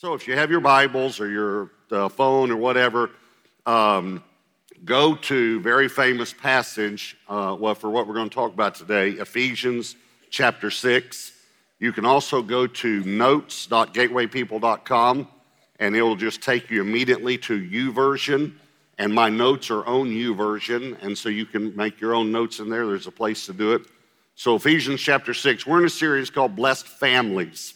So 0.00 0.14
if 0.14 0.26
you 0.26 0.34
have 0.34 0.50
your 0.50 0.60
Bibles 0.60 1.20
or 1.20 1.28
your 1.28 1.70
uh, 1.90 2.08
phone 2.08 2.50
or 2.50 2.56
whatever, 2.56 3.10
um, 3.66 4.24
go 4.82 5.14
to 5.14 5.60
very 5.60 5.90
famous 5.90 6.32
passage 6.32 7.18
uh, 7.28 7.54
well, 7.60 7.74
for 7.74 7.90
what 7.90 8.08
we're 8.08 8.14
going 8.14 8.30
to 8.30 8.34
talk 8.34 8.54
about 8.54 8.76
today, 8.76 9.10
Ephesians 9.10 9.96
chapter 10.30 10.70
6. 10.70 11.32
You 11.80 11.92
can 11.92 12.06
also 12.06 12.40
go 12.40 12.66
to 12.66 13.04
notes.gatewaypeople.com 13.04 15.28
and 15.78 15.94
it 15.94 16.00
will 16.00 16.16
just 16.16 16.40
take 16.40 16.70
you 16.70 16.80
immediately 16.80 17.36
to 17.36 17.56
U 17.56 17.92
YouVersion. 17.92 18.54
And 18.96 19.12
my 19.12 19.28
notes 19.28 19.70
are 19.70 19.84
on 19.84 20.06
YouVersion, 20.06 21.02
and 21.02 21.18
so 21.18 21.28
you 21.28 21.44
can 21.44 21.76
make 21.76 22.00
your 22.00 22.14
own 22.14 22.32
notes 22.32 22.58
in 22.58 22.70
there. 22.70 22.86
There's 22.86 23.06
a 23.06 23.12
place 23.12 23.44
to 23.44 23.52
do 23.52 23.74
it. 23.74 23.82
So, 24.34 24.56
Ephesians 24.56 25.02
chapter 25.02 25.34
6, 25.34 25.66
we're 25.66 25.80
in 25.80 25.84
a 25.84 25.90
series 25.90 26.30
called 26.30 26.56
Blessed 26.56 26.88
Families. 26.88 27.74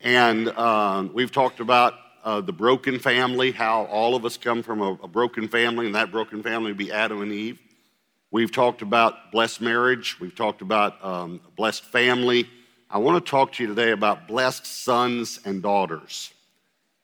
And 0.00 0.48
um, 0.50 1.10
we've 1.12 1.30
talked 1.30 1.60
about 1.60 1.94
uh, 2.24 2.40
the 2.40 2.52
broken 2.52 2.98
family, 2.98 3.50
how 3.50 3.84
all 3.84 4.14
of 4.14 4.24
us 4.24 4.36
come 4.36 4.62
from 4.62 4.80
a, 4.80 4.92
a, 5.02 5.08
broken 5.08 5.48
family, 5.48 5.86
and 5.86 5.94
that 5.94 6.10
broken 6.10 6.42
family 6.42 6.70
would 6.70 6.78
be 6.78 6.92
Adam 6.92 7.22
and 7.22 7.32
Eve. 7.32 7.58
We've 8.30 8.52
talked 8.52 8.82
about 8.82 9.32
blessed 9.32 9.60
marriage. 9.60 10.18
We've 10.20 10.34
talked 10.34 10.62
about 10.62 11.04
um, 11.04 11.40
blessed 11.56 11.84
family. 11.84 12.48
I 12.88 12.98
want 12.98 13.24
to 13.24 13.30
talk 13.30 13.52
to 13.52 13.62
you 13.62 13.68
today 13.68 13.90
about 13.90 14.26
blessed 14.26 14.66
sons 14.66 15.40
and 15.44 15.62
daughters. 15.62 16.32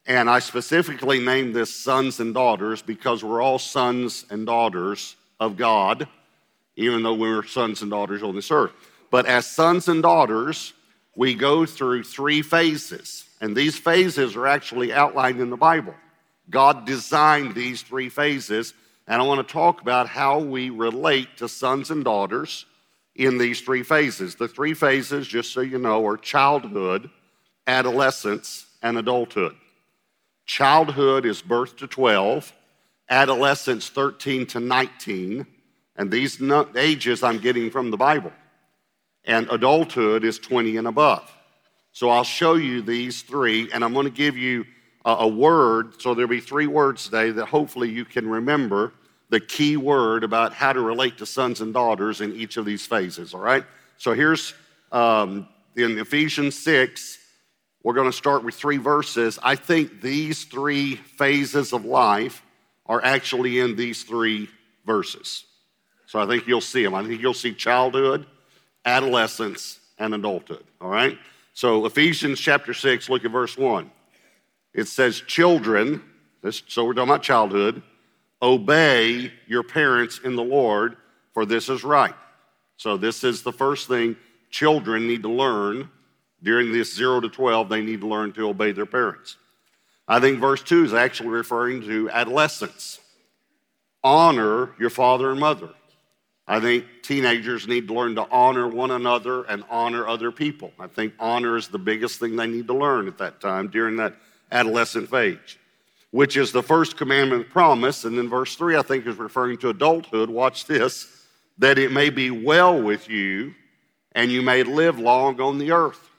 And 0.06 0.30
I 0.30 0.38
specifically 0.38 1.18
named 1.18 1.54
this 1.54 1.74
sons 1.74 2.20
and 2.20 2.32
daughters 2.32 2.80
because 2.80 3.24
we're 3.24 3.42
all 3.42 3.58
sons 3.58 4.24
and 4.30 4.46
daughters 4.46 5.16
of 5.40 5.56
God, 5.56 6.06
even 6.76 7.02
though 7.02 7.14
we're 7.14 7.42
sons 7.42 7.82
and 7.82 7.90
daughters 7.90 8.22
on 8.22 8.34
this 8.34 8.50
earth. 8.50 8.72
But 9.10 9.26
as 9.26 9.46
sons 9.46 9.88
and 9.88 10.02
daughters, 10.02 10.72
we 11.16 11.34
go 11.34 11.66
through 11.66 12.04
three 12.04 12.42
phases. 12.42 13.24
And 13.40 13.56
these 13.56 13.76
phases 13.76 14.36
are 14.36 14.46
actually 14.46 14.92
outlined 14.92 15.40
in 15.40 15.50
the 15.50 15.56
Bible. 15.56 15.94
God 16.48 16.86
designed 16.86 17.54
these 17.54 17.82
three 17.82 18.08
phases. 18.08 18.74
And 19.08 19.20
I 19.20 19.24
want 19.24 19.46
to 19.46 19.52
talk 19.52 19.80
about 19.80 20.08
how 20.08 20.38
we 20.38 20.70
relate 20.70 21.38
to 21.38 21.48
sons 21.48 21.90
and 21.90 22.04
daughters 22.04 22.66
in 23.14 23.38
these 23.38 23.62
three 23.62 23.82
phases. 23.82 24.34
The 24.34 24.46
three 24.46 24.74
phases, 24.74 25.26
just 25.26 25.52
so 25.52 25.62
you 25.62 25.78
know, 25.78 26.06
are 26.06 26.18
childhood, 26.18 27.10
adolescence, 27.66 28.66
and 28.82 28.98
adulthood. 28.98 29.56
Childhood 30.44 31.24
is 31.24 31.40
birth 31.42 31.76
to 31.78 31.86
12, 31.86 32.52
adolescence 33.08 33.88
13 33.88 34.46
to 34.46 34.60
19, 34.60 35.46
and 35.96 36.10
these 36.10 36.40
ages 36.76 37.22
I'm 37.22 37.38
getting 37.38 37.70
from 37.70 37.90
the 37.90 37.96
Bible 37.96 38.32
and 39.26 39.48
adulthood 39.50 40.24
is 40.24 40.38
20 40.38 40.76
and 40.76 40.86
above. 40.86 41.30
So 41.92 42.10
I'll 42.10 42.24
show 42.24 42.54
you 42.54 42.82
these 42.82 43.22
three, 43.22 43.70
and 43.72 43.82
I'm 43.84 43.94
going 43.94 44.04
to 44.04 44.12
give 44.12 44.36
you 44.36 44.64
a, 45.04 45.10
a 45.10 45.28
word. 45.28 46.00
So 46.00 46.14
there'll 46.14 46.28
be 46.28 46.40
three 46.40 46.66
words 46.66 47.04
today 47.04 47.30
that 47.30 47.46
hopefully 47.46 47.90
you 47.90 48.04
can 48.04 48.28
remember 48.28 48.92
the 49.30 49.40
key 49.40 49.76
word 49.76 50.22
about 50.22 50.52
how 50.52 50.72
to 50.72 50.80
relate 50.80 51.18
to 51.18 51.26
sons 51.26 51.60
and 51.60 51.72
daughters 51.72 52.20
in 52.20 52.34
each 52.34 52.56
of 52.56 52.64
these 52.64 52.86
phases, 52.86 53.34
all 53.34 53.40
right? 53.40 53.64
So 53.96 54.12
here's 54.12 54.54
um, 54.92 55.48
in 55.74 55.98
Ephesians 55.98 56.56
6, 56.62 57.18
we're 57.82 57.94
going 57.94 58.10
to 58.10 58.16
start 58.16 58.44
with 58.44 58.54
three 58.54 58.76
verses. 58.78 59.38
I 59.42 59.56
think 59.56 60.00
these 60.00 60.44
three 60.44 60.96
phases 60.96 61.72
of 61.72 61.84
life 61.84 62.42
are 62.86 63.02
actually 63.04 63.58
in 63.58 63.76
these 63.76 64.02
three 64.02 64.48
verses. 64.84 65.44
So 66.06 66.20
I 66.20 66.26
think 66.26 66.46
you'll 66.46 66.60
see 66.60 66.82
them. 66.82 66.94
I 66.94 67.04
think 67.04 67.20
you'll 67.20 67.34
see 67.34 67.52
childhood, 67.52 68.26
adolescence, 68.86 69.80
and 69.98 70.14
adulthood. 70.14 70.64
All 70.80 70.88
right? 70.88 71.18
So, 71.52 71.84
Ephesians 71.86 72.40
chapter 72.40 72.72
6, 72.72 73.08
look 73.10 73.24
at 73.24 73.30
verse 73.30 73.58
1. 73.58 73.90
It 74.74 74.88
says, 74.88 75.20
Children, 75.22 76.02
this, 76.42 76.62
so 76.68 76.84
we're 76.84 76.94
talking 76.94 77.10
about 77.10 77.22
childhood, 77.22 77.82
obey 78.40 79.32
your 79.46 79.62
parents 79.62 80.20
in 80.22 80.36
the 80.36 80.44
Lord, 80.44 80.96
for 81.34 81.44
this 81.44 81.68
is 81.68 81.82
right. 81.82 82.14
So, 82.76 82.96
this 82.96 83.24
is 83.24 83.42
the 83.42 83.52
first 83.52 83.88
thing 83.88 84.16
children 84.50 85.06
need 85.06 85.22
to 85.22 85.30
learn 85.30 85.90
during 86.42 86.72
this 86.72 86.94
0 86.94 87.20
to 87.20 87.28
12. 87.28 87.68
They 87.68 87.82
need 87.82 88.00
to 88.02 88.06
learn 88.06 88.32
to 88.32 88.48
obey 88.48 88.72
their 88.72 88.86
parents. 88.86 89.36
I 90.06 90.20
think 90.20 90.38
verse 90.38 90.62
2 90.62 90.84
is 90.84 90.94
actually 90.94 91.30
referring 91.30 91.82
to 91.82 92.08
adolescence. 92.10 93.00
Honor 94.04 94.70
your 94.78 94.90
father 94.90 95.32
and 95.32 95.40
mother. 95.40 95.70
I 96.48 96.60
think 96.60 96.84
teenagers 97.02 97.66
need 97.66 97.88
to 97.88 97.94
learn 97.94 98.14
to 98.14 98.26
honor 98.30 98.68
one 98.68 98.92
another 98.92 99.42
and 99.44 99.64
honor 99.68 100.06
other 100.06 100.30
people. 100.30 100.72
I 100.78 100.86
think 100.86 101.14
honor 101.18 101.56
is 101.56 101.68
the 101.68 101.78
biggest 101.78 102.20
thing 102.20 102.36
they 102.36 102.46
need 102.46 102.68
to 102.68 102.74
learn 102.74 103.08
at 103.08 103.18
that 103.18 103.40
time 103.40 103.68
during 103.68 103.96
that 103.96 104.14
adolescent 104.52 105.10
phase, 105.10 105.58
which 106.12 106.36
is 106.36 106.52
the 106.52 106.62
first 106.62 106.96
commandment 106.96 107.50
promise. 107.50 108.04
And 108.04 108.16
then 108.16 108.28
verse 108.28 108.54
3, 108.54 108.76
I 108.76 108.82
think, 108.82 109.06
is 109.06 109.16
referring 109.16 109.58
to 109.58 109.70
adulthood. 109.70 110.30
Watch 110.30 110.66
this 110.66 111.12
that 111.58 111.78
it 111.78 111.90
may 111.90 112.10
be 112.10 112.30
well 112.30 112.80
with 112.80 113.08
you 113.08 113.54
and 114.12 114.30
you 114.30 114.42
may 114.42 114.62
live 114.62 114.98
long 114.98 115.40
on 115.40 115.58
the 115.58 115.72
earth. 115.72 116.10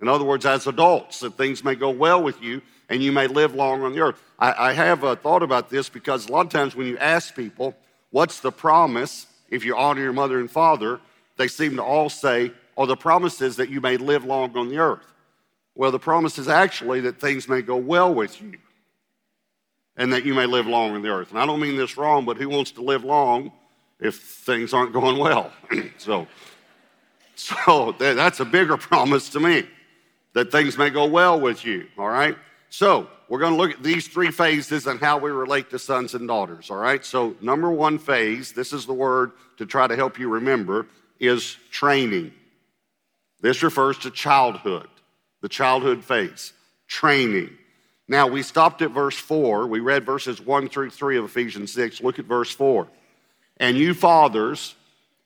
In 0.00 0.08
other 0.08 0.24
words, 0.24 0.44
as 0.44 0.66
adults, 0.66 1.20
that 1.20 1.36
things 1.36 1.64
may 1.64 1.74
go 1.74 1.90
well 1.90 2.22
with 2.22 2.42
you 2.42 2.60
and 2.88 3.02
you 3.02 3.12
may 3.12 3.26
live 3.26 3.54
long 3.54 3.82
on 3.82 3.92
the 3.92 4.00
earth. 4.00 4.22
I, 4.38 4.70
I 4.70 4.72
have 4.74 5.02
uh, 5.02 5.16
thought 5.16 5.42
about 5.42 5.70
this 5.70 5.88
because 5.88 6.28
a 6.28 6.32
lot 6.32 6.46
of 6.46 6.52
times 6.52 6.76
when 6.76 6.86
you 6.86 6.98
ask 6.98 7.34
people, 7.34 7.74
what's 8.10 8.40
the 8.40 8.52
promise? 8.52 9.26
If 9.50 9.64
you 9.64 9.76
honor 9.76 10.02
your 10.02 10.12
mother 10.12 10.38
and 10.40 10.50
father, 10.50 11.00
they 11.36 11.48
seem 11.48 11.76
to 11.76 11.82
all 11.82 12.08
say, 12.08 12.52
oh, 12.76 12.86
the 12.86 12.96
promise 12.96 13.40
is 13.40 13.56
that 13.56 13.68
you 13.68 13.80
may 13.80 13.96
live 13.96 14.24
long 14.24 14.56
on 14.56 14.68
the 14.68 14.78
earth. 14.78 15.12
Well, 15.74 15.90
the 15.90 15.98
promise 15.98 16.38
is 16.38 16.48
actually 16.48 17.00
that 17.00 17.20
things 17.20 17.48
may 17.48 17.62
go 17.62 17.76
well 17.76 18.12
with 18.12 18.40
you 18.40 18.58
and 19.96 20.12
that 20.12 20.24
you 20.24 20.34
may 20.34 20.46
live 20.46 20.66
long 20.66 20.94
on 20.94 21.02
the 21.02 21.08
earth. 21.08 21.30
And 21.30 21.38
I 21.38 21.46
don't 21.46 21.60
mean 21.60 21.76
this 21.76 21.96
wrong, 21.96 22.24
but 22.24 22.36
who 22.36 22.48
wants 22.48 22.70
to 22.72 22.82
live 22.82 23.04
long 23.04 23.52
if 24.00 24.16
things 24.16 24.72
aren't 24.72 24.92
going 24.92 25.18
well? 25.18 25.52
so, 25.98 26.26
so 27.34 27.94
that's 27.98 28.40
a 28.40 28.44
bigger 28.44 28.76
promise 28.78 29.28
to 29.30 29.40
me 29.40 29.66
that 30.32 30.50
things 30.50 30.76
may 30.76 30.90
go 30.90 31.06
well 31.06 31.40
with 31.40 31.64
you, 31.64 31.86
all 31.96 32.08
right? 32.08 32.36
So, 32.68 33.08
we're 33.28 33.40
going 33.40 33.52
to 33.52 33.58
look 33.58 33.72
at 33.72 33.82
these 33.82 34.06
three 34.06 34.30
phases 34.30 34.86
and 34.86 35.00
how 35.00 35.18
we 35.18 35.30
relate 35.30 35.70
to 35.70 35.78
sons 35.78 36.14
and 36.14 36.28
daughters, 36.28 36.70
all 36.70 36.76
right? 36.76 37.04
So, 37.04 37.34
number 37.40 37.70
one 37.70 37.98
phase, 37.98 38.52
this 38.52 38.72
is 38.72 38.86
the 38.86 38.94
word 38.94 39.32
to 39.58 39.66
try 39.66 39.86
to 39.86 39.96
help 39.96 40.18
you 40.18 40.28
remember, 40.28 40.86
is 41.18 41.56
training. 41.70 42.32
This 43.40 43.62
refers 43.62 43.98
to 43.98 44.10
childhood, 44.10 44.88
the 45.40 45.48
childhood 45.48 46.04
phase, 46.04 46.52
training. 46.86 47.50
Now, 48.08 48.28
we 48.28 48.42
stopped 48.42 48.82
at 48.82 48.92
verse 48.92 49.16
4. 49.18 49.66
We 49.66 49.80
read 49.80 50.06
verses 50.06 50.40
1 50.40 50.68
through 50.68 50.90
3 50.90 51.18
of 51.18 51.24
Ephesians 51.24 51.72
6. 51.72 52.00
Look 52.02 52.20
at 52.20 52.26
verse 52.26 52.52
4. 52.52 52.86
And 53.56 53.76
you 53.76 53.94
fathers, 53.94 54.76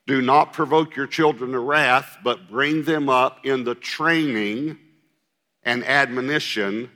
do 0.06 0.22
not 0.22 0.55
provoke 0.55 0.97
your 0.97 1.06
children 1.06 1.53
to 1.53 1.59
wrath, 1.59 2.17
but 2.25 2.49
bring 2.49 2.84
them 2.84 3.11
up 3.11 3.44
in 3.44 3.65
the 3.65 3.75
training 3.75 4.78
and 5.62 5.84
admonition 5.84 6.91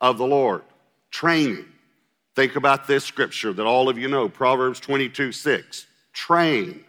of 0.00 0.18
the 0.18 0.26
Lord. 0.26 0.62
Training. 1.10 1.64
Think 2.34 2.56
about 2.56 2.86
this 2.86 3.04
scripture 3.04 3.52
that 3.52 3.64
all 3.64 3.88
of 3.88 3.98
you 3.98 4.08
know 4.08 4.28
Proverbs 4.28 4.80
22 4.80 5.32
6. 5.32 5.86
Train. 6.12 6.84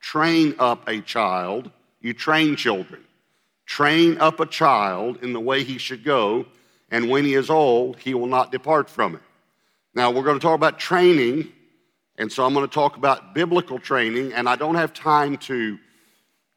Train 0.00 0.54
up 0.58 0.88
a 0.88 1.00
child. 1.00 1.70
You 2.00 2.12
train 2.12 2.56
children. 2.56 3.04
Train 3.66 4.18
up 4.18 4.40
a 4.40 4.46
child 4.46 5.22
in 5.22 5.32
the 5.32 5.40
way 5.40 5.64
he 5.64 5.78
should 5.78 6.04
go, 6.04 6.44
and 6.90 7.08
when 7.08 7.24
he 7.24 7.34
is 7.34 7.48
old, 7.48 7.98
he 7.98 8.12
will 8.12 8.26
not 8.26 8.52
depart 8.52 8.90
from 8.90 9.14
it. 9.14 9.22
Now, 9.94 10.10
we're 10.10 10.22
going 10.22 10.38
to 10.38 10.42
talk 10.42 10.54
about 10.54 10.78
training, 10.78 11.50
and 12.18 12.30
so 12.30 12.44
I'm 12.44 12.52
going 12.52 12.66
to 12.66 12.72
talk 12.72 12.96
about 12.96 13.34
biblical 13.34 13.78
training, 13.78 14.32
and 14.32 14.48
I 14.48 14.56
don't 14.56 14.74
have 14.74 14.92
time 14.92 15.38
to 15.38 15.78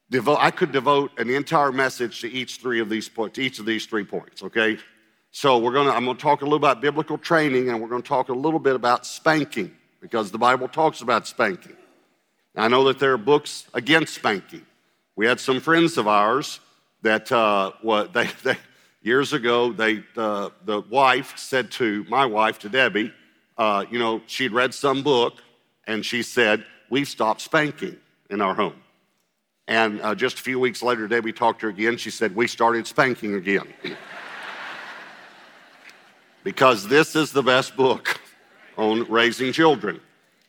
devote, 0.09 0.39
I 0.41 0.51
could 0.51 0.71
devote 0.71 1.17
an 1.17 1.29
entire 1.29 1.71
message 1.71 2.21
to 2.21 2.31
each 2.31 2.57
three 2.57 2.81
of 2.81 2.89
these 2.89 3.07
points, 3.07 3.39
each 3.39 3.59
of 3.59 3.65
these 3.65 3.85
three 3.85 4.03
points, 4.03 4.43
okay? 4.43 4.77
So 5.39 5.59
we're 5.59 5.73
to, 5.73 5.93
I'm 5.93 6.03
going 6.03 6.17
to 6.17 6.23
talk 6.23 6.41
a 6.41 6.45
little 6.45 6.57
about 6.57 6.81
biblical 6.81 7.15
training 7.15 7.69
and 7.69 7.79
we're 7.79 7.89
going 7.89 8.01
to 8.01 8.07
talk 8.07 8.29
a 8.29 8.33
little 8.33 8.57
bit 8.57 8.73
about 8.73 9.05
spanking 9.05 9.71
because 10.01 10.31
the 10.31 10.39
Bible 10.39 10.67
talks 10.67 11.01
about 11.01 11.27
spanking. 11.27 11.77
I 12.55 12.67
know 12.69 12.85
that 12.85 12.97
there 12.97 13.13
are 13.13 13.19
books 13.19 13.67
against 13.75 14.15
spanking. 14.15 14.65
We 15.15 15.27
had 15.27 15.39
some 15.39 15.59
friends 15.59 15.99
of 15.99 16.07
ours 16.07 16.59
that 17.03 17.31
uh, 17.31 17.73
what 17.83 18.13
they, 18.15 18.27
they 18.41 18.57
years 19.03 19.31
ago 19.31 19.71
they 19.71 20.03
uh, 20.15 20.49
the 20.65 20.81
wife 20.81 21.37
said 21.37 21.69
to 21.73 22.03
my 22.09 22.25
wife 22.25 22.57
to 22.59 22.69
Debbie, 22.69 23.13
uh, 23.59 23.85
you 23.91 23.99
know, 23.99 24.23
she'd 24.25 24.53
read 24.53 24.73
some 24.73 25.03
book 25.03 25.43
and 25.85 26.03
she 26.03 26.23
said 26.23 26.65
we've 26.89 27.07
stopped 27.07 27.41
spanking 27.41 27.97
in 28.31 28.41
our 28.41 28.55
home. 28.55 28.81
And 29.67 30.01
uh, 30.01 30.15
just 30.15 30.39
a 30.39 30.41
few 30.41 30.59
weeks 30.59 30.81
later, 30.81 31.07
Debbie 31.07 31.31
talked 31.31 31.59
to 31.59 31.67
her 31.67 31.69
again. 31.69 31.97
She 31.97 32.09
said 32.09 32.35
we 32.35 32.47
started 32.47 32.87
spanking 32.87 33.35
again. 33.35 33.71
because 36.47 36.87
this 36.87 37.13
is 37.13 37.33
the 37.33 37.43
best 37.43 37.75
book 37.75 38.21
on 38.77 39.03
raising 39.11 39.51
children. 39.51 39.99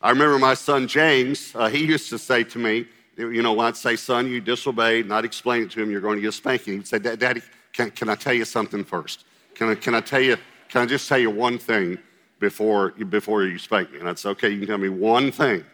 I 0.01 0.11
remember 0.11 0.39
my 0.39 0.53
son 0.53 0.87
James, 0.87 1.51
uh, 1.53 1.67
he 1.67 1.83
used 1.85 2.09
to 2.11 2.17
say 2.17 2.45
to 2.45 2.57
me, 2.57 2.87
you 3.17 3.41
know, 3.41 3.51
when 3.51 3.67
I'd 3.67 3.75
say, 3.75 3.97
son, 3.97 4.25
you 4.27 4.39
disobeyed, 4.39 5.03
and 5.03 5.13
I'd 5.13 5.25
explain 5.25 5.63
it 5.63 5.71
to 5.71 5.83
him, 5.83 5.91
you're 5.91 5.99
going 5.99 6.15
to 6.15 6.21
get 6.21 6.29
a 6.29 6.31
spanking. 6.31 6.75
He'd 6.75 6.87
say, 6.87 6.99
Daddy, 6.99 7.41
can, 7.73 7.91
can 7.91 8.07
I 8.07 8.15
tell 8.15 8.31
you 8.31 8.45
something 8.45 8.85
first? 8.85 9.25
Can 9.55 9.71
I, 9.71 9.75
can 9.75 9.93
I 9.93 9.99
tell 9.99 10.21
you, 10.21 10.37
can 10.69 10.83
I 10.83 10.85
just 10.85 11.05
tell 11.09 11.17
you 11.19 11.31
one 11.31 11.57
thing 11.57 11.97
before, 12.39 12.91
before 12.91 13.43
you 13.43 13.57
spank 13.57 13.91
me? 13.91 13.99
And 13.99 14.07
I'd 14.07 14.19
say, 14.19 14.29
okay, 14.29 14.49
you 14.51 14.59
can 14.59 14.67
tell 14.69 14.77
me 14.77 14.87
one 14.87 15.33
thing. 15.33 15.65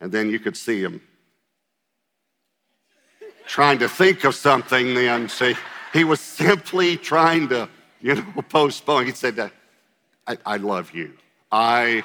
And 0.00 0.10
then 0.10 0.28
you 0.28 0.40
could 0.40 0.56
see 0.56 0.82
him 0.82 1.00
trying 3.46 3.78
to 3.78 3.88
think 3.88 4.24
of 4.24 4.34
something 4.34 4.92
then. 4.92 5.28
See, 5.28 5.54
he 5.92 6.02
was 6.02 6.20
simply 6.20 6.96
trying 6.96 7.48
to, 7.50 7.68
you 8.00 8.16
know, 8.16 8.42
postpone. 8.48 9.06
He 9.06 9.12
said, 9.12 9.52
I, 10.28 10.36
I 10.44 10.56
love 10.58 10.92
you. 10.92 11.12
I, 11.50 12.04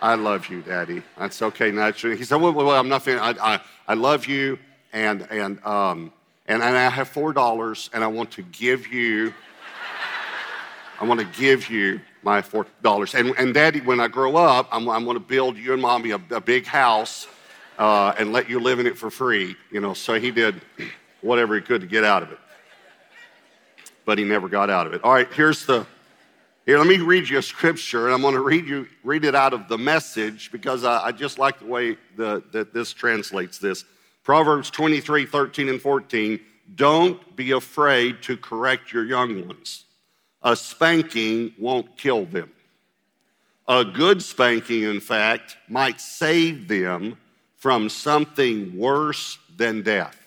I 0.00 0.14
love 0.14 0.48
you, 0.48 0.62
Daddy. 0.62 1.02
That's 1.18 1.42
okay, 1.42 1.70
naturally. 1.70 2.16
He 2.16 2.24
said, 2.24 2.36
well, 2.40 2.52
well, 2.52 2.70
I'm 2.70 2.88
not 2.88 3.06
I, 3.06 3.34
I, 3.40 3.60
I 3.86 3.94
love 3.94 4.26
you, 4.26 4.58
and, 4.94 5.26
and, 5.30 5.62
um, 5.66 6.10
and, 6.46 6.62
and 6.62 6.76
I 6.76 6.88
have 6.88 7.12
$4, 7.12 7.90
and 7.92 8.02
I 8.02 8.06
want 8.06 8.30
to 8.32 8.42
give 8.42 8.86
you, 8.86 9.34
I 10.98 11.04
want 11.04 11.20
to 11.20 11.26
give 11.38 11.68
you 11.68 12.00
my 12.22 12.40
$4. 12.40 13.14
And, 13.14 13.34
and 13.38 13.52
Daddy, 13.52 13.80
when 13.80 14.00
I 14.00 14.08
grow 14.08 14.36
up, 14.36 14.68
I'm, 14.72 14.88
I'm 14.88 15.04
going 15.04 15.16
to 15.16 15.20
build 15.20 15.58
you 15.58 15.74
and 15.74 15.82
Mommy 15.82 16.12
a, 16.12 16.20
a 16.30 16.40
big 16.40 16.64
house 16.64 17.28
uh, 17.78 18.14
and 18.18 18.32
let 18.32 18.48
you 18.48 18.60
live 18.60 18.80
in 18.80 18.86
it 18.86 18.96
for 18.96 19.10
free. 19.10 19.56
You 19.70 19.82
know, 19.82 19.92
so 19.92 20.14
he 20.14 20.30
did 20.30 20.62
whatever 21.20 21.54
he 21.54 21.60
could 21.60 21.82
to 21.82 21.86
get 21.86 22.02
out 22.02 22.22
of 22.22 22.32
it. 22.32 22.38
But 24.06 24.16
he 24.16 24.24
never 24.24 24.48
got 24.48 24.70
out 24.70 24.86
of 24.86 24.94
it. 24.94 25.04
All 25.04 25.12
right, 25.12 25.30
here's 25.34 25.66
the 25.66 25.86
here, 26.68 26.76
let 26.76 26.86
me 26.86 26.98
read 26.98 27.26
you 27.30 27.38
a 27.38 27.42
scripture, 27.42 28.04
and 28.08 28.14
I'm 28.14 28.20
going 28.20 28.34
to 28.34 28.42
read 28.42 28.66
you 28.66 28.86
read 29.02 29.24
it 29.24 29.34
out 29.34 29.54
of 29.54 29.68
the 29.68 29.78
message 29.78 30.52
because 30.52 30.84
I, 30.84 31.06
I 31.06 31.12
just 31.12 31.38
like 31.38 31.60
the 31.60 31.64
way 31.64 31.96
the, 32.14 32.42
that 32.52 32.74
this 32.74 32.92
translates 32.92 33.56
this. 33.56 33.86
Proverbs 34.22 34.68
23, 34.68 35.24
13, 35.24 35.70
and 35.70 35.80
14. 35.80 36.38
Don't 36.74 37.34
be 37.34 37.52
afraid 37.52 38.20
to 38.24 38.36
correct 38.36 38.92
your 38.92 39.06
young 39.06 39.48
ones. 39.48 39.86
A 40.42 40.54
spanking 40.54 41.54
won't 41.58 41.96
kill 41.96 42.26
them. 42.26 42.50
A 43.66 43.82
good 43.82 44.22
spanking, 44.22 44.82
in 44.82 45.00
fact, 45.00 45.56
might 45.70 46.02
save 46.02 46.68
them 46.68 47.16
from 47.56 47.88
something 47.88 48.76
worse 48.76 49.38
than 49.56 49.80
death. 49.80 50.20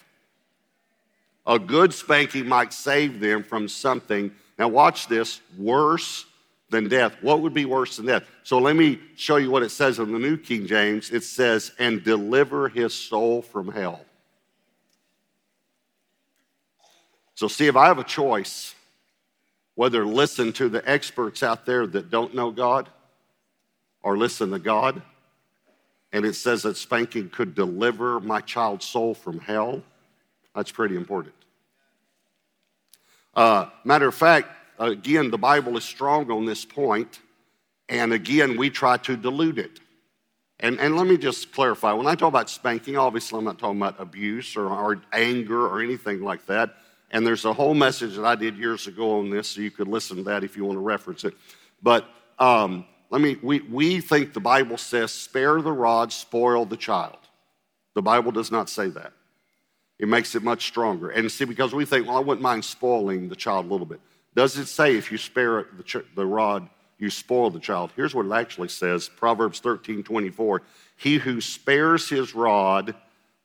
A 1.45 1.59
good 1.59 1.93
spanking 1.93 2.47
might 2.47 2.73
save 2.73 3.19
them 3.19 3.43
from 3.43 3.67
something, 3.67 4.31
now 4.57 4.67
watch 4.67 5.07
this, 5.07 5.39
worse 5.55 6.25
than 6.71 6.87
death. 6.87 7.15
What 7.21 7.41
would 7.41 7.53
be 7.53 7.65
worse 7.65 7.97
than 7.97 8.07
death? 8.07 8.23
So 8.43 8.57
let 8.57 8.75
me 8.75 8.99
show 9.15 9.35
you 9.35 9.51
what 9.51 9.61
it 9.61 9.69
says 9.69 9.99
in 9.99 10.11
the 10.11 10.17
New 10.17 10.37
King 10.37 10.65
James. 10.65 11.11
It 11.11 11.23
says, 11.23 11.71
and 11.77 12.03
deliver 12.03 12.69
his 12.69 12.93
soul 12.93 13.41
from 13.41 13.71
hell. 13.71 14.03
So, 17.35 17.47
see, 17.47 17.67
if 17.67 17.75
I 17.75 17.87
have 17.87 17.99
a 17.99 18.03
choice 18.03 18.73
whether 19.75 20.05
listen 20.05 20.53
to 20.53 20.69
the 20.69 20.87
experts 20.89 21.43
out 21.43 21.65
there 21.65 21.87
that 21.87 22.09
don't 22.09 22.35
know 22.35 22.51
God 22.51 22.87
or 24.03 24.17
listen 24.17 24.51
to 24.51 24.59
God, 24.59 25.01
and 26.13 26.25
it 26.25 26.35
says 26.35 26.63
that 26.63 26.77
spanking 26.77 27.29
could 27.29 27.55
deliver 27.55 28.19
my 28.19 28.41
child's 28.41 28.85
soul 28.85 29.13
from 29.13 29.39
hell, 29.39 29.81
that's 30.53 30.71
pretty 30.71 30.95
important. 30.95 31.33
Uh, 33.33 33.67
matter 33.85 34.07
of 34.07 34.15
fact, 34.15 34.49
Again, 34.81 35.29
the 35.29 35.37
Bible 35.37 35.77
is 35.77 35.83
strong 35.83 36.31
on 36.31 36.45
this 36.45 36.65
point, 36.65 37.19
and 37.87 38.11
again, 38.11 38.57
we 38.57 38.71
try 38.71 38.97
to 38.97 39.15
dilute 39.15 39.59
it. 39.59 39.79
And, 40.59 40.79
and 40.79 40.95
let 40.95 41.05
me 41.05 41.17
just 41.17 41.51
clarify 41.51 41.93
when 41.93 42.07
I 42.07 42.15
talk 42.15 42.29
about 42.29 42.49
spanking, 42.49 42.97
obviously, 42.97 43.37
I'm 43.37 43.45
not 43.45 43.59
talking 43.59 43.79
about 43.79 43.99
abuse 43.99 44.55
or, 44.55 44.67
or 44.67 45.01
anger 45.13 45.67
or 45.67 45.81
anything 45.81 46.21
like 46.21 46.47
that. 46.47 46.77
And 47.11 47.27
there's 47.27 47.45
a 47.45 47.53
whole 47.53 47.75
message 47.75 48.15
that 48.15 48.25
I 48.25 48.33
did 48.33 48.57
years 48.57 48.87
ago 48.87 49.19
on 49.19 49.29
this, 49.29 49.49
so 49.49 49.61
you 49.61 49.69
could 49.69 49.87
listen 49.87 50.17
to 50.17 50.23
that 50.23 50.43
if 50.43 50.57
you 50.57 50.65
want 50.65 50.77
to 50.77 50.81
reference 50.81 51.25
it. 51.25 51.35
But 51.83 52.05
um, 52.39 52.85
let 53.11 53.21
me, 53.21 53.37
we, 53.43 53.59
we 53.61 54.01
think 54.01 54.33
the 54.33 54.39
Bible 54.39 54.77
says, 54.77 55.11
spare 55.11 55.61
the 55.61 55.71
rod, 55.71 56.11
spoil 56.11 56.65
the 56.65 56.77
child. 56.77 57.19
The 57.93 58.01
Bible 58.01 58.31
does 58.31 58.51
not 58.51 58.67
say 58.67 58.87
that. 58.89 59.13
It 59.99 60.07
makes 60.07 60.33
it 60.33 60.41
much 60.41 60.65
stronger. 60.65 61.09
And 61.09 61.31
see, 61.31 61.45
because 61.45 61.71
we 61.71 61.85
think, 61.85 62.07
well, 62.07 62.17
I 62.17 62.21
wouldn't 62.21 62.41
mind 62.41 62.65
spoiling 62.65 63.29
the 63.29 63.35
child 63.35 63.67
a 63.67 63.69
little 63.69 63.85
bit. 63.85 63.99
Does 64.35 64.57
it 64.57 64.67
say 64.67 64.95
if 64.95 65.11
you 65.11 65.17
spare 65.17 65.67
the, 65.75 65.83
ch- 65.83 66.15
the 66.15 66.25
rod, 66.25 66.69
you 66.97 67.09
spoil 67.09 67.49
the 67.49 67.59
child? 67.59 67.91
Here's 67.95 68.15
what 68.15 68.25
it 68.25 68.31
actually 68.31 68.69
says 68.69 69.09
Proverbs 69.09 69.59
13 69.59 70.03
24. 70.03 70.61
He 70.97 71.17
who 71.17 71.41
spares 71.41 72.07
his 72.09 72.33
rod 72.33 72.95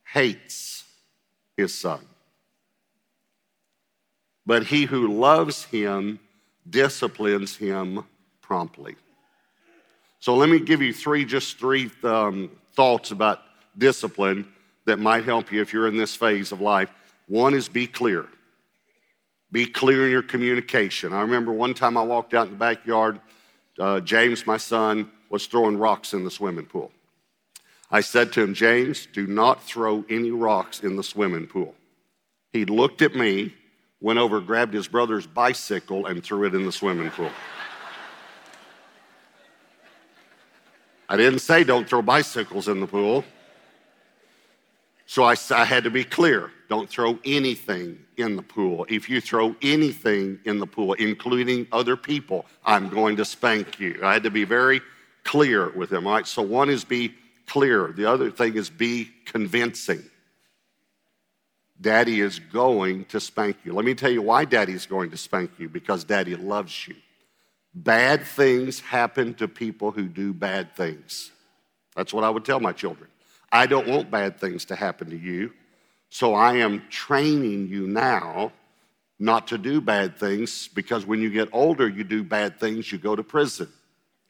hates 0.05 0.85
his 1.57 1.75
son. 1.75 2.01
But 4.45 4.65
he 4.65 4.85
who 4.85 5.09
loves 5.09 5.65
him 5.65 6.21
disciplines 6.69 7.57
him 7.57 8.05
promptly. 8.41 8.97
So 10.21 10.35
let 10.37 10.49
me 10.49 10.61
give 10.61 10.83
you 10.83 10.93
three, 10.93 11.25
just 11.25 11.59
three 11.59 11.91
um, 12.05 12.51
thoughts 12.75 13.11
about 13.11 13.41
discipline 13.77 14.47
that 14.85 14.99
might 14.99 15.25
help 15.25 15.53
you 15.53 15.61
if 15.61 15.73
you're 15.73 15.89
in 15.89 15.97
this 15.97 16.15
phase 16.15 16.53
of 16.53 16.61
life. 16.61 16.91
One 17.27 17.55
is 17.55 17.69
be 17.69 17.87
clear. 17.87 18.27
Be 19.57 19.65
clear 19.65 20.05
in 20.05 20.11
your 20.11 20.23
communication. 20.23 21.15
I 21.15 21.23
remember 21.23 21.51
one 21.51 21.73
time 21.73 21.97
I 21.97 22.03
walked 22.03 22.35
out 22.35 22.45
in 22.45 22.53
the 22.53 22.59
backyard. 22.59 23.19
Uh, 23.79 24.01
James, 24.01 24.47
my 24.47 24.59
son, 24.59 25.11
was 25.31 25.47
throwing 25.47 25.79
rocks 25.79 26.13
in 26.13 26.25
the 26.25 26.31
swimming 26.31 26.67
pool. 26.67 26.93
I 27.91 28.03
said 28.03 28.35
to 28.35 28.43
him, 28.43 28.53
James, 28.53 29.09
do 29.15 29.27
not 29.27 29.63
throw 29.63 30.05
any 30.11 30.31
rocks 30.31 30.81
in 30.81 30.97
the 30.97 31.03
swimming 31.03 31.47
pool. 31.47 31.75
He 32.53 32.67
looked 32.67 33.01
at 33.01 33.15
me, 33.15 33.55
went 33.99 34.19
over, 34.19 34.43
grabbed 34.43 34.75
his 34.75 34.89
brother's 34.89 35.27
bicycle, 35.27 36.05
and 36.05 36.23
threw 36.23 36.45
it 36.45 36.55
in 36.55 36.67
the 36.67 36.73
swimming 36.73 37.09
pool. 37.09 37.33
I 41.09 41.17
didn't 41.17 41.39
say 41.39 41.65
don't 41.65 41.89
throw 41.89 42.03
bicycles 42.03 42.69
in 42.69 42.81
the 42.81 42.87
pool. 42.87 43.25
So 45.07 45.25
I, 45.25 45.35
I, 45.51 45.65
had 45.65 45.85
to 45.85 45.91
be 45.91 46.05
clear. 46.05 46.51
Don't 46.69 46.89
throw 46.89 47.19
anything 47.25 47.99
in 48.17 48.37
the 48.37 48.43
pool. 48.43 48.87
If 48.89 49.09
you 49.09 49.21
throw 49.21 49.55
anything 49.63 50.41
in 50.45 50.59
the 50.59 50.67
pool, 50.67 50.95
including 50.95 51.67
other 51.71 51.97
people, 51.97 52.47
I'm 52.65 52.89
going 52.89 53.17
to 53.17 53.25
spank 53.25 53.79
you. 53.79 54.01
I 54.03 54.15
had 54.15 54.25
to 54.25 54.31
be 54.31 54.45
very 54.45 54.81
clear 55.25 55.71
with 55.71 55.93
him. 55.93 56.07
All 56.07 56.15
right. 56.15 56.27
So 56.27 56.43
one 56.43 56.71
is 56.71 56.85
be 56.85 57.15
clear. 57.47 57.93
The 57.97 58.07
other 58.07 58.31
thing 58.31 58.57
is 58.57 58.71
be 58.71 59.11
convincing. 59.25 60.03
Daddy 61.81 62.21
is 62.21 62.39
going 62.39 63.05
to 63.07 63.21
spank 63.21 63.59
you. 63.65 63.73
Let 63.73 63.85
me 63.85 63.95
tell 63.95 64.11
you 64.11 64.23
why 64.23 64.45
Daddy 64.45 64.73
is 64.73 64.87
going 64.87 65.11
to 65.11 65.17
spank 65.17 65.51
you 65.59 65.69
because 65.69 66.05
Daddy 66.05 66.35
loves 66.35 66.89
you. 66.89 66.97
Bad 67.75 68.23
things 68.23 68.81
happen 68.81 69.35
to 69.35 69.47
people 69.47 69.91
who 69.91 70.09
do 70.09 70.33
bad 70.33 70.75
things. 70.75 71.31
That's 71.95 72.15
what 72.15 72.25
I 72.25 72.31
would 72.31 72.45
tell 72.45 72.61
my 72.61 72.73
children. 72.73 73.11
I 73.53 73.67
don't 73.67 73.87
want 73.87 74.11
bad 74.11 74.41
things 74.41 74.65
to 74.67 74.77
happen 74.77 75.11
to 75.11 75.17
you. 75.17 75.53
So 76.11 76.35
I 76.35 76.57
am 76.57 76.83
training 76.89 77.69
you 77.69 77.87
now 77.87 78.53
not 79.19 79.47
to 79.49 79.59
do 79.59 79.81
bad 79.81 80.19
things 80.19 80.69
because 80.69 81.07
when 81.07 81.21
you 81.21 81.31
get 81.31 81.49
older, 81.53 81.89
you 81.89 82.05
do 82.05 82.23
bad 82.23 82.61
things, 82.61 82.91
you 82.93 82.99
go 82.99 83.17
to 83.17 83.23
prison. 83.23 83.69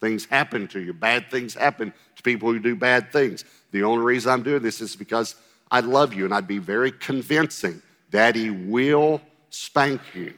Things 0.01 0.25
happen 0.27 0.69
to 0.69 0.81
you. 0.81 0.93
Bad 0.93 1.31
things 1.31 1.55
happen 1.55 1.93
to 2.17 2.23
people 2.23 2.53
who 2.53 2.59
do 2.59 2.77
bad 2.77 3.13
things. 3.13 3.45
The 3.73 3.83
only 3.83 4.05
reason 4.05 4.33
I'm 4.33 4.43
doing 4.43 4.63
this 4.63 4.81
is 4.81 4.95
because 4.95 5.35
I 5.71 5.81
love 5.81 6.15
you 6.15 6.25
and 6.25 6.35
I'd 6.35 6.47
be 6.47 6.59
very 6.59 6.93
convincing. 6.93 7.83
Daddy 8.11 8.51
will 8.51 9.21
spank 9.51 10.01
you 10.15 10.35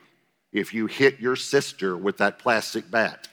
if 0.53 0.73
you 0.73 0.87
hit 0.87 1.21
your 1.21 1.37
sister 1.37 1.97
with 1.97 2.19
that 2.19 2.39
plastic 2.39 2.91
bat. 2.91 3.29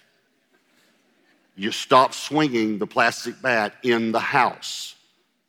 You 1.56 1.72
stop 1.72 2.14
swinging 2.14 2.80
the 2.80 2.88
plastic 2.88 3.42
bat 3.42 3.76
in 3.84 4.12
the 4.12 4.20
house 4.20 4.95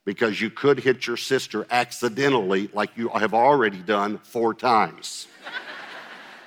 because 0.06 0.40
you 0.40 0.48
could 0.48 0.78
hit 0.78 1.06
your 1.06 1.18
sister 1.18 1.66
accidentally, 1.68 2.70
like 2.72 2.96
you 2.96 3.08
have 3.08 3.34
already 3.34 3.78
done 3.78 4.18
four 4.18 4.54
times. 4.54 5.26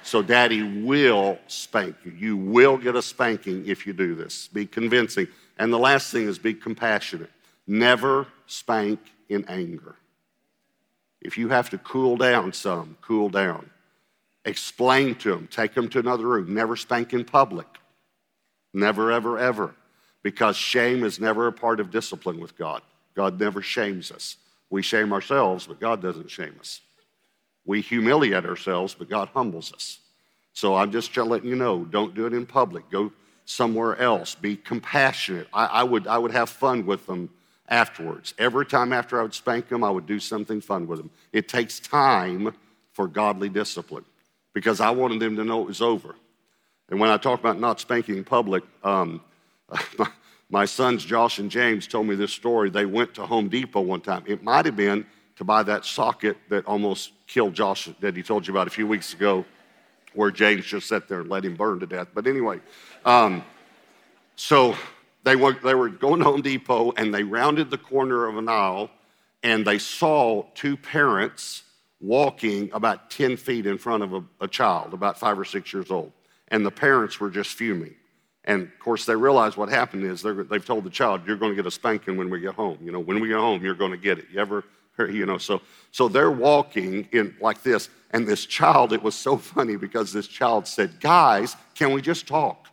so, 0.01 0.23
daddy 0.23 0.81
will 0.81 1.37
spank 1.47 1.95
you. 2.05 2.11
You 2.17 2.37
will 2.37 2.77
get 2.77 2.95
a 2.95 3.01
spanking 3.01 3.67
if 3.67 3.85
you 3.85 3.93
do 3.93 4.15
this. 4.15 4.47
Be 4.47 4.65
convincing. 4.65 5.27
And 5.59 5.71
the 5.71 5.77
last 5.77 6.09
thing 6.11 6.23
is 6.23 6.39
be 6.39 6.53
compassionate. 6.53 7.29
Never 7.67 8.27
spank 8.47 8.99
in 9.27 9.43
anger. 9.49 9.95
If 11.21 11.37
you 11.37 11.49
have 11.49 11.69
to 11.71 11.77
cool 11.77 12.15
down 12.15 12.53
some, 12.53 12.97
cool 13.01 13.27
down. 13.27 13.69
Explain 14.45 15.15
to 15.15 15.31
them, 15.31 15.49
take 15.51 15.73
them 15.73 15.89
to 15.89 15.99
another 15.99 16.25
room. 16.25 16.53
Never 16.53 16.77
spank 16.77 17.13
in 17.13 17.25
public. 17.25 17.67
Never, 18.73 19.11
ever, 19.11 19.37
ever. 19.37 19.75
Because 20.23 20.55
shame 20.55 21.03
is 21.03 21.19
never 21.19 21.47
a 21.47 21.51
part 21.51 21.81
of 21.81 21.91
discipline 21.91 22.39
with 22.39 22.57
God. 22.57 22.81
God 23.19 23.37
never 23.37 23.61
shames 23.61 24.13
us. 24.13 24.37
We 24.69 24.81
shame 24.81 25.11
ourselves, 25.11 25.67
but 25.67 25.81
God 25.81 26.01
doesn't 26.01 26.31
shame 26.31 26.55
us. 26.57 26.79
We 27.65 27.81
humiliate 27.81 28.45
ourselves, 28.45 28.95
but 28.97 29.09
God 29.09 29.27
humbles 29.33 29.73
us. 29.73 29.99
So 30.53 30.73
I'm 30.73 30.89
just 30.89 31.17
letting 31.17 31.49
you 31.49 31.57
know 31.57 31.83
don't 31.83 32.15
do 32.15 32.27
it 32.27 32.33
in 32.33 32.45
public. 32.45 32.89
Go 32.89 33.11
somewhere 33.43 33.97
else. 33.97 34.35
Be 34.35 34.55
compassionate. 34.55 35.49
I, 35.53 35.65
I, 35.65 35.83
would, 35.83 36.07
I 36.07 36.17
would 36.17 36.31
have 36.31 36.49
fun 36.49 36.85
with 36.85 37.05
them 37.07 37.29
afterwards. 37.67 38.33
Every 38.37 38.65
time 38.65 38.93
after 38.93 39.19
I 39.19 39.23
would 39.23 39.33
spank 39.33 39.67
them, 39.67 39.83
I 39.83 39.89
would 39.89 40.05
do 40.05 40.21
something 40.21 40.61
fun 40.61 40.87
with 40.87 40.99
them. 40.99 41.09
It 41.33 41.49
takes 41.49 41.81
time 41.81 42.55
for 42.93 43.05
godly 43.05 43.49
discipline 43.49 44.05
because 44.53 44.79
I 44.79 44.91
wanted 44.91 45.19
them 45.19 45.35
to 45.35 45.43
know 45.43 45.61
it 45.63 45.67
was 45.67 45.81
over. 45.81 46.15
And 46.87 47.01
when 47.01 47.09
I 47.09 47.17
talk 47.17 47.41
about 47.41 47.59
not 47.59 47.81
spanking 47.81 48.15
in 48.15 48.23
public, 48.23 48.63
um, 48.81 49.19
sons 50.65 51.05
Josh 51.05 51.39
and 51.39 51.51
James 51.51 51.87
told 51.87 52.07
me 52.07 52.15
this 52.15 52.31
story. 52.31 52.69
They 52.69 52.85
went 52.85 53.13
to 53.15 53.25
Home 53.25 53.49
Depot 53.49 53.81
one 53.81 54.01
time. 54.01 54.23
It 54.25 54.43
might 54.43 54.65
have 54.65 54.75
been 54.75 55.05
to 55.37 55.43
buy 55.43 55.63
that 55.63 55.85
socket 55.85 56.37
that 56.49 56.65
almost 56.65 57.11
killed 57.27 57.53
Josh 57.53 57.89
that 57.99 58.15
he 58.15 58.23
told 58.23 58.47
you 58.47 58.53
about 58.53 58.67
a 58.67 58.71
few 58.71 58.87
weeks 58.87 59.13
ago, 59.13 59.45
where 60.13 60.31
James 60.31 60.65
just 60.65 60.87
sat 60.87 61.07
there 61.07 61.21
and 61.21 61.29
let 61.29 61.45
him 61.45 61.55
burn 61.55 61.79
to 61.79 61.85
death. 61.85 62.07
But 62.13 62.27
anyway, 62.27 62.59
um, 63.05 63.43
so 64.35 64.75
they 65.23 65.35
were, 65.35 65.53
they 65.53 65.75
were 65.75 65.89
going 65.89 66.19
to 66.19 66.25
Home 66.25 66.41
Depot 66.41 66.91
and 66.97 67.13
they 67.13 67.23
rounded 67.23 67.69
the 67.69 67.77
corner 67.77 68.27
of 68.27 68.37
an 68.37 68.49
aisle 68.49 68.89
and 69.43 69.65
they 69.65 69.77
saw 69.77 70.43
two 70.55 70.75
parents 70.75 71.63
walking 72.01 72.69
about 72.73 73.09
10 73.11 73.37
feet 73.37 73.65
in 73.65 73.77
front 73.77 74.03
of 74.03 74.13
a, 74.13 74.23
a 74.41 74.47
child, 74.47 74.93
about 74.93 75.19
five 75.19 75.37
or 75.37 75.45
six 75.45 75.73
years 75.73 75.91
old. 75.91 76.11
And 76.47 76.65
the 76.65 76.71
parents 76.71 77.19
were 77.19 77.29
just 77.29 77.51
fuming. 77.51 77.95
And 78.49 78.63
of 78.63 78.79
course, 78.79 79.05
they 79.05 79.15
realize 79.15 79.55
what 79.55 79.69
happened 79.69 80.03
is 80.03 80.23
they've 80.23 80.65
told 80.65 80.83
the 80.83 80.89
child, 80.89 81.21
"You're 81.27 81.37
going 81.37 81.51
to 81.51 81.55
get 81.55 81.67
a 81.67 81.71
spanking 81.71 82.17
when 82.17 82.31
we 82.31 82.39
get 82.39 82.55
home. 82.55 82.79
You 82.81 82.91
know, 82.91 82.99
when 82.99 83.19
we 83.19 83.27
get 83.27 83.37
home, 83.37 83.63
you're 83.63 83.75
going 83.75 83.91
to 83.91 83.97
get 83.97 84.17
it. 84.17 84.25
You 84.33 84.39
ever, 84.39 84.63
you 84.97 85.27
know?" 85.27 85.37
So, 85.37 85.61
so 85.91 86.07
they're 86.07 86.31
walking 86.31 87.07
in 87.11 87.35
like 87.39 87.61
this, 87.61 87.89
and 88.09 88.27
this 88.27 88.47
child. 88.47 88.91
It 88.91 89.03
was 89.03 89.13
so 89.13 89.37
funny 89.37 89.75
because 89.75 90.11
this 90.11 90.25
child 90.25 90.65
said, 90.65 90.99
"Guys, 90.99 91.55
can 91.75 91.93
we 91.93 92.01
just 92.01 92.25
talk? 92.25 92.65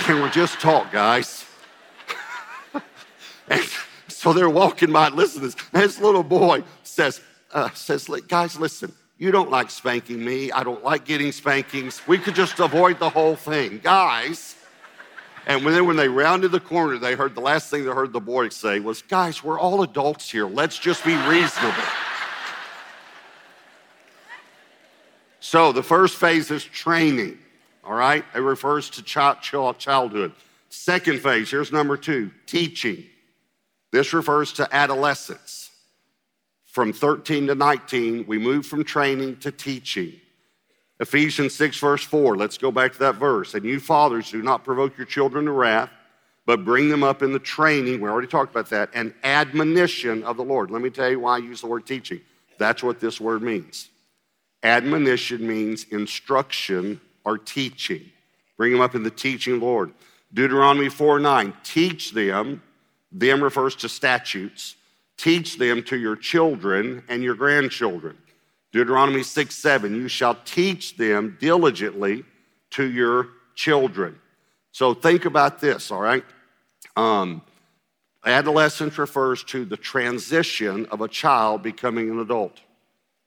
can 0.00 0.22
we 0.22 0.28
just 0.28 0.60
talk, 0.60 0.92
guys?" 0.92 1.46
and 3.48 3.66
so 4.08 4.34
they're 4.34 4.50
walking 4.50 4.92
by. 4.92 5.08
Listen 5.08 5.40
this. 5.40 5.56
This 5.72 5.98
little 5.98 6.22
boy 6.22 6.62
says, 6.82 7.22
uh, 7.54 7.70
"says 7.70 8.06
Guys, 8.28 8.60
listen." 8.60 8.92
You 9.22 9.30
don't 9.30 9.52
like 9.52 9.70
spanking 9.70 10.24
me. 10.24 10.50
I 10.50 10.64
don't 10.64 10.82
like 10.82 11.04
getting 11.04 11.30
spankings. 11.30 12.02
We 12.08 12.18
could 12.18 12.34
just 12.34 12.58
avoid 12.58 12.98
the 12.98 13.08
whole 13.08 13.36
thing. 13.36 13.78
Guys, 13.78 14.56
and 15.46 15.64
then 15.64 15.86
when 15.86 15.94
they 15.94 16.08
rounded 16.08 16.50
the 16.50 16.58
corner, 16.58 16.98
they 16.98 17.14
heard 17.14 17.36
the 17.36 17.40
last 17.40 17.70
thing 17.70 17.84
they 17.84 17.92
heard 17.92 18.12
the 18.12 18.18
boy 18.18 18.48
say 18.48 18.80
was, 18.80 19.02
Guys, 19.02 19.44
we're 19.44 19.60
all 19.60 19.84
adults 19.84 20.28
here. 20.28 20.48
Let's 20.48 20.76
just 20.76 21.04
be 21.04 21.14
reasonable. 21.28 21.84
so 25.38 25.70
the 25.70 25.84
first 25.84 26.16
phase 26.16 26.50
is 26.50 26.64
training, 26.64 27.38
all 27.84 27.94
right? 27.94 28.24
It 28.34 28.40
refers 28.40 28.90
to 28.90 29.04
childhood. 29.04 30.32
Second 30.68 31.20
phase, 31.20 31.48
here's 31.48 31.70
number 31.70 31.96
two 31.96 32.32
teaching. 32.46 33.04
This 33.92 34.12
refers 34.12 34.52
to 34.54 34.68
adolescence 34.74 35.61
from 36.72 36.90
13 36.90 37.48
to 37.48 37.54
19, 37.54 38.24
we 38.26 38.38
move 38.38 38.64
from 38.64 38.82
training 38.82 39.36
to 39.36 39.52
teaching. 39.52 40.14
Ephesians 41.00 41.54
6, 41.54 41.78
verse 41.78 42.02
4, 42.02 42.34
let's 42.34 42.56
go 42.56 42.72
back 42.72 42.94
to 42.94 42.98
that 43.00 43.16
verse. 43.16 43.52
And 43.52 43.62
you 43.62 43.78
fathers, 43.78 44.30
do 44.30 44.42
not 44.42 44.64
provoke 44.64 44.96
your 44.96 45.06
children 45.06 45.44
to 45.44 45.52
wrath, 45.52 45.90
but 46.46 46.64
bring 46.64 46.88
them 46.88 47.02
up 47.02 47.22
in 47.22 47.30
the 47.30 47.38
training, 47.38 48.00
we 48.00 48.08
already 48.08 48.26
talked 48.26 48.50
about 48.50 48.70
that, 48.70 48.88
and 48.94 49.12
admonition 49.22 50.24
of 50.24 50.38
the 50.38 50.44
Lord. 50.44 50.70
Let 50.70 50.80
me 50.80 50.88
tell 50.88 51.10
you 51.10 51.20
why 51.20 51.34
I 51.34 51.38
use 51.38 51.60
the 51.60 51.66
word 51.66 51.86
teaching. 51.86 52.22
That's 52.56 52.82
what 52.82 53.00
this 53.00 53.20
word 53.20 53.42
means. 53.42 53.90
Admonition 54.62 55.46
means 55.46 55.84
instruction 55.90 57.02
or 57.26 57.36
teaching. 57.36 58.10
Bring 58.56 58.72
them 58.72 58.80
up 58.80 58.94
in 58.94 59.02
the 59.02 59.10
teaching 59.10 59.60
Lord. 59.60 59.92
Deuteronomy 60.32 60.88
4 60.88 61.18
9, 61.20 61.52
teach 61.64 62.12
them, 62.12 62.62
them 63.12 63.44
refers 63.44 63.76
to 63.76 63.90
statutes 63.90 64.76
Teach 65.22 65.56
them 65.56 65.84
to 65.84 65.96
your 65.96 66.16
children 66.16 67.04
and 67.08 67.22
your 67.22 67.36
grandchildren. 67.36 68.18
Deuteronomy 68.72 69.22
6 69.22 69.54
7, 69.54 69.94
you 69.94 70.08
shall 70.08 70.36
teach 70.44 70.96
them 70.96 71.36
diligently 71.38 72.24
to 72.70 72.90
your 72.90 73.28
children. 73.54 74.18
So 74.72 74.94
think 74.94 75.24
about 75.24 75.60
this, 75.60 75.92
all 75.92 76.00
right? 76.00 76.24
Um, 76.96 77.42
adolescence 78.26 78.98
refers 78.98 79.44
to 79.44 79.64
the 79.64 79.76
transition 79.76 80.86
of 80.86 81.02
a 81.02 81.08
child 81.08 81.62
becoming 81.62 82.10
an 82.10 82.18
adult. 82.18 82.60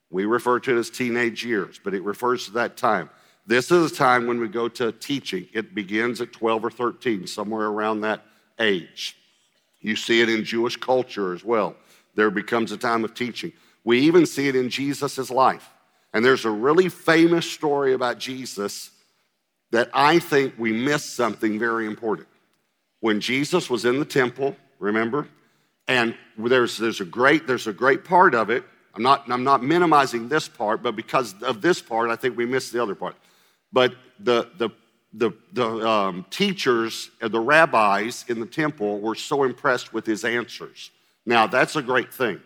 We 0.10 0.26
refer 0.26 0.60
to 0.60 0.76
it 0.76 0.78
as 0.78 0.90
teenage 0.90 1.46
years, 1.46 1.80
but 1.82 1.94
it 1.94 2.04
refers 2.04 2.44
to 2.48 2.52
that 2.56 2.76
time. 2.76 3.10
This 3.48 3.72
is 3.72 3.94
a 3.94 3.96
time 3.96 4.28
when 4.28 4.42
we 4.42 4.50
go 4.50 4.68
to 4.68 4.92
teaching. 4.92 5.48
It 5.54 5.74
begins 5.74 6.20
at 6.20 6.34
12 6.34 6.66
or 6.66 6.72
13, 6.72 7.26
somewhere 7.26 7.68
around 7.68 8.02
that 8.02 8.26
age. 8.60 9.16
You 9.86 9.96
see 9.96 10.20
it 10.20 10.30
in 10.30 10.44
Jewish 10.44 10.78
culture 10.78 11.32
as 11.32 11.46
well. 11.46 11.76
There 12.16 12.32
becomes 12.32 12.72
a 12.72 12.78
time 12.78 13.04
of 13.04 13.14
teaching. 13.14 13.52
We 13.84 14.00
even 14.00 14.26
see 14.26 14.48
it 14.48 14.56
in 14.56 14.68
Jesus' 14.68 15.30
life. 15.30 15.70
And 16.12 16.26
there's 16.26 16.44
a 16.44 16.50
really 16.50 16.90
famous 16.90 17.50
story 17.52 17.94
about 17.94 18.18
Jesus 18.18 18.90
that 19.70 19.92
I 19.94 20.18
think 20.18 20.56
we 20.58 20.74
miss 20.74 21.06
something 21.06 21.60
very 21.60 21.86
important. 21.86 22.28
When 23.02 23.20
Jesus 23.22 23.70
was 23.70 23.86
in 23.86 24.00
the 24.00 24.06
temple, 24.06 24.56
remember? 24.80 25.28
And 25.88 26.16
there's, 26.36 26.80
there's, 26.80 27.02
a 27.02 27.06
great, 27.06 27.46
there's 27.46 27.68
a 27.68 27.74
great 27.74 28.04
part 28.04 28.34
of 28.34 28.50
it. 28.50 28.64
I'm 28.96 29.04
not, 29.04 29.30
I'm 29.30 29.44
not 29.44 29.62
minimizing 29.62 30.30
this 30.30 30.48
part, 30.48 30.82
but 30.82 30.96
because 30.96 31.36
of 31.44 31.62
this 31.62 31.80
part, 31.80 32.10
I 32.10 32.16
think 32.16 32.36
we 32.36 32.48
miss 32.48 32.72
the 32.72 32.82
other 32.82 32.96
part. 32.96 33.16
But 33.72 33.94
the, 34.20 34.50
the 34.58 34.72
the, 35.18 35.32
the 35.54 35.66
um, 35.88 36.26
teachers, 36.30 37.10
and 37.22 37.32
the 37.32 37.40
rabbis 37.40 38.26
in 38.28 38.40
the 38.40 38.46
temple 38.46 39.00
were 39.00 39.16
so 39.16 39.44
impressed 39.44 39.94
with 39.94 40.06
his 40.06 40.26
answers. 40.26 40.92
Now, 41.26 41.48
that's 41.48 41.76
a 41.76 41.82
great 41.82 42.14
thing. 42.14 42.42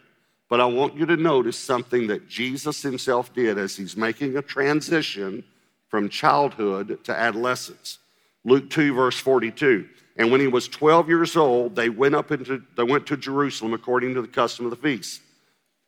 But 0.50 0.62
I 0.62 0.66
want 0.66 0.96
you 0.96 1.06
to 1.06 1.18
notice 1.18 1.58
something 1.58 2.08
that 2.08 2.28
Jesus 2.28 2.82
himself 2.82 3.34
did 3.34 3.58
as 3.58 3.76
he's 3.76 3.96
making 3.96 4.38
a 4.38 4.42
transition 4.42 5.44
from 5.90 6.10
childhood 6.10 7.04
to 7.04 7.16
adolescence. 7.16 8.00
Luke 8.46 8.70
2, 8.70 8.94
verse 8.94 9.20
42. 9.20 9.88
And 10.18 10.32
when 10.32 10.42
he 10.42 10.48
was 10.48 10.68
12 10.68 11.08
years 11.08 11.36
old, 11.36 11.76
they 11.76 11.90
went 11.90 12.16
up 12.16 12.32
into 12.32 12.62
they 12.76 12.84
went 12.84 13.08
to 13.08 13.18
Jerusalem 13.18 13.74
according 13.74 14.16
to 14.16 14.22
the 14.22 14.28
custom 14.28 14.66
of 14.66 14.72
the 14.72 14.78
feast. 14.78 15.22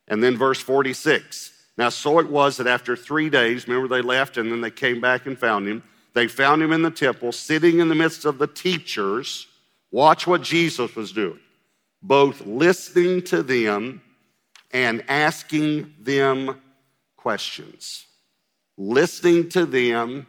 And 0.08 0.24
then 0.24 0.38
verse 0.38 0.62
46. 0.62 1.52
Now, 1.78 1.90
so 1.90 2.20
it 2.20 2.30
was 2.30 2.58
that 2.58 2.68
after 2.68 2.96
three 2.96 3.30
days, 3.30 3.68
remember 3.68 3.88
they 3.88 4.02
left 4.02 4.38
and 4.38 4.52
then 4.52 4.62
they 4.62 4.72
came 4.72 5.02
back 5.02 5.26
and 5.26 5.38
found 5.38 5.68
him. 5.68 5.84
They 6.14 6.28
found 6.28 6.62
him 6.62 6.72
in 6.72 6.82
the 6.82 6.92
temple, 6.92 7.32
sitting 7.32 7.80
in 7.80 7.90
the 7.90 7.96
midst 7.96 8.26
of 8.26 8.38
the 8.38 8.48
teachers. 8.48 9.48
Watch 9.92 10.28
what 10.28 10.42
Jesus 10.42 10.96
was 10.96 11.12
doing, 11.12 11.40
both 12.02 12.46
listening 12.46 13.24
to 13.24 13.44
them 13.44 14.02
and 14.72 15.04
asking 15.10 15.94
them 16.00 16.62
questions. 17.18 18.06
Listening 18.78 19.50
to 19.50 19.66
them 19.66 20.28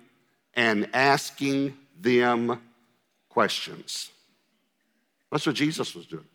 and 0.55 0.89
asking 0.93 1.77
them 2.01 2.61
questions. 3.29 4.11
That's 5.31 5.47
what 5.47 5.57
Jesus 5.57 5.95
was 5.95 6.07
doing. 6.07 6.27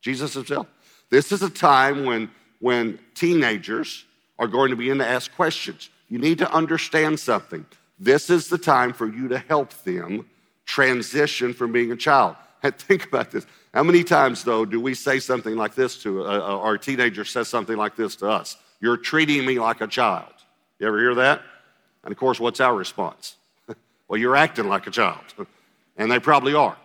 Jesus 0.00 0.34
himself. 0.34 0.66
This 1.10 1.32
is 1.32 1.42
a 1.42 1.50
time 1.50 2.04
when, 2.04 2.30
when 2.60 2.98
teenagers 3.14 4.04
are 4.38 4.46
going 4.46 4.70
to 4.70 4.76
begin 4.76 4.98
to 4.98 5.06
ask 5.06 5.32
questions. 5.34 5.88
You 6.08 6.18
need 6.18 6.38
to 6.38 6.52
understand 6.52 7.18
something. 7.18 7.64
This 8.02 8.30
is 8.30 8.48
the 8.48 8.58
time 8.58 8.92
for 8.92 9.06
you 9.06 9.28
to 9.28 9.38
help 9.38 9.72
them 9.84 10.26
transition 10.66 11.54
from 11.54 11.70
being 11.70 11.92
a 11.92 11.96
child. 11.96 12.36
And 12.64 12.76
think 12.76 13.06
about 13.06 13.32
this. 13.32 13.44
How 13.74 13.82
many 13.82 14.04
times, 14.04 14.44
though, 14.44 14.64
do 14.64 14.80
we 14.80 14.94
say 14.94 15.18
something 15.18 15.56
like 15.56 15.74
this 15.74 16.00
to 16.04 16.22
uh, 16.22 16.26
uh, 16.26 16.58
our 16.60 16.78
teenager 16.78 17.24
says 17.24 17.48
something 17.48 17.76
like 17.76 17.96
this 17.96 18.14
to 18.16 18.28
us? 18.28 18.56
You're 18.78 18.96
treating 18.96 19.44
me 19.44 19.58
like 19.58 19.80
a 19.80 19.88
child. 19.88 20.32
You 20.78 20.86
ever 20.86 21.00
hear 21.00 21.14
that? 21.16 21.42
And 22.04 22.12
of 22.12 22.18
course, 22.18 22.38
what's 22.38 22.60
our 22.60 22.76
response? 22.76 23.34
well, 24.08 24.20
you're 24.20 24.36
acting 24.36 24.68
like 24.68 24.86
a 24.86 24.90
child. 24.90 25.24
And 25.96 26.10
they 26.10 26.20
probably 26.20 26.54
are. 26.54 26.76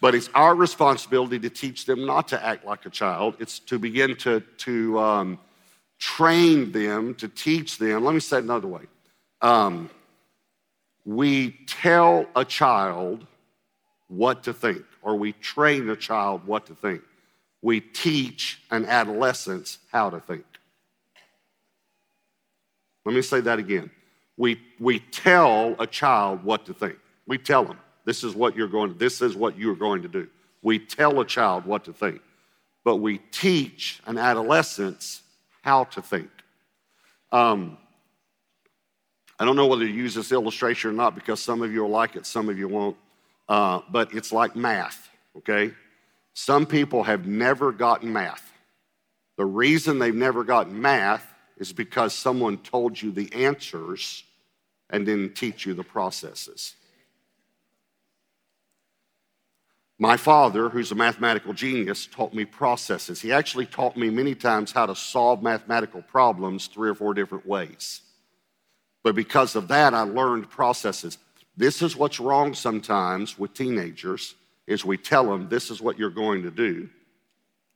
But 0.00 0.14
it's 0.14 0.28
our 0.34 0.54
responsibility 0.54 1.38
to 1.38 1.50
teach 1.50 1.84
them 1.84 2.04
not 2.04 2.26
to 2.28 2.44
act 2.44 2.64
like 2.64 2.84
a 2.84 2.90
child. 2.90 3.36
It's 3.38 3.58
to 3.70 3.78
begin 3.78 4.16
to, 4.16 4.40
to 4.40 4.98
um, 4.98 5.38
train 5.98 6.72
them, 6.72 7.14
to 7.16 7.28
teach 7.28 7.78
them. 7.78 8.04
Let 8.04 8.14
me 8.14 8.20
say 8.20 8.38
it 8.38 8.44
another 8.44 8.66
way. 8.66 8.82
Um, 9.40 9.88
we 11.04 11.58
tell 11.66 12.26
a 12.36 12.44
child 12.44 13.26
what 14.08 14.42
to 14.44 14.52
think, 14.52 14.84
or 15.02 15.16
we 15.16 15.32
train 15.32 15.88
a 15.88 15.96
child 15.96 16.46
what 16.46 16.66
to 16.66 16.74
think. 16.74 17.02
We 17.62 17.80
teach 17.80 18.60
an 18.70 18.84
adolescent 18.86 19.78
how 19.92 20.10
to 20.10 20.20
think. 20.20 20.44
Let 23.04 23.14
me 23.14 23.22
say 23.22 23.40
that 23.40 23.58
again. 23.58 23.90
We, 24.36 24.60
we 24.78 25.00
tell 25.00 25.76
a 25.78 25.86
child 25.86 26.44
what 26.44 26.66
to 26.66 26.74
think. 26.74 26.96
We 27.26 27.38
tell 27.38 27.64
them, 27.64 27.78
this 28.04 28.24
is 28.24 28.34
what 28.34 28.56
you're 28.56 28.68
going 28.68 28.96
this 28.98 29.20
is 29.20 29.36
what 29.36 29.58
you're 29.58 29.76
going 29.76 30.02
to 30.02 30.08
do. 30.08 30.28
We 30.62 30.78
tell 30.78 31.20
a 31.20 31.24
child 31.24 31.66
what 31.66 31.84
to 31.84 31.92
think. 31.92 32.20
But 32.82 32.96
we 32.96 33.18
teach 33.30 34.00
an 34.06 34.16
adolescent 34.16 35.20
how 35.62 35.84
to 35.84 36.02
think. 36.02 36.30
Um, 37.30 37.76
I 39.40 39.46
don't 39.46 39.56
know 39.56 39.66
whether 39.66 39.86
to 39.86 39.90
use 39.90 40.14
this 40.14 40.32
illustration 40.32 40.90
or 40.90 40.92
not 40.92 41.14
because 41.14 41.40
some 41.40 41.62
of 41.62 41.72
you 41.72 41.80
will 41.80 41.88
like 41.88 42.14
it, 42.14 42.26
some 42.26 42.50
of 42.50 42.58
you 42.58 42.68
won't. 42.68 42.96
Uh, 43.48 43.80
but 43.90 44.12
it's 44.14 44.32
like 44.32 44.54
math, 44.54 45.08
okay? 45.38 45.72
Some 46.34 46.66
people 46.66 47.02
have 47.04 47.26
never 47.26 47.72
gotten 47.72 48.12
math. 48.12 48.52
The 49.38 49.46
reason 49.46 49.98
they've 49.98 50.14
never 50.14 50.44
gotten 50.44 50.80
math 50.80 51.26
is 51.56 51.72
because 51.72 52.12
someone 52.12 52.58
told 52.58 53.00
you 53.00 53.10
the 53.10 53.32
answers 53.32 54.24
and 54.90 55.06
didn't 55.06 55.36
teach 55.36 55.64
you 55.64 55.72
the 55.72 55.84
processes. 55.84 56.74
My 59.98 60.18
father, 60.18 60.68
who's 60.68 60.92
a 60.92 60.94
mathematical 60.94 61.54
genius, 61.54 62.06
taught 62.06 62.34
me 62.34 62.44
processes. 62.44 63.22
He 63.22 63.32
actually 63.32 63.66
taught 63.66 63.96
me 63.96 64.10
many 64.10 64.34
times 64.34 64.70
how 64.70 64.84
to 64.84 64.94
solve 64.94 65.42
mathematical 65.42 66.02
problems 66.02 66.66
three 66.66 66.90
or 66.90 66.94
four 66.94 67.14
different 67.14 67.46
ways. 67.46 68.02
But 69.02 69.14
because 69.14 69.56
of 69.56 69.68
that, 69.68 69.94
I 69.94 70.02
learned 70.02 70.50
processes. 70.50 71.18
This 71.56 71.82
is 71.82 71.96
what's 71.96 72.20
wrong 72.20 72.54
sometimes 72.54 73.38
with 73.38 73.54
teenagers 73.54 74.34
is 74.66 74.84
we 74.84 74.96
tell 74.96 75.24
them 75.24 75.48
this 75.48 75.70
is 75.70 75.80
what 75.80 75.98
you're 75.98 76.10
going 76.10 76.42
to 76.42 76.50
do 76.50 76.88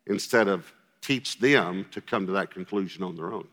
instead 0.06 0.48
of 0.48 0.72
teach 1.00 1.38
them 1.38 1.86
to 1.90 2.00
come 2.00 2.26
to 2.26 2.32
that 2.32 2.50
conclusion 2.50 3.02
on 3.02 3.16
their 3.16 3.32
own. 3.32 3.48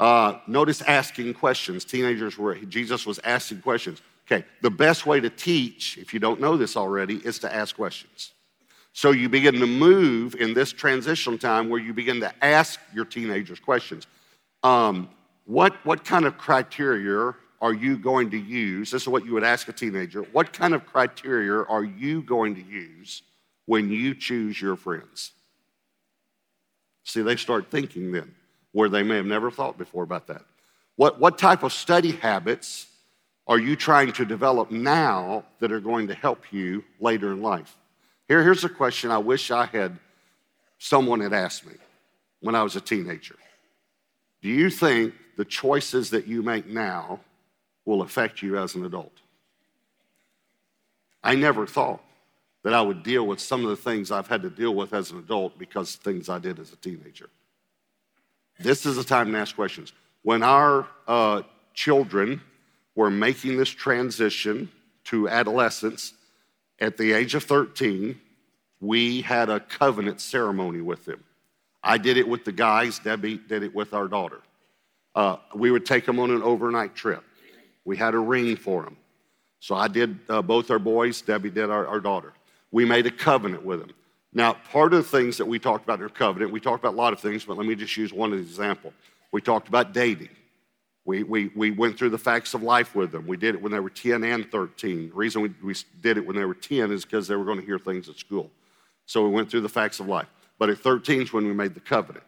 Uh, 0.00 0.38
notice 0.46 0.82
asking 0.82 1.34
questions. 1.34 1.84
Teenagers 1.84 2.36
were, 2.38 2.54
Jesus 2.56 3.06
was 3.06 3.18
asking 3.24 3.60
questions. 3.60 4.00
Okay, 4.26 4.44
the 4.60 4.70
best 4.70 5.04
way 5.04 5.20
to 5.20 5.30
teach, 5.30 5.98
if 5.98 6.14
you 6.14 6.20
don't 6.20 6.40
know 6.40 6.56
this 6.56 6.76
already, 6.76 7.16
is 7.16 7.38
to 7.40 7.54
ask 7.54 7.76
questions. 7.76 8.32
So 8.92 9.10
you 9.10 9.28
begin 9.28 9.54
to 9.60 9.66
move 9.66 10.34
in 10.34 10.54
this 10.54 10.72
transition 10.72 11.38
time 11.38 11.68
where 11.68 11.80
you 11.80 11.92
begin 11.92 12.20
to 12.20 12.32
ask 12.44 12.78
your 12.94 13.04
teenagers 13.04 13.58
questions. 13.58 14.06
Um, 14.62 15.08
what, 15.52 15.74
what 15.84 16.02
kind 16.02 16.24
of 16.24 16.38
criteria 16.38 17.34
are 17.60 17.74
you 17.74 17.98
going 17.98 18.30
to 18.30 18.38
use? 18.38 18.90
This 18.90 19.02
is 19.02 19.08
what 19.08 19.26
you 19.26 19.34
would 19.34 19.44
ask 19.44 19.68
a 19.68 19.72
teenager. 19.72 20.22
What 20.32 20.52
kind 20.52 20.72
of 20.72 20.86
criteria 20.86 21.62
are 21.64 21.84
you 21.84 22.22
going 22.22 22.54
to 22.54 22.62
use 22.62 23.22
when 23.66 23.90
you 23.90 24.14
choose 24.14 24.60
your 24.60 24.76
friends? 24.76 25.32
See, 27.04 27.20
they 27.20 27.36
start 27.36 27.70
thinking 27.70 28.12
then, 28.12 28.34
where 28.72 28.88
they 28.88 29.02
may 29.02 29.16
have 29.16 29.26
never 29.26 29.50
thought 29.50 29.76
before 29.76 30.04
about 30.04 30.28
that. 30.28 30.42
What, 30.96 31.20
what 31.20 31.36
type 31.36 31.62
of 31.62 31.72
study 31.74 32.12
habits 32.12 32.86
are 33.46 33.58
you 33.58 33.76
trying 33.76 34.12
to 34.12 34.24
develop 34.24 34.70
now 34.70 35.44
that 35.60 35.70
are 35.70 35.80
going 35.80 36.08
to 36.08 36.14
help 36.14 36.50
you 36.50 36.82
later 36.98 37.30
in 37.32 37.42
life? 37.42 37.76
Here, 38.26 38.42
here's 38.42 38.64
a 38.64 38.70
question 38.70 39.10
I 39.10 39.18
wish 39.18 39.50
I 39.50 39.66
had 39.66 39.98
someone 40.78 41.20
had 41.20 41.34
asked 41.34 41.66
me 41.66 41.74
when 42.40 42.54
I 42.54 42.62
was 42.62 42.74
a 42.74 42.80
teenager. 42.80 43.36
Do 44.40 44.48
you 44.48 44.70
think 44.70 45.12
the 45.36 45.44
choices 45.44 46.10
that 46.10 46.26
you 46.26 46.42
make 46.42 46.66
now 46.66 47.20
will 47.84 48.02
affect 48.02 48.42
you 48.42 48.58
as 48.58 48.74
an 48.74 48.84
adult? 48.84 49.12
I 51.22 51.34
never 51.34 51.66
thought 51.66 52.02
that 52.62 52.74
I 52.74 52.82
would 52.82 53.02
deal 53.02 53.26
with 53.26 53.40
some 53.40 53.64
of 53.64 53.70
the 53.70 53.76
things 53.76 54.10
I've 54.10 54.28
had 54.28 54.42
to 54.42 54.50
deal 54.50 54.74
with 54.74 54.92
as 54.92 55.10
an 55.10 55.18
adult 55.18 55.58
because 55.58 55.96
things 55.96 56.28
I 56.28 56.38
did 56.38 56.58
as 56.58 56.72
a 56.72 56.76
teenager. 56.76 57.28
This 58.58 58.86
is 58.86 58.96
the 58.96 59.04
time 59.04 59.32
to 59.32 59.38
ask 59.38 59.54
questions. 59.54 59.92
When 60.22 60.42
our 60.42 60.86
uh, 61.08 61.42
children 61.74 62.40
were 62.94 63.10
making 63.10 63.56
this 63.56 63.70
transition 63.70 64.70
to 65.04 65.28
adolescence 65.28 66.14
at 66.78 66.96
the 66.96 67.12
age 67.12 67.34
of 67.34 67.42
13, 67.44 68.20
we 68.80 69.22
had 69.22 69.48
a 69.48 69.60
covenant 69.60 70.20
ceremony 70.20 70.80
with 70.80 71.04
them. 71.04 71.22
I 71.82 71.98
did 71.98 72.16
it 72.16 72.28
with 72.28 72.44
the 72.44 72.52
guys, 72.52 72.98
Debbie 73.00 73.38
did 73.38 73.62
it 73.62 73.74
with 73.74 73.94
our 73.94 74.06
daughter. 74.06 74.40
Uh, 75.14 75.36
we 75.54 75.70
would 75.70 75.84
take 75.84 76.06
them 76.06 76.18
on 76.18 76.30
an 76.30 76.42
overnight 76.42 76.94
trip. 76.94 77.22
We 77.84 77.96
had 77.96 78.14
a 78.14 78.18
ring 78.18 78.56
for 78.56 78.82
them. 78.82 78.96
So 79.60 79.74
I 79.74 79.88
did 79.88 80.18
uh, 80.28 80.42
both 80.42 80.70
our 80.70 80.78
boys, 80.78 81.20
Debbie 81.20 81.50
did 81.50 81.70
our, 81.70 81.86
our 81.86 82.00
daughter. 82.00 82.32
We 82.70 82.84
made 82.84 83.06
a 83.06 83.10
covenant 83.10 83.64
with 83.64 83.80
them. 83.80 83.90
Now, 84.32 84.54
part 84.54 84.94
of 84.94 85.02
the 85.02 85.08
things 85.08 85.36
that 85.36 85.46
we 85.46 85.58
talked 85.58 85.84
about 85.84 85.98
in 85.98 86.04
our 86.04 86.08
covenant, 86.08 86.52
we 86.52 86.60
talked 86.60 86.82
about 86.82 86.94
a 86.94 86.96
lot 86.96 87.12
of 87.12 87.20
things, 87.20 87.44
but 87.44 87.56
let 87.58 87.66
me 87.66 87.74
just 87.74 87.96
use 87.96 88.12
one 88.12 88.32
example. 88.32 88.92
We 89.30 89.42
talked 89.42 89.68
about 89.68 89.92
dating. 89.92 90.30
We, 91.04 91.22
we, 91.22 91.50
we 91.54 91.70
went 91.70 91.98
through 91.98 92.10
the 92.10 92.18
facts 92.18 92.54
of 92.54 92.62
life 92.62 92.94
with 92.94 93.12
them. 93.12 93.26
We 93.26 93.36
did 93.36 93.54
it 93.54 93.62
when 93.62 93.72
they 93.72 93.80
were 93.80 93.90
10 93.90 94.24
and 94.24 94.50
13. 94.50 95.08
The 95.08 95.14
reason 95.14 95.42
we, 95.42 95.52
we 95.62 95.74
did 96.00 96.16
it 96.16 96.26
when 96.26 96.36
they 96.36 96.44
were 96.44 96.54
10 96.54 96.92
is 96.92 97.04
because 97.04 97.28
they 97.28 97.36
were 97.36 97.44
going 97.44 97.58
to 97.58 97.66
hear 97.66 97.78
things 97.78 98.08
at 98.08 98.16
school. 98.18 98.50
So 99.06 99.24
we 99.24 99.30
went 99.30 99.50
through 99.50 99.62
the 99.62 99.68
facts 99.68 100.00
of 100.00 100.06
life. 100.06 100.28
But 100.58 100.70
at 100.70 100.78
13 100.78 101.22
is 101.22 101.32
when 101.32 101.46
we 101.46 101.52
made 101.52 101.74
the 101.74 101.80
covenant. 101.80 102.24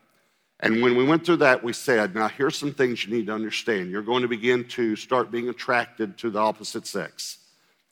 And 0.61 0.81
when 0.83 0.97
we 0.97 1.05
went 1.05 1.27
through 1.27 1.39
that, 1.39 1.63
we 1.63 1.73
said, 1.73 2.15
now 2.15 2.29
here's 2.29 2.57
some 2.57 2.73
things 2.73 3.05
you 3.05 3.15
need 3.15 3.27
to 3.27 3.35
understand. 3.35 3.91
You're 3.91 4.03
going 4.03 4.23
to 4.23 4.29
begin 4.29 4.65
to 4.69 4.97
start 4.97 5.31
being 5.31 5.49
attracted 5.49 6.17
to 6.19 6.31
the 6.31 6.39
opposite 6.39 6.87
sex. 6.87 7.39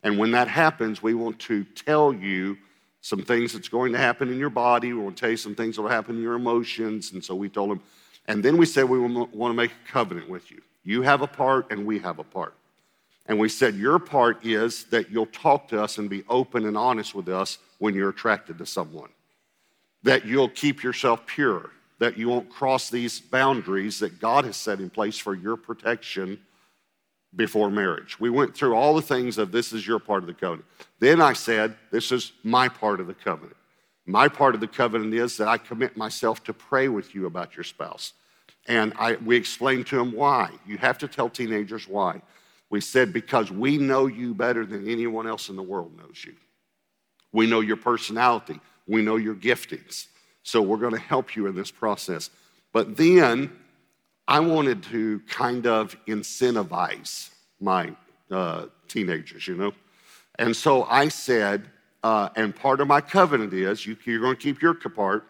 And 0.03 0.19
when 0.19 0.31
that 0.33 0.49
happens, 0.49 1.03
we 1.03 1.15
want 1.15 1.39
to 1.41 1.65
tell 1.65 2.13
you 2.13 2.57
some 3.01 3.23
things 3.23 3.53
that's 3.53 3.69
going 3.69 3.93
to 3.93 3.99
happen 3.99 4.31
in 4.31 4.39
your 4.39 4.51
body. 4.51 4.93
We 4.93 5.03
want 5.03 5.17
to 5.17 5.21
tell 5.21 5.31
you 5.31 5.37
some 5.37 5.55
things 5.55 5.77
that 5.77 5.83
will 5.83 5.89
happen 5.89 6.17
in 6.17 6.23
your 6.23 6.35
emotions. 6.35 7.13
And 7.13 7.23
so 7.23 7.35
we 7.35 7.49
told 7.49 7.71
them. 7.71 7.81
And 8.27 8.45
then 8.45 8.57
we 8.57 8.67
said 8.67 8.89
we 8.89 8.99
want 9.01 9.33
to 9.33 9.55
make 9.55 9.73
a 9.73 9.91
covenant 9.91 10.29
with 10.29 10.51
you. 10.51 10.63
You 10.85 11.03
have 11.03 11.23
a 11.23 11.27
part, 11.27 11.71
and 11.71 11.85
we 11.85 11.99
have 12.01 12.19
a 12.19 12.25
part. 12.25 12.55
And 13.27 13.39
we 13.39 13.49
said, 13.49 13.75
Your 13.77 13.99
part 13.99 14.45
is 14.45 14.85
that 14.87 15.11
you'll 15.11 15.27
talk 15.27 15.69
to 15.69 15.83
us 15.83 15.99
and 15.99 16.11
be 16.11 16.25
open 16.29 16.67
and 16.67 16.77
honest 16.77 17.15
with 17.15 17.29
us 17.29 17.59
when 17.79 17.95
you're 17.95 18.11
attracted 18.11 18.59
to 18.59 18.67
someone, 18.67 19.11
that 20.03 20.25
you'll 20.25 20.49
keep 20.49 20.83
yourself 20.83 21.27
pure, 21.27 21.71
that 22.03 22.19
you 22.19 22.29
won't 22.29 22.51
cross 22.51 22.91
these 22.91 23.21
boundaries 23.21 24.01
that 24.01 24.19
God 24.19 24.45
has 24.45 24.57
set 24.57 24.81
in 24.81 24.91
place 24.91 25.19
for 25.19 25.37
your 25.37 25.57
protection 25.57 26.41
before 27.37 27.71
marriage. 27.71 28.19
We 28.19 28.29
went 28.29 28.57
through 28.57 28.75
all 28.75 28.97
the 28.97 29.03
things 29.03 29.39
of 29.39 29.53
this 29.53 29.73
is 29.73 29.87
your 29.87 30.01
part 30.01 30.25
of 30.25 30.27
the 30.27 30.35
covenant. 30.35 30.67
Then 30.99 31.21
I 31.21 31.33
said, 31.33 31.77
This 31.93 32.11
is 32.11 32.33
my 32.43 32.69
part 32.69 32.99
of 32.99 33.07
the 33.07 33.15
covenant. 33.15 33.55
My 34.05 34.27
part 34.27 34.57
of 34.57 34.61
the 34.61 34.67
covenant 34.67 35.15
is 35.15 35.37
that 35.37 35.47
I 35.47 35.59
commit 35.59 35.97
myself 35.97 36.43
to 36.43 36.53
pray 36.53 36.89
with 36.89 37.15
you 37.15 37.27
about 37.27 37.55
your 37.55 37.63
spouse. 37.63 38.15
And 38.67 38.93
I, 38.99 39.15
we 39.15 39.37
explained 39.37 39.87
to 39.87 39.97
them 39.97 40.11
why. 40.11 40.51
You 40.67 40.79
have 40.79 40.99
to 40.99 41.07
tell 41.07 41.29
teenagers 41.29 41.87
why. 41.87 42.21
We 42.69 42.81
said, 42.81 43.13
because 43.13 43.53
we 43.53 43.79
know 43.79 44.07
you 44.09 44.35
better 44.35 44.67
than 44.67 44.89
anyone 44.89 45.29
else 45.29 45.51
in 45.51 45.55
the 45.55 45.63
world 45.63 45.97
knows 45.97 46.25
you. 46.25 46.35
We 47.33 47.47
know 47.47 47.61
your 47.61 47.77
personality, 47.77 48.59
we 48.89 49.03
know 49.03 49.15
your 49.15 49.37
giftings. 49.37 50.09
So 50.43 50.63
we're 50.63 50.79
going 50.79 50.95
to 50.95 51.01
help 51.01 51.37
you 51.37 51.47
in 51.47 51.55
this 51.55 51.71
process. 51.71 52.31
But 52.73 52.97
then 52.97 53.53
I 54.27 54.41
wanted 54.41 54.83
to 54.85 55.21
kind 55.29 55.67
of 55.67 55.97
incentivize 56.07 57.31
my 57.61 57.95
uh, 58.31 58.67
teenagers, 58.89 59.47
you 59.47 59.57
know? 59.57 59.73
And 60.39 60.57
so 60.57 60.85
I 60.85 61.09
said, 61.09 61.71
uh, 62.03 62.31
and 62.35 62.55
part 62.55 62.81
of 62.81 62.89
my 62.89 63.01
covenant 63.01 63.53
is 63.53 63.87
you, 63.87 63.97
you're 64.05 64.21
going 64.21 64.37
to 64.37 64.43
keep 64.43 64.63
your 64.63 64.75
part, 64.75 65.25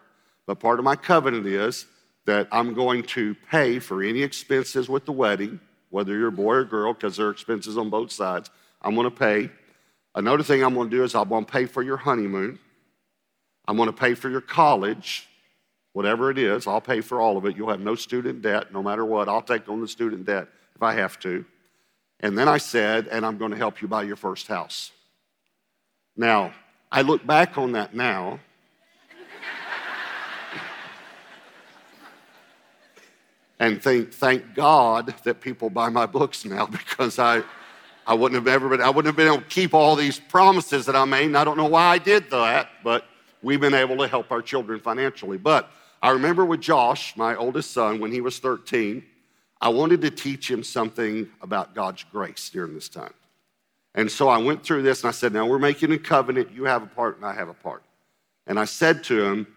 but 0.45 0.59
part 0.59 0.79
of 0.79 0.85
my 0.85 0.95
covenant 0.95 1.45
is 1.45 1.85
that 2.25 2.47
I'm 2.51 2.73
going 2.73 3.03
to 3.03 3.35
pay 3.51 3.79
for 3.79 4.01
any 4.01 4.23
expenses 4.23 4.87
with 4.87 5.05
the 5.05 5.11
wedding, 5.11 5.59
whether 5.89 6.17
you're 6.17 6.29
a 6.29 6.31
boy 6.31 6.53
or 6.53 6.63
girl, 6.63 6.93
because 6.93 7.17
there 7.17 7.27
are 7.27 7.31
expenses 7.31 7.77
on 7.77 7.89
both 7.89 8.11
sides. 8.11 8.49
I'm 8.81 8.95
going 8.95 9.09
to 9.09 9.15
pay. 9.15 9.49
Another 10.15 10.43
thing 10.43 10.63
I'm 10.63 10.73
going 10.73 10.89
to 10.89 10.95
do 10.95 11.03
is 11.03 11.15
I'm 11.15 11.29
going 11.29 11.45
to 11.45 11.51
pay 11.51 11.65
for 11.65 11.83
your 11.83 11.97
honeymoon. 11.97 12.59
I'm 13.67 13.77
going 13.77 13.87
to 13.87 13.93
pay 13.93 14.13
for 14.13 14.29
your 14.29 14.41
college, 14.41 15.27
whatever 15.93 16.29
it 16.29 16.37
is. 16.37 16.67
I'll 16.67 16.81
pay 16.81 17.01
for 17.01 17.21
all 17.21 17.37
of 17.37 17.45
it. 17.45 17.55
You'll 17.55 17.69
have 17.69 17.79
no 17.79 17.95
student 17.95 18.41
debt, 18.41 18.73
no 18.73 18.83
matter 18.83 19.05
what. 19.05 19.29
I'll 19.29 19.41
take 19.41 19.69
on 19.69 19.79
the 19.79 19.87
student 19.87 20.25
debt 20.25 20.47
if 20.75 20.83
I 20.83 20.93
have 20.93 21.17
to. 21.19 21.45
And 22.19 22.37
then 22.37 22.47
I 22.47 22.57
said, 22.57 23.07
and 23.07 23.25
I'm 23.25 23.37
going 23.37 23.51
to 23.51 23.57
help 23.57 23.81
you 23.81 23.87
buy 23.87 24.03
your 24.03 24.15
first 24.15 24.47
house. 24.47 24.91
Now, 26.15 26.53
I 26.91 27.01
look 27.01 27.25
back 27.25 27.57
on 27.57 27.71
that 27.73 27.95
now 27.95 28.39
and 33.59 33.81
think, 33.81 34.13
thank 34.13 34.53
God 34.53 35.13
that 35.23 35.41
people 35.41 35.69
buy 35.69 35.89
my 35.89 36.05
books 36.05 36.45
now 36.45 36.65
because 36.67 37.17
I, 37.17 37.43
I 38.05 38.13
wouldn't 38.13 38.35
have 38.35 38.53
ever 38.53 38.69
been, 38.69 38.81
I 38.81 38.89
wouldn't 38.89 39.07
have 39.07 39.15
been 39.15 39.27
able 39.27 39.41
to 39.41 39.49
keep 39.49 39.73
all 39.73 39.95
these 39.95 40.19
promises 40.19 40.85
that 40.85 40.95
I 40.95 41.05
made. 41.05 41.25
And 41.25 41.37
I 41.37 41.43
don't 41.43 41.57
know 41.57 41.67
why 41.67 41.87
I 41.87 41.97
did 41.97 42.29
that, 42.29 42.69
but 42.83 43.05
we've 43.43 43.61
been 43.61 43.75
able 43.75 43.97
to 43.97 44.07
help 44.07 44.31
our 44.31 44.41
children 44.41 44.79
financially. 44.79 45.37
But 45.37 45.69
I 46.01 46.09
remember 46.09 46.45
with 46.45 46.61
Josh, 46.61 47.15
my 47.15 47.35
oldest 47.35 47.71
son, 47.71 47.99
when 47.99 48.11
he 48.11 48.21
was 48.21 48.39
13, 48.39 49.03
I 49.61 49.69
wanted 49.69 50.01
to 50.01 50.09
teach 50.09 50.49
him 50.49 50.63
something 50.63 51.29
about 51.41 51.75
God's 51.75 52.03
grace 52.03 52.49
during 52.49 52.73
this 52.73 52.89
time. 52.89 53.13
And 53.95 54.11
so 54.11 54.27
I 54.27 54.37
went 54.37 54.63
through 54.63 54.81
this 54.81 55.03
and 55.03 55.09
I 55.09 55.11
said, 55.11 55.33
Now 55.33 55.45
we're 55.45 55.59
making 55.59 55.91
a 55.91 55.99
covenant. 55.99 56.51
You 56.51 56.63
have 56.63 56.81
a 56.81 56.87
part 56.87 57.17
and 57.17 57.25
I 57.25 57.33
have 57.33 57.49
a 57.49 57.53
part. 57.53 57.83
And 58.47 58.59
I 58.59 58.65
said 58.65 59.03
to 59.05 59.23
him, 59.23 59.47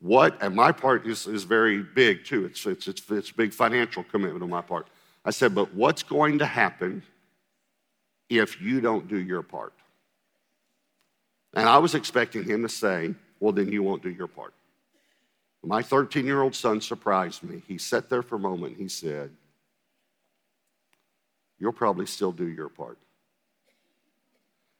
what, 0.00 0.42
and 0.42 0.54
my 0.54 0.72
part 0.72 1.06
is, 1.06 1.26
is 1.26 1.44
very 1.44 1.82
big 1.82 2.24
too. 2.24 2.46
It's, 2.46 2.64
it's, 2.66 2.88
it's, 2.88 3.02
it's 3.10 3.30
big 3.30 3.52
financial 3.52 4.02
commitment 4.02 4.42
on 4.42 4.48
my 4.48 4.62
part. 4.62 4.88
I 5.24 5.30
said, 5.30 5.54
but 5.54 5.74
what's 5.74 6.02
going 6.02 6.38
to 6.38 6.46
happen 6.46 7.02
if 8.30 8.60
you 8.62 8.80
don't 8.80 9.08
do 9.08 9.18
your 9.18 9.42
part? 9.42 9.74
And 11.54 11.68
I 11.68 11.78
was 11.78 11.94
expecting 11.94 12.44
him 12.44 12.62
to 12.62 12.68
say, 12.68 13.14
well, 13.40 13.52
then 13.52 13.70
you 13.70 13.82
won't 13.82 14.02
do 14.02 14.10
your 14.10 14.26
part. 14.26 14.54
My 15.62 15.82
13 15.82 16.24
year 16.24 16.42
old 16.42 16.54
son 16.54 16.80
surprised 16.80 17.42
me. 17.42 17.62
He 17.68 17.76
sat 17.76 18.08
there 18.08 18.22
for 18.22 18.36
a 18.36 18.38
moment. 18.38 18.76
He 18.78 18.88
said, 18.88 19.30
You'll 21.58 21.72
probably 21.72 22.06
still 22.06 22.32
do 22.32 22.48
your 22.48 22.70
part. 22.70 22.96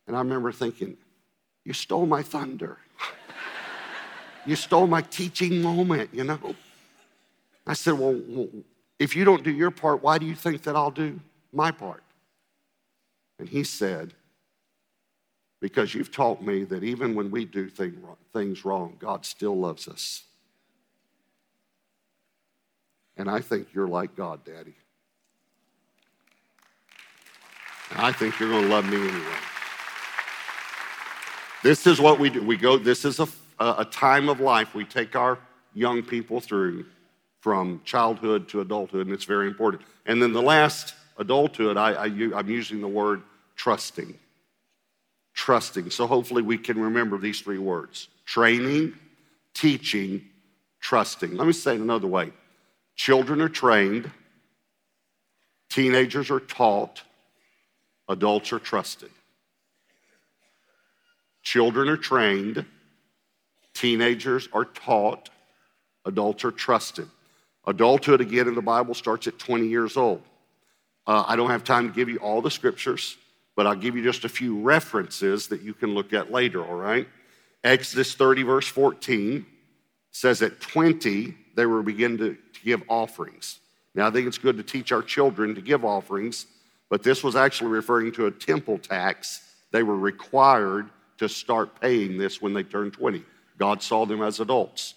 And 0.07 0.17
I 0.17 0.21
remember 0.21 0.53
thinking, 0.53 0.97
You 1.67 1.75
stole 1.75 2.07
my 2.07 2.23
thunder. 2.23 2.79
You 4.47 4.57
stole 4.57 4.87
my 4.87 5.03
teaching 5.03 5.61
moment, 5.61 6.09
you 6.15 6.25
know? 6.25 6.55
I 7.67 7.75
said, 7.75 7.99
Well, 7.99 8.49
if 8.99 9.15
you 9.15 9.27
don't 9.27 9.45
do 9.45 9.51
your 9.51 9.71
part, 9.71 10.03
why 10.03 10.17
do 10.17 10.25
you 10.25 10.35
think 10.35 10.63
that 10.63 10.77
I'll 10.77 10.91
do 10.91 11.21
my 11.53 11.71
part. 11.71 12.03
And 13.39 13.49
he 13.49 13.65
said, 13.65 14.15
Because 15.61 15.95
you've 15.95 16.11
taught 16.11 16.43
me 16.43 16.65
that 16.65 16.83
even 16.83 17.15
when 17.15 17.31
we 17.31 17.45
do 17.45 17.69
things 17.69 18.65
wrong, 18.65 18.97
God 18.99 19.27
still 19.27 19.57
loves 19.57 19.89
us. 19.89 20.25
And 23.17 23.29
I 23.29 23.41
think 23.41 23.69
you're 23.75 23.89
like 23.89 24.17
God, 24.17 24.45
Daddy. 24.45 24.75
I 27.93 28.13
think 28.13 28.39
you're 28.39 28.49
going 28.49 28.65
to 28.65 28.71
love 28.71 28.89
me 28.89 28.97
anyway. 28.97 29.37
This 31.63 31.87
is 31.87 32.01
what 32.01 32.19
we 32.19 32.31
do. 32.31 32.43
We 32.43 32.57
go, 32.57 32.79
this 32.79 33.05
is 33.05 33.21
a, 33.21 33.29
a 33.59 33.85
time 33.85 34.29
of 34.29 34.41
life 34.41 34.75
we 34.75 34.85
take 34.85 35.17
our 35.17 35.39
young 35.75 36.03
people 36.03 36.41
through 36.41 36.87
from 37.41 37.81
childhood 37.85 38.49
to 38.49 38.61
adulthood, 38.61 39.07
and 39.07 39.15
it's 39.15 39.25
very 39.25 39.47
important. 39.47 39.83
And 40.07 40.23
then 40.23 40.33
the 40.33 40.43
last 40.43 40.95
adulthood, 41.19 41.77
I, 41.77 41.93
I, 41.93 42.07
I'm 42.07 42.49
using 42.49 42.81
the 42.81 42.89
word 42.89 43.23
trusting. 43.57 44.19
Trusting. 45.41 45.89
So 45.89 46.07
hopefully 46.07 46.43
we 46.43 46.59
can 46.59 46.79
remember 46.79 47.17
these 47.17 47.41
three 47.41 47.57
words 47.57 48.09
training, 48.27 48.93
teaching, 49.55 50.21
trusting. 50.81 51.35
Let 51.35 51.47
me 51.47 51.55
say 51.55 51.77
it 51.77 51.81
another 51.81 52.09
way 52.09 52.31
children 52.95 53.41
are 53.41 53.49
trained, 53.49 54.11
teenagers 55.71 56.31
are 56.31 56.41
taught, 56.41 57.03
adults 58.07 58.53
are 58.53 58.59
trusted. 58.59 59.09
Children 61.43 61.89
are 61.89 61.97
trained, 61.97 62.67
teenagers 63.73 64.47
are 64.53 64.67
taught, 64.67 65.31
adults 66.05 66.45
are 66.45 66.53
trusted. 66.53 67.09
Adulthood, 67.67 68.21
again, 68.21 68.47
in 68.47 68.55
the 68.55 68.61
Bible 68.61 68.93
starts 68.93 69.27
at 69.27 69.39
20 69.39 69.69
years 69.69 69.97
old. 69.97 70.21
Uh, 71.07 71.25
I 71.27 71.35
don't 71.35 71.49
have 71.49 71.65
time 71.65 71.89
to 71.89 71.95
give 71.95 72.11
you 72.11 72.19
all 72.19 72.43
the 72.43 72.51
scriptures, 72.51 73.17
but 73.57 73.67
I'll 73.67 73.75
give 73.75 73.97
you 73.97 74.03
just 74.03 74.25
a 74.25 74.29
few 74.29 74.61
references 74.61 75.49
that 75.49 75.63
you 75.63 75.75
can 75.75 75.95
look 75.95 76.13
at 76.13 76.31
later, 76.31 76.65
all 76.65 76.77
right? 76.77 77.09
Exodus 77.63 78.15
30, 78.15 78.43
verse 78.45 78.67
14 78.67 79.45
says 80.13 80.43
at 80.43 80.61
20, 80.61 81.35
they 81.57 81.67
were 81.67 81.83
beginning 81.83 82.19
to, 82.19 82.35
to 82.35 82.61
give 82.65 82.83
offerings. 82.89 83.61
Now, 83.95 84.07
I 84.07 84.11
think 84.11 84.27
it's 84.27 84.39
good 84.39 84.57
to 84.57 84.63
teach 84.63 84.93
our 84.93 85.03
children 85.03 85.55
to 85.55 85.61
give 85.61 85.85
offerings, 85.85 86.47
but 86.89 87.03
this 87.03 87.23
was 87.23 87.37
actually 87.37 87.71
referring 87.71 88.13
to 88.13 88.27
a 88.27 88.31
temple 88.31 88.79
tax. 88.79 89.55
They 89.73 89.83
were 89.83 89.97
required 89.97 90.91
to 91.19 91.29
start 91.29 91.81
paying 91.81 92.17
this 92.17 92.41
when 92.41 92.55
they 92.55 92.63
turned 92.63 92.93
20. 92.93 93.25
God 93.59 93.83
saw 93.83 94.07
them 94.07 94.23
as 94.23 94.41
adults. 94.41 94.95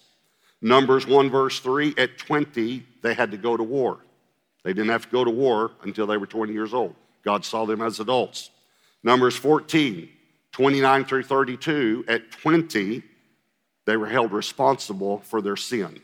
Numbers 0.62 1.06
1, 1.06 1.28
verse 1.28 1.60
3, 1.60 1.94
at 1.98 2.16
20, 2.16 2.86
they 3.02 3.14
had 3.14 3.30
to 3.30 3.36
go 3.36 3.56
to 3.56 3.62
war. 3.62 3.98
They 4.62 4.72
didn't 4.72 4.90
have 4.90 5.04
to 5.04 5.10
go 5.10 5.22
to 5.22 5.30
war 5.30 5.72
until 5.82 6.06
they 6.06 6.16
were 6.16 6.26
20 6.26 6.52
years 6.52 6.72
old. 6.72 6.94
God 7.24 7.44
saw 7.44 7.64
them 7.64 7.80
as 7.80 8.00
adults. 8.00 8.50
Numbers 9.02 9.36
14, 9.36 10.08
29 10.52 11.04
through 11.04 11.22
32, 11.24 12.04
at 12.08 12.30
20, 12.30 13.02
they 13.86 13.96
were 13.96 14.06
held 14.06 14.32
responsible 14.32 15.18
for 15.20 15.42
their 15.42 15.56
sin. 15.56 16.00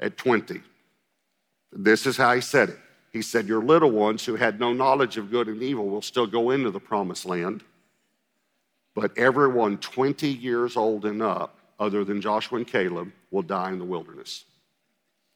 At 0.00 0.16
20. 0.16 0.60
This 1.72 2.06
is 2.06 2.16
how 2.16 2.34
he 2.34 2.40
said 2.40 2.70
it. 2.70 2.78
He 3.12 3.22
said, 3.22 3.46
Your 3.46 3.62
little 3.62 3.90
ones 3.90 4.24
who 4.24 4.36
had 4.36 4.58
no 4.58 4.72
knowledge 4.72 5.16
of 5.16 5.30
good 5.30 5.48
and 5.48 5.62
evil 5.62 5.88
will 5.88 6.02
still 6.02 6.26
go 6.26 6.50
into 6.50 6.70
the 6.70 6.80
promised 6.80 7.26
land, 7.26 7.62
but 8.94 9.16
everyone 9.16 9.78
20 9.78 10.28
years 10.28 10.76
old 10.76 11.04
and 11.04 11.22
up 11.22 11.58
other 11.78 12.04
than 12.04 12.20
Joshua 12.20 12.58
and 12.58 12.66
Caleb 12.66 13.12
will 13.30 13.42
die 13.42 13.70
in 13.70 13.78
the 13.78 13.84
wilderness. 13.84 14.44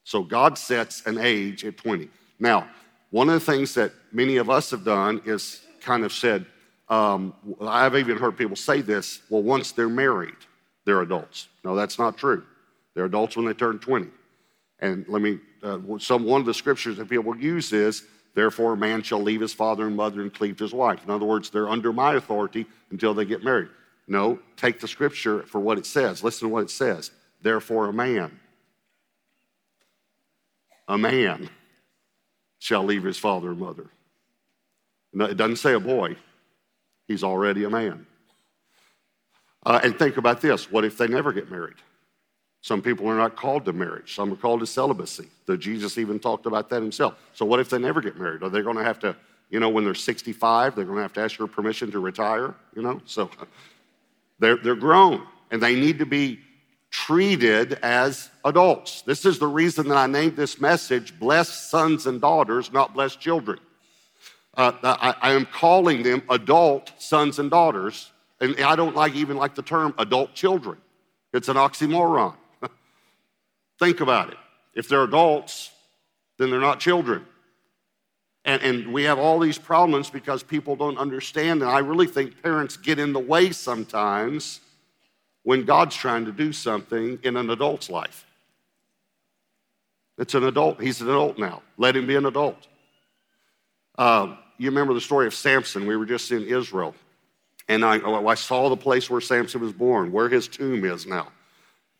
So 0.03 0.23
God 0.23 0.57
sets 0.57 1.05
an 1.05 1.17
age 1.17 1.65
at 1.65 1.77
20. 1.77 2.09
Now, 2.39 2.69
one 3.09 3.29
of 3.29 3.33
the 3.33 3.51
things 3.51 3.73
that 3.75 3.91
many 4.11 4.37
of 4.37 4.49
us 4.49 4.71
have 4.71 4.83
done 4.83 5.21
is 5.25 5.61
kind 5.81 6.03
of 6.03 6.11
said, 6.11 6.45
um, 6.89 7.33
I've 7.61 7.95
even 7.95 8.17
heard 8.17 8.37
people 8.37 8.55
say 8.55 8.81
this 8.81 9.21
well, 9.29 9.41
once 9.43 9.71
they're 9.71 9.89
married, 9.89 10.35
they're 10.85 11.01
adults. 11.01 11.47
No, 11.63 11.75
that's 11.75 11.99
not 11.99 12.17
true. 12.17 12.43
They're 12.93 13.05
adults 13.05 13.35
when 13.35 13.45
they 13.45 13.53
turn 13.53 13.79
20. 13.79 14.07
And 14.79 15.05
let 15.07 15.21
me, 15.21 15.39
uh, 15.63 15.79
some, 15.99 16.23
one 16.23 16.41
of 16.41 16.45
the 16.45 16.53
scriptures 16.53 16.97
that 16.97 17.09
people 17.09 17.35
use 17.37 17.73
is, 17.73 18.03
therefore 18.35 18.73
a 18.73 18.77
man 18.77 19.01
shall 19.01 19.21
leave 19.21 19.41
his 19.41 19.53
father 19.53 19.87
and 19.87 19.95
mother 19.95 20.21
and 20.21 20.33
cleave 20.33 20.57
to 20.57 20.63
his 20.63 20.73
wife. 20.73 21.03
In 21.03 21.09
other 21.09 21.25
words, 21.25 21.49
they're 21.49 21.69
under 21.69 21.91
my 21.91 22.15
authority 22.15 22.65
until 22.91 23.13
they 23.13 23.25
get 23.25 23.43
married. 23.43 23.69
No, 24.07 24.39
take 24.55 24.79
the 24.79 24.87
scripture 24.87 25.43
for 25.43 25.59
what 25.59 25.77
it 25.77 25.85
says. 25.85 26.23
Listen 26.23 26.47
to 26.47 26.53
what 26.53 26.63
it 26.63 26.69
says. 26.69 27.11
Therefore, 27.41 27.87
a 27.87 27.93
man, 27.93 28.39
a 30.87 30.97
man 30.97 31.49
shall 32.59 32.83
leave 32.83 33.03
his 33.03 33.17
father 33.17 33.49
and 33.49 33.59
mother. 33.59 33.85
No, 35.13 35.25
it 35.25 35.37
doesn't 35.37 35.57
say 35.57 35.73
a 35.73 35.79
boy, 35.79 36.15
he's 37.07 37.23
already 37.23 37.63
a 37.63 37.69
man. 37.69 38.05
Uh, 39.65 39.79
and 39.83 39.97
think 39.97 40.17
about 40.17 40.41
this 40.41 40.71
what 40.71 40.85
if 40.85 40.97
they 40.97 41.07
never 41.07 41.33
get 41.33 41.51
married? 41.51 41.75
Some 42.61 42.81
people 42.81 43.07
are 43.07 43.17
not 43.17 43.35
called 43.35 43.65
to 43.65 43.73
marriage, 43.73 44.15
some 44.15 44.31
are 44.33 44.35
called 44.35 44.59
to 44.61 44.67
celibacy. 44.67 45.27
The 45.45 45.57
Jesus 45.57 45.97
even 45.97 46.19
talked 46.19 46.45
about 46.45 46.69
that 46.69 46.81
himself. 46.81 47.15
So, 47.33 47.45
what 47.45 47.59
if 47.59 47.69
they 47.69 47.77
never 47.77 48.01
get 48.01 48.17
married? 48.17 48.43
Are 48.43 48.49
they 48.49 48.61
going 48.61 48.77
to 48.77 48.83
have 48.83 48.99
to, 48.99 49.15
you 49.49 49.59
know, 49.59 49.69
when 49.69 49.85
they're 49.85 49.95
65, 49.95 50.75
they're 50.75 50.85
going 50.85 50.97
to 50.97 51.01
have 51.01 51.13
to 51.13 51.21
ask 51.21 51.37
your 51.37 51.47
permission 51.47 51.91
to 51.91 51.99
retire? 51.99 52.53
You 52.75 52.81
know, 52.81 53.01
so 53.05 53.29
they're, 54.39 54.57
they're 54.57 54.75
grown 54.75 55.25
and 55.51 55.61
they 55.61 55.75
need 55.75 55.99
to 55.99 56.05
be 56.05 56.39
treated 56.89 57.73
as 57.83 58.29
adults. 58.45 59.01
This 59.01 59.25
is 59.25 59.39
the 59.39 59.47
reason 59.47 59.87
that 59.89 59.97
I 59.97 60.07
named 60.07 60.35
this 60.35 60.59
message 60.59 61.17
Blessed 61.19 61.69
Sons 61.69 62.07
and 62.07 62.21
Daughters, 62.21 62.71
not 62.71 62.93
Blessed 62.93 63.19
Children. 63.19 63.59
Uh, 64.55 64.71
I, 64.83 65.15
I 65.21 65.31
am 65.33 65.45
calling 65.45 66.01
them 66.01 66.23
adult 66.29 66.91
sons 66.97 67.37
and 67.37 67.51
daughters, 67.51 68.11
and 68.41 68.59
I 68.59 68.75
don't 68.75 68.95
like 68.95 69.13
even 69.13 69.37
like 69.37 69.53
the 69.53 69.61
term 69.61 69.93
adult 69.99 70.33
children. 70.33 70.77
It's 71.31 71.47
an 71.47 71.57
oxymoron. 71.57 72.35
Think 73.79 74.01
about 74.01 74.29
it. 74.29 74.37
If 74.73 74.89
they're 74.89 75.03
adults, 75.03 75.71
then 76.39 76.49
they're 76.49 76.59
not 76.59 76.79
children. 76.79 77.25
And, 78.45 78.61
and 78.63 78.93
we 78.93 79.03
have 79.03 79.19
all 79.19 79.39
these 79.39 79.57
problems 79.57 80.09
because 80.09 80.41
people 80.41 80.75
don't 80.75 80.97
understand. 80.97 81.61
And 81.61 81.69
I 81.69 81.79
really 81.79 82.07
think 82.07 82.41
parents 82.41 82.77
get 82.77 82.97
in 82.97 83.11
the 83.11 83.19
way 83.19 83.51
sometimes 83.51 84.61
when 85.47 85.63
God's 85.63 85.95
trying 85.95 86.25
to 86.25 86.33
do 86.33 86.51
something 86.51 87.19
in 87.23 87.37
an 87.37 87.49
adult's 87.49 87.89
life. 87.89 88.25
It's 90.17 90.33
an 90.33 90.43
adult. 90.43 90.81
He's 90.81 90.99
an 90.99 91.07
adult 91.07 91.37
now. 91.37 91.61
Let 91.77 91.95
him 91.95 92.05
be 92.05 92.17
an 92.17 92.25
adult. 92.25 92.67
Uh, 93.97 94.35
you 94.57 94.69
remember 94.69 94.93
the 94.93 94.99
story 94.99 95.25
of 95.25 95.33
Samson. 95.33 95.87
We 95.87 95.95
were 95.95 96.05
just 96.05 96.33
in 96.33 96.43
Israel. 96.43 96.93
And 97.69 97.85
I, 97.85 97.97
I, 98.01 98.35
saw 98.35 98.67
the 98.67 98.75
place 98.75 99.09
where 99.09 99.21
Samson 99.21 99.61
was 99.61 99.71
born, 99.71 100.11
where 100.11 100.27
his 100.27 100.49
tomb 100.49 100.83
is 100.83 101.07
now. 101.07 101.29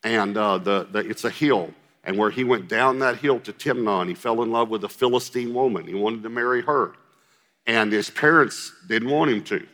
And 0.04 0.36
uh, 0.36 0.58
the, 0.58 0.86
the, 0.92 0.98
it's 0.98 1.24
a 1.24 1.30
hill. 1.30 1.70
And 2.04 2.18
where 2.18 2.28
he 2.28 2.44
went 2.44 2.68
down 2.68 2.98
that 2.98 3.16
hill 3.16 3.40
to 3.40 3.54
Timnah, 3.54 4.06
he 4.08 4.14
fell 4.14 4.42
in 4.42 4.52
love 4.52 4.68
with 4.68 4.84
a 4.84 4.90
Philistine 4.90 5.54
woman. 5.54 5.86
He 5.86 5.94
wanted 5.94 6.22
to 6.24 6.28
marry 6.28 6.60
her. 6.60 6.92
And 7.64 7.90
his 7.94 8.10
parents 8.10 8.74
didn't 8.88 9.08
want 9.08 9.30
him 9.30 9.42
to. 9.44 9.66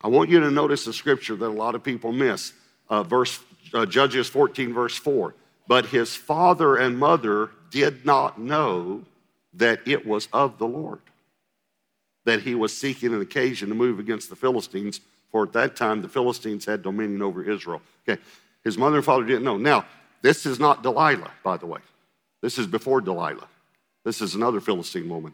I 0.00 0.08
want 0.08 0.30
you 0.30 0.40
to 0.40 0.50
notice 0.50 0.88
a 0.88 0.92
scripture 0.92 1.36
that 1.36 1.46
a 1.46 1.48
lot 1.48 1.76
of 1.76 1.84
people 1.84 2.10
miss. 2.10 2.52
Uh, 2.88 3.02
verse, 3.02 3.40
uh, 3.72 3.86
Judges 3.86 4.28
14, 4.28 4.72
verse 4.72 4.96
4. 4.96 5.34
But 5.66 5.86
his 5.86 6.14
father 6.14 6.76
and 6.76 6.98
mother 6.98 7.50
did 7.70 8.04
not 8.04 8.38
know 8.38 9.04
that 9.54 9.80
it 9.86 10.06
was 10.06 10.28
of 10.32 10.58
the 10.58 10.66
Lord, 10.66 11.00
that 12.24 12.42
he 12.42 12.54
was 12.54 12.76
seeking 12.76 13.14
an 13.14 13.20
occasion 13.20 13.68
to 13.68 13.74
move 13.74 13.98
against 13.98 14.28
the 14.28 14.36
Philistines, 14.36 15.00
for 15.30 15.44
at 15.44 15.52
that 15.52 15.76
time 15.76 16.02
the 16.02 16.08
Philistines 16.08 16.64
had 16.64 16.82
dominion 16.82 17.22
over 17.22 17.42
Israel. 17.42 17.80
Okay, 18.06 18.20
his 18.62 18.76
mother 18.76 18.96
and 18.96 19.04
father 19.04 19.24
didn't 19.24 19.44
know. 19.44 19.56
Now, 19.56 19.86
this 20.22 20.46
is 20.46 20.58
not 20.58 20.82
Delilah, 20.82 21.30
by 21.42 21.56
the 21.56 21.66
way. 21.66 21.80
This 22.42 22.58
is 22.58 22.66
before 22.66 23.00
Delilah. 23.00 23.48
This 24.04 24.20
is 24.20 24.34
another 24.34 24.60
Philistine 24.60 25.08
woman. 25.08 25.32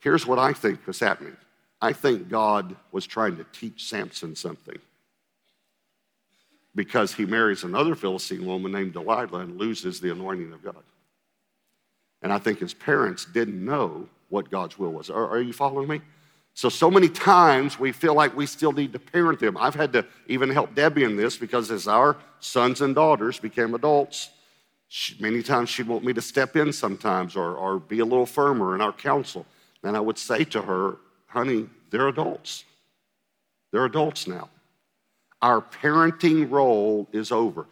Here's 0.00 0.26
what 0.26 0.38
I 0.38 0.52
think 0.52 0.86
was 0.86 1.00
happening 1.00 1.36
I 1.80 1.92
think 1.92 2.28
God 2.28 2.76
was 2.92 3.06
trying 3.06 3.36
to 3.36 3.44
teach 3.52 3.88
Samson 3.88 4.34
something 4.36 4.78
because 6.74 7.14
he 7.14 7.24
marries 7.24 7.64
another 7.64 7.94
Philistine 7.94 8.44
woman 8.44 8.72
named 8.72 8.92
Delilah 8.92 9.40
and 9.40 9.58
loses 9.58 10.00
the 10.00 10.10
anointing 10.10 10.52
of 10.52 10.62
God. 10.62 10.82
And 12.22 12.32
I 12.32 12.38
think 12.38 12.58
his 12.58 12.74
parents 12.74 13.24
didn't 13.26 13.64
know 13.64 14.08
what 14.28 14.50
God's 14.50 14.78
will 14.78 14.92
was. 14.92 15.10
Are, 15.10 15.28
are 15.28 15.40
you 15.40 15.52
following 15.52 15.88
me? 15.88 16.00
So, 16.54 16.68
so 16.68 16.90
many 16.90 17.08
times 17.08 17.78
we 17.78 17.92
feel 17.92 18.14
like 18.14 18.36
we 18.36 18.46
still 18.46 18.72
need 18.72 18.92
to 18.92 18.98
parent 18.98 19.40
them. 19.40 19.56
I've 19.56 19.74
had 19.74 19.92
to 19.92 20.06
even 20.28 20.50
help 20.50 20.74
Debbie 20.74 21.04
in 21.04 21.16
this 21.16 21.36
because 21.36 21.70
as 21.70 21.88
our 21.88 22.16
sons 22.38 22.80
and 22.80 22.94
daughters 22.94 23.40
became 23.40 23.74
adults, 23.74 24.30
she, 24.88 25.20
many 25.20 25.42
times 25.42 25.68
she'd 25.68 25.88
want 25.88 26.04
me 26.04 26.12
to 26.12 26.22
step 26.22 26.54
in 26.54 26.72
sometimes 26.72 27.34
or, 27.34 27.56
or 27.56 27.80
be 27.80 27.98
a 27.98 28.04
little 28.04 28.26
firmer 28.26 28.74
in 28.76 28.80
our 28.80 28.92
counsel. 28.92 29.44
And 29.82 29.96
I 29.96 30.00
would 30.00 30.16
say 30.16 30.44
to 30.44 30.62
her, 30.62 30.96
honey, 31.26 31.66
they're 31.90 32.08
adults. 32.08 32.64
They're 33.72 33.84
adults 33.84 34.28
now. 34.28 34.48
Our 35.44 35.60
parenting 35.60 36.50
role 36.50 37.06
is 37.12 37.30
over. 37.30 37.66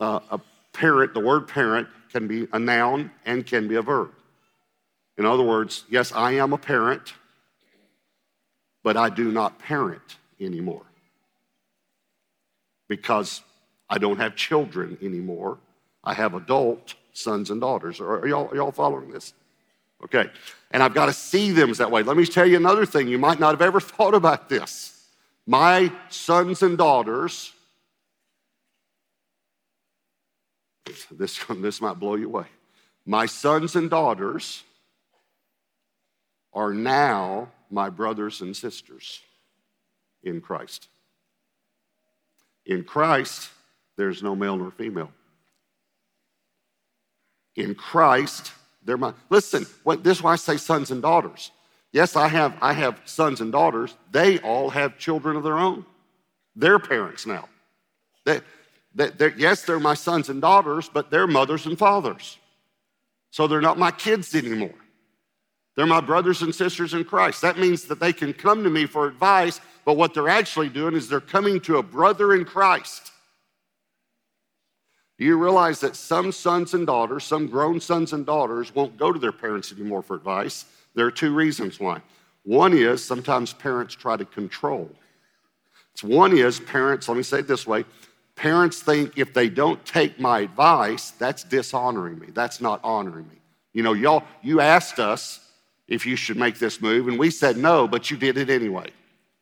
Uh, 0.00 0.20
a 0.30 0.40
parent, 0.72 1.12
the 1.14 1.20
word 1.20 1.48
parent 1.48 1.88
can 2.10 2.26
be 2.26 2.48
a 2.52 2.58
noun 2.58 3.10
and 3.26 3.46
can 3.46 3.68
be 3.68 3.74
a 3.76 3.82
verb. 3.82 4.10
In 5.18 5.26
other 5.26 5.42
words, 5.42 5.84
yes, 5.90 6.12
I 6.12 6.32
am 6.32 6.52
a 6.52 6.58
parent 6.58 7.14
but 8.82 8.96
I 8.96 9.10
do 9.10 9.30
not 9.30 9.58
parent 9.58 10.16
anymore 10.40 10.84
because 12.88 13.42
I 13.88 13.98
don't 13.98 14.18
have 14.18 14.36
children 14.36 14.96
anymore. 15.02 15.58
I 16.02 16.14
have 16.14 16.34
adult 16.34 16.94
sons 17.12 17.50
and 17.50 17.60
daughters. 17.60 18.00
Are, 18.00 18.26
y'all, 18.26 18.48
are 18.48 18.56
y'all 18.56 18.72
following 18.72 19.10
this? 19.10 19.34
Okay. 20.04 20.30
And 20.70 20.82
I've 20.82 20.94
got 20.94 21.06
to 21.06 21.12
see 21.12 21.50
them 21.50 21.72
that 21.74 21.90
way. 21.90 22.02
Let 22.02 22.16
me 22.16 22.24
tell 22.24 22.46
you 22.46 22.56
another 22.56 22.86
thing. 22.86 23.08
You 23.08 23.18
might 23.18 23.38
not 23.38 23.50
have 23.50 23.62
ever 23.62 23.80
thought 23.80 24.14
about 24.14 24.48
this. 24.48 24.99
My 25.46 25.92
sons 26.08 26.62
and 26.62 26.78
daughters, 26.78 27.52
this, 31.10 31.38
this 31.50 31.80
might 31.80 31.98
blow 31.98 32.14
you 32.14 32.26
away. 32.26 32.46
My 33.06 33.26
sons 33.26 33.76
and 33.76 33.90
daughters 33.90 34.62
are 36.52 36.72
now 36.72 37.48
my 37.70 37.90
brothers 37.90 38.40
and 38.40 38.56
sisters 38.56 39.20
in 40.22 40.40
Christ. 40.40 40.88
In 42.66 42.84
Christ, 42.84 43.50
there's 43.96 44.22
no 44.22 44.36
male 44.36 44.56
nor 44.56 44.70
female. 44.70 45.10
In 47.56 47.74
Christ, 47.74 48.52
they're 48.84 48.96
my 48.96 49.12
listen, 49.28 49.66
what 49.82 50.02
this 50.02 50.18
is 50.18 50.22
why 50.22 50.32
I 50.32 50.36
say 50.36 50.56
sons 50.56 50.90
and 50.90 51.02
daughters. 51.02 51.50
Yes, 51.92 52.14
I 52.16 52.28
have 52.28 52.56
I 52.62 52.72
have 52.72 53.00
sons 53.04 53.40
and 53.40 53.50
daughters. 53.50 53.94
They 54.10 54.38
all 54.38 54.70
have 54.70 54.98
children 54.98 55.36
of 55.36 55.42
their 55.42 55.58
own. 55.58 55.84
They're 56.54 56.78
parents 56.78 57.26
now. 57.26 57.48
They, 58.24 58.40
they, 58.94 59.10
they're, 59.10 59.34
yes, 59.36 59.62
they're 59.62 59.80
my 59.80 59.94
sons 59.94 60.28
and 60.28 60.40
daughters, 60.40 60.90
but 60.92 61.10
they're 61.10 61.26
mothers 61.26 61.66
and 61.66 61.78
fathers. 61.78 62.38
So 63.30 63.46
they're 63.46 63.60
not 63.60 63.78
my 63.78 63.90
kids 63.90 64.34
anymore. 64.34 64.74
They're 65.76 65.86
my 65.86 66.00
brothers 66.00 66.42
and 66.42 66.54
sisters 66.54 66.94
in 66.94 67.04
Christ. 67.04 67.42
That 67.42 67.58
means 67.58 67.84
that 67.84 68.00
they 68.00 68.12
can 68.12 68.32
come 68.32 68.64
to 68.64 68.70
me 68.70 68.86
for 68.86 69.06
advice, 69.06 69.60
but 69.84 69.96
what 69.96 70.12
they're 70.12 70.28
actually 70.28 70.68
doing 70.68 70.94
is 70.94 71.08
they're 71.08 71.20
coming 71.20 71.60
to 71.60 71.78
a 71.78 71.82
brother 71.82 72.34
in 72.34 72.44
Christ. 72.44 73.12
Do 75.18 75.24
you 75.24 75.36
realize 75.36 75.80
that 75.80 75.96
some 75.96 76.32
sons 76.32 76.74
and 76.74 76.86
daughters, 76.86 77.24
some 77.24 77.46
grown 77.46 77.80
sons 77.80 78.12
and 78.12 78.26
daughters, 78.26 78.74
won't 78.74 78.96
go 78.96 79.12
to 79.12 79.18
their 79.18 79.32
parents 79.32 79.70
anymore 79.72 80.02
for 80.02 80.16
advice? 80.16 80.64
There 80.94 81.06
are 81.06 81.10
two 81.10 81.34
reasons 81.34 81.78
why. 81.78 82.02
One 82.44 82.72
is 82.72 83.04
sometimes 83.04 83.52
parents 83.52 83.94
try 83.94 84.16
to 84.16 84.24
control. 84.24 84.90
It's 85.92 86.02
One 86.02 86.36
is 86.36 86.60
parents, 86.60 87.08
let 87.08 87.16
me 87.16 87.22
say 87.22 87.40
it 87.40 87.48
this 87.48 87.66
way 87.66 87.84
parents 88.40 88.80
think 88.80 89.18
if 89.18 89.34
they 89.34 89.50
don't 89.50 89.84
take 89.84 90.18
my 90.18 90.40
advice, 90.40 91.10
that's 91.10 91.44
dishonoring 91.44 92.18
me. 92.18 92.28
That's 92.32 92.58
not 92.58 92.80
honoring 92.82 93.28
me. 93.28 93.36
You 93.74 93.82
know, 93.82 93.92
y'all, 93.92 94.24
you 94.42 94.60
asked 94.60 94.98
us 94.98 95.40
if 95.88 96.06
you 96.06 96.16
should 96.16 96.38
make 96.38 96.58
this 96.58 96.80
move, 96.80 97.06
and 97.08 97.18
we 97.18 97.30
said 97.30 97.58
no, 97.58 97.86
but 97.86 98.10
you 98.10 98.16
did 98.16 98.38
it 98.38 98.48
anyway. 98.48 98.86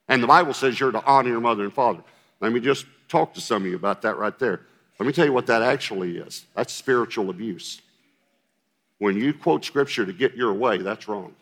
And 0.09 0.21
the 0.21 0.27
Bible 0.27 0.53
says 0.53 0.81
you're 0.81 0.91
to 0.91 1.05
honor 1.05 1.29
your 1.29 1.41
mother 1.41 1.63
and 1.63 1.73
father. 1.73 2.03
Let 2.41 2.53
me 2.53 2.59
just 2.59 2.87
talk 3.09 3.35
to 3.35 3.41
some 3.41 3.63
of 3.63 3.69
you 3.69 3.77
about 3.77 4.03
that 4.03 4.17
right 4.17 4.37
there. 4.37 4.63
Let 4.99 5.07
me 5.07 5.13
tell 5.13 5.27
you 5.27 5.33
what 5.33 5.47
that 5.47 5.63
actually 5.63 6.19
is 6.19 6.47
that's 6.57 6.73
spiritual 6.73 7.31
abuse. 7.31 7.81
When 8.99 9.17
you 9.17 9.33
quote 9.33 9.65
scripture 9.65 10.05
to 10.07 10.13
get 10.13 10.35
your 10.35 10.53
way, 10.53 10.79
that's 10.79 11.07
wrong. 11.07 11.37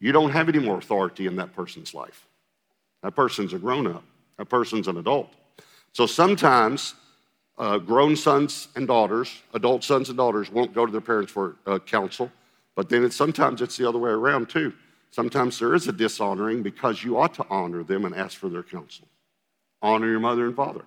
You 0.00 0.12
don't 0.12 0.30
have 0.30 0.48
any 0.48 0.58
more 0.58 0.78
authority 0.78 1.26
in 1.26 1.36
that 1.36 1.52
person's 1.54 1.94
life. 1.94 2.26
That 3.02 3.14
person's 3.14 3.52
a 3.52 3.58
grown 3.58 3.86
up, 3.86 4.04
that 4.38 4.46
person's 4.46 4.88
an 4.88 4.96
adult. 4.96 5.32
So 5.92 6.06
sometimes 6.06 6.94
uh, 7.58 7.78
grown 7.78 8.16
sons 8.16 8.68
and 8.74 8.86
daughters, 8.86 9.42
adult 9.52 9.84
sons 9.84 10.08
and 10.08 10.18
daughters, 10.18 10.50
won't 10.50 10.74
go 10.74 10.86
to 10.86 10.92
their 10.92 11.00
parents 11.00 11.30
for 11.30 11.56
uh, 11.66 11.78
counsel, 11.78 12.30
but 12.74 12.88
then 12.88 13.04
it's, 13.04 13.14
sometimes 13.14 13.62
it's 13.62 13.76
the 13.76 13.88
other 13.88 13.98
way 13.98 14.10
around 14.10 14.48
too. 14.48 14.72
Sometimes 15.10 15.60
there 15.60 15.74
is 15.74 15.86
a 15.86 15.92
dishonoring 15.92 16.62
because 16.62 17.04
you 17.04 17.18
ought 17.18 17.34
to 17.34 17.46
honor 17.48 17.84
them 17.84 18.04
and 18.04 18.16
ask 18.16 18.36
for 18.36 18.48
their 18.48 18.64
counsel. 18.64 19.06
Honor 19.80 20.08
your 20.08 20.18
mother 20.18 20.46
and 20.46 20.56
father. 20.56 20.84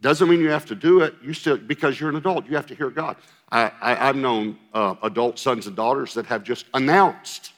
Doesn't 0.00 0.28
mean 0.28 0.40
you 0.40 0.50
have 0.50 0.66
to 0.66 0.74
do 0.74 1.00
it. 1.00 1.14
You 1.22 1.34
still 1.34 1.56
because 1.56 2.00
you're 2.00 2.10
an 2.10 2.16
adult, 2.16 2.46
you 2.46 2.56
have 2.56 2.66
to 2.66 2.74
hear 2.74 2.90
God. 2.90 3.16
I, 3.50 3.70
have 3.80 4.16
known 4.16 4.58
uh, 4.72 4.96
adult 5.02 5.38
sons 5.38 5.66
and 5.66 5.76
daughters 5.76 6.14
that 6.14 6.26
have 6.26 6.42
just 6.42 6.66
announced, 6.74 7.52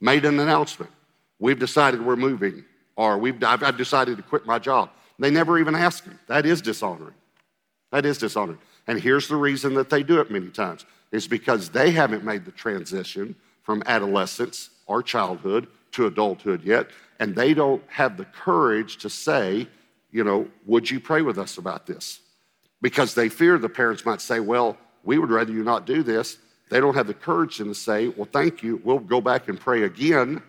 made 0.00 0.24
an 0.24 0.38
announcement. 0.40 0.90
We've 1.38 1.58
decided 1.58 2.04
we're 2.04 2.16
moving, 2.16 2.64
or 2.96 3.18
we've 3.18 3.42
I've, 3.42 3.62
I've 3.62 3.76
decided 3.76 4.16
to 4.16 4.22
quit 4.22 4.46
my 4.46 4.58
job. 4.58 4.90
They 5.18 5.30
never 5.30 5.58
even 5.58 5.74
ask 5.74 6.04
him. 6.04 6.18
That 6.28 6.46
is 6.46 6.62
dishonoring. 6.62 7.14
That 7.92 8.06
is 8.06 8.18
dishonoring. 8.18 8.58
And 8.86 9.00
here's 9.00 9.28
the 9.28 9.36
reason 9.36 9.74
that 9.74 9.90
they 9.90 10.02
do 10.02 10.20
it 10.20 10.30
many 10.30 10.48
times 10.48 10.86
is 11.12 11.26
because 11.26 11.70
they 11.70 11.90
haven't 11.90 12.24
made 12.24 12.44
the 12.44 12.52
transition 12.52 13.34
from 13.62 13.82
adolescence 13.86 14.70
or 14.86 15.02
childhood 15.02 15.68
to 15.92 16.06
adulthood 16.06 16.62
yet, 16.62 16.88
and 17.18 17.34
they 17.34 17.52
don't 17.52 17.82
have 17.88 18.16
the 18.16 18.24
courage 18.24 18.96
to 18.98 19.10
say, 19.10 19.66
you 20.10 20.24
know, 20.24 20.48
would 20.66 20.90
you 20.90 21.00
pray 21.00 21.22
with 21.22 21.38
us 21.38 21.58
about 21.58 21.86
this? 21.86 22.20
Because 22.80 23.14
they 23.14 23.28
fear 23.28 23.58
the 23.58 23.68
parents 23.68 24.04
might 24.06 24.20
say, 24.20 24.40
well, 24.40 24.76
we 25.04 25.18
would 25.18 25.30
rather 25.30 25.52
you 25.52 25.62
not 25.62 25.84
do 25.86 26.02
this. 26.02 26.38
They 26.70 26.80
don't 26.80 26.94
have 26.94 27.08
the 27.08 27.14
courage 27.14 27.58
then 27.58 27.66
to 27.66 27.74
say, 27.74 28.08
well, 28.08 28.28
thank 28.32 28.62
you, 28.62 28.80
we'll 28.82 29.00
go 29.00 29.20
back 29.20 29.48
and 29.48 29.60
pray 29.60 29.82
again. 29.82 30.42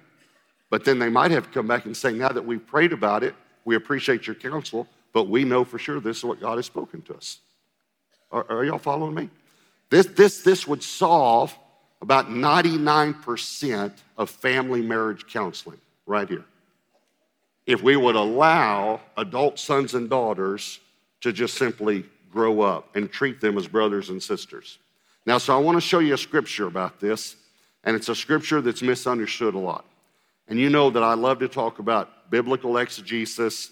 But 0.70 0.86
then 0.86 1.00
they 1.00 1.10
might 1.10 1.32
have 1.32 1.52
come 1.52 1.68
back 1.68 1.86
and 1.86 1.98
say, 1.98 2.14
now 2.14 2.30
that 2.30 2.46
we've 2.46 2.66
prayed 2.66 2.94
about 2.94 3.24
it, 3.24 3.36
we 3.66 3.76
appreciate 3.76 4.26
your 4.26 4.36
counsel, 4.36 4.88
but 5.14 5.28
we 5.28 5.44
know 5.44 5.66
for 5.66 5.78
sure 5.78 6.00
this 6.00 6.18
is 6.18 6.24
what 6.24 6.40
God 6.40 6.58
has 6.58 6.66
spoken 6.66 7.02
to 7.04 7.16
us. 7.16 7.40
Are, 8.32 8.46
are 8.50 8.64
y'all 8.64 8.78
following 8.78 9.16
me? 9.16 9.30
This, 9.90 10.06
this, 10.06 10.42
this 10.42 10.68
would 10.68 10.82
solve 10.82 11.58
about 12.02 12.30
99% 12.30 13.92
of 14.18 14.30
family 14.30 14.82
marriage 14.82 15.28
counseling 15.28 15.80
right 16.06 16.30
here. 16.30 16.46
If 17.66 17.84
we 17.84 17.96
would 17.96 18.16
allow 18.16 19.02
adult 19.18 19.60
sons 19.60 19.94
and 19.94 20.10
daughters 20.10 20.80
to 21.22 21.34
just 21.34 21.56
simply 21.56 22.06
grow 22.32 22.62
up 22.62 22.96
and 22.96 23.12
treat 23.12 23.42
them 23.42 23.58
as 23.58 23.68
brothers 23.68 24.10
and 24.10 24.22
sisters. 24.22 24.80
Now, 25.26 25.38
so 25.38 25.56
I 25.56 25.60
want 25.60 25.78
to 25.78 25.82
show 25.82 26.00
you 26.00 26.14
a 26.14 26.18
scripture 26.18 26.68
about 26.68 27.00
this, 27.00 27.36
and 27.84 27.96
it's 27.96 28.10
a 28.10 28.16
scripture 28.16 28.62
that's 28.62 28.82
misunderstood 28.82 29.54
a 29.54 29.60
lot. 29.60 29.86
And 30.48 30.60
you 30.60 30.70
know 30.70 30.90
that 30.90 31.04
I 31.04 31.14
love 31.14 31.40
to 31.40 31.48
talk 31.48 31.80
about 31.80 32.30
biblical 32.32 32.78
exegesis, 32.78 33.72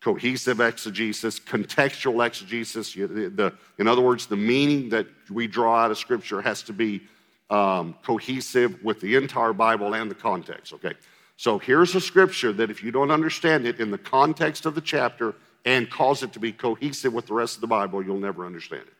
cohesive 0.00 0.60
exegesis, 0.60 1.38
contextual 1.38 2.24
exegesis. 2.26 2.96
In 2.96 3.86
other 3.86 4.00
words, 4.00 4.26
the 4.26 4.36
meaning 4.36 4.88
that 4.88 5.06
we 5.30 5.46
draw 5.46 5.76
out 5.76 5.90
of 5.90 5.98
Scripture 5.98 6.40
has 6.40 6.62
to 6.62 6.72
be 6.72 7.02
um, 7.50 7.94
cohesive 8.02 8.82
with 8.82 9.00
the 9.00 9.16
entire 9.16 9.52
Bible 9.52 9.94
and 9.94 10.10
the 10.10 10.14
context. 10.14 10.72
Okay, 10.74 10.94
so 11.36 11.58
here's 11.58 11.94
a 11.94 12.00
scripture 12.00 12.52
that 12.52 12.70
if 12.70 12.82
you 12.82 12.90
don't 12.90 13.10
understand 13.10 13.66
it 13.66 13.80
in 13.80 13.90
the 13.90 13.98
context 13.98 14.66
of 14.66 14.74
the 14.74 14.80
chapter 14.80 15.34
and 15.64 15.88
cause 15.90 16.22
it 16.22 16.32
to 16.34 16.40
be 16.40 16.52
cohesive 16.52 17.12
with 17.12 17.26
the 17.26 17.34
rest 17.34 17.56
of 17.56 17.60
the 17.60 17.66
Bible, 17.66 18.02
you'll 18.04 18.18
never 18.18 18.44
understand 18.44 18.82
it. 18.86 18.97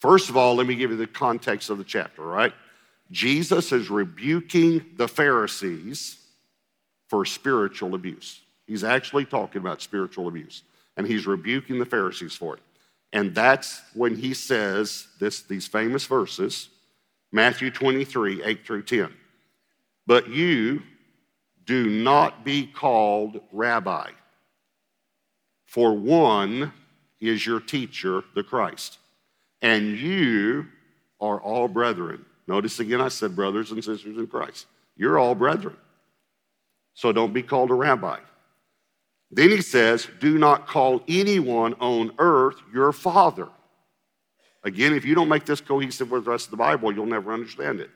First 0.00 0.28
of 0.28 0.36
all, 0.36 0.54
let 0.54 0.66
me 0.66 0.76
give 0.76 0.90
you 0.90 0.96
the 0.96 1.06
context 1.06 1.70
of 1.70 1.78
the 1.78 1.84
chapter, 1.84 2.22
right? 2.22 2.52
Jesus 3.10 3.72
is 3.72 3.90
rebuking 3.90 4.84
the 4.96 5.08
Pharisees 5.08 6.18
for 7.08 7.24
spiritual 7.24 7.94
abuse. 7.94 8.40
He's 8.66 8.84
actually 8.84 9.24
talking 9.24 9.60
about 9.60 9.80
spiritual 9.80 10.28
abuse, 10.28 10.62
and 10.96 11.06
he's 11.06 11.26
rebuking 11.26 11.78
the 11.78 11.86
Pharisees 11.86 12.34
for 12.34 12.54
it. 12.54 12.62
And 13.12 13.34
that's 13.34 13.80
when 13.94 14.14
he 14.14 14.34
says 14.34 15.08
this, 15.18 15.40
these 15.42 15.66
famous 15.66 16.04
verses, 16.04 16.68
Matthew 17.32 17.70
23, 17.70 18.44
8 18.44 18.66
through 18.66 18.82
10. 18.82 19.14
But 20.06 20.28
you 20.28 20.82
do 21.64 21.88
not 21.88 22.44
be 22.44 22.66
called 22.66 23.40
rabbi, 23.52 24.10
for 25.66 25.94
one 25.94 26.72
is 27.20 27.44
your 27.44 27.60
teacher, 27.60 28.22
the 28.34 28.42
Christ, 28.42 28.98
and 29.62 29.96
you 29.96 30.66
are 31.20 31.40
all 31.40 31.68
brethren. 31.68 32.24
Notice 32.46 32.80
again, 32.80 33.00
I 33.00 33.08
said 33.08 33.36
brothers 33.36 33.70
and 33.72 33.82
sisters 33.82 34.16
in 34.16 34.26
Christ. 34.26 34.66
You're 34.96 35.18
all 35.18 35.34
brethren 35.34 35.76
so 36.98 37.12
don't 37.12 37.32
be 37.32 37.44
called 37.44 37.70
a 37.70 37.74
rabbi. 37.74 38.18
Then 39.30 39.50
he 39.50 39.62
says, 39.62 40.08
Do 40.18 40.36
not 40.36 40.66
call 40.66 41.00
anyone 41.06 41.74
on 41.74 42.10
earth 42.18 42.56
your 42.74 42.92
father. 42.92 43.48
Again, 44.64 44.92
if 44.92 45.04
you 45.04 45.14
don't 45.14 45.28
make 45.28 45.46
this 45.46 45.60
cohesive 45.60 46.10
with 46.10 46.24
the 46.24 46.32
rest 46.32 46.46
of 46.46 46.50
the 46.50 46.56
Bible, 46.56 46.92
you'll 46.92 47.06
never 47.06 47.32
understand 47.32 47.78
it. 47.78 47.88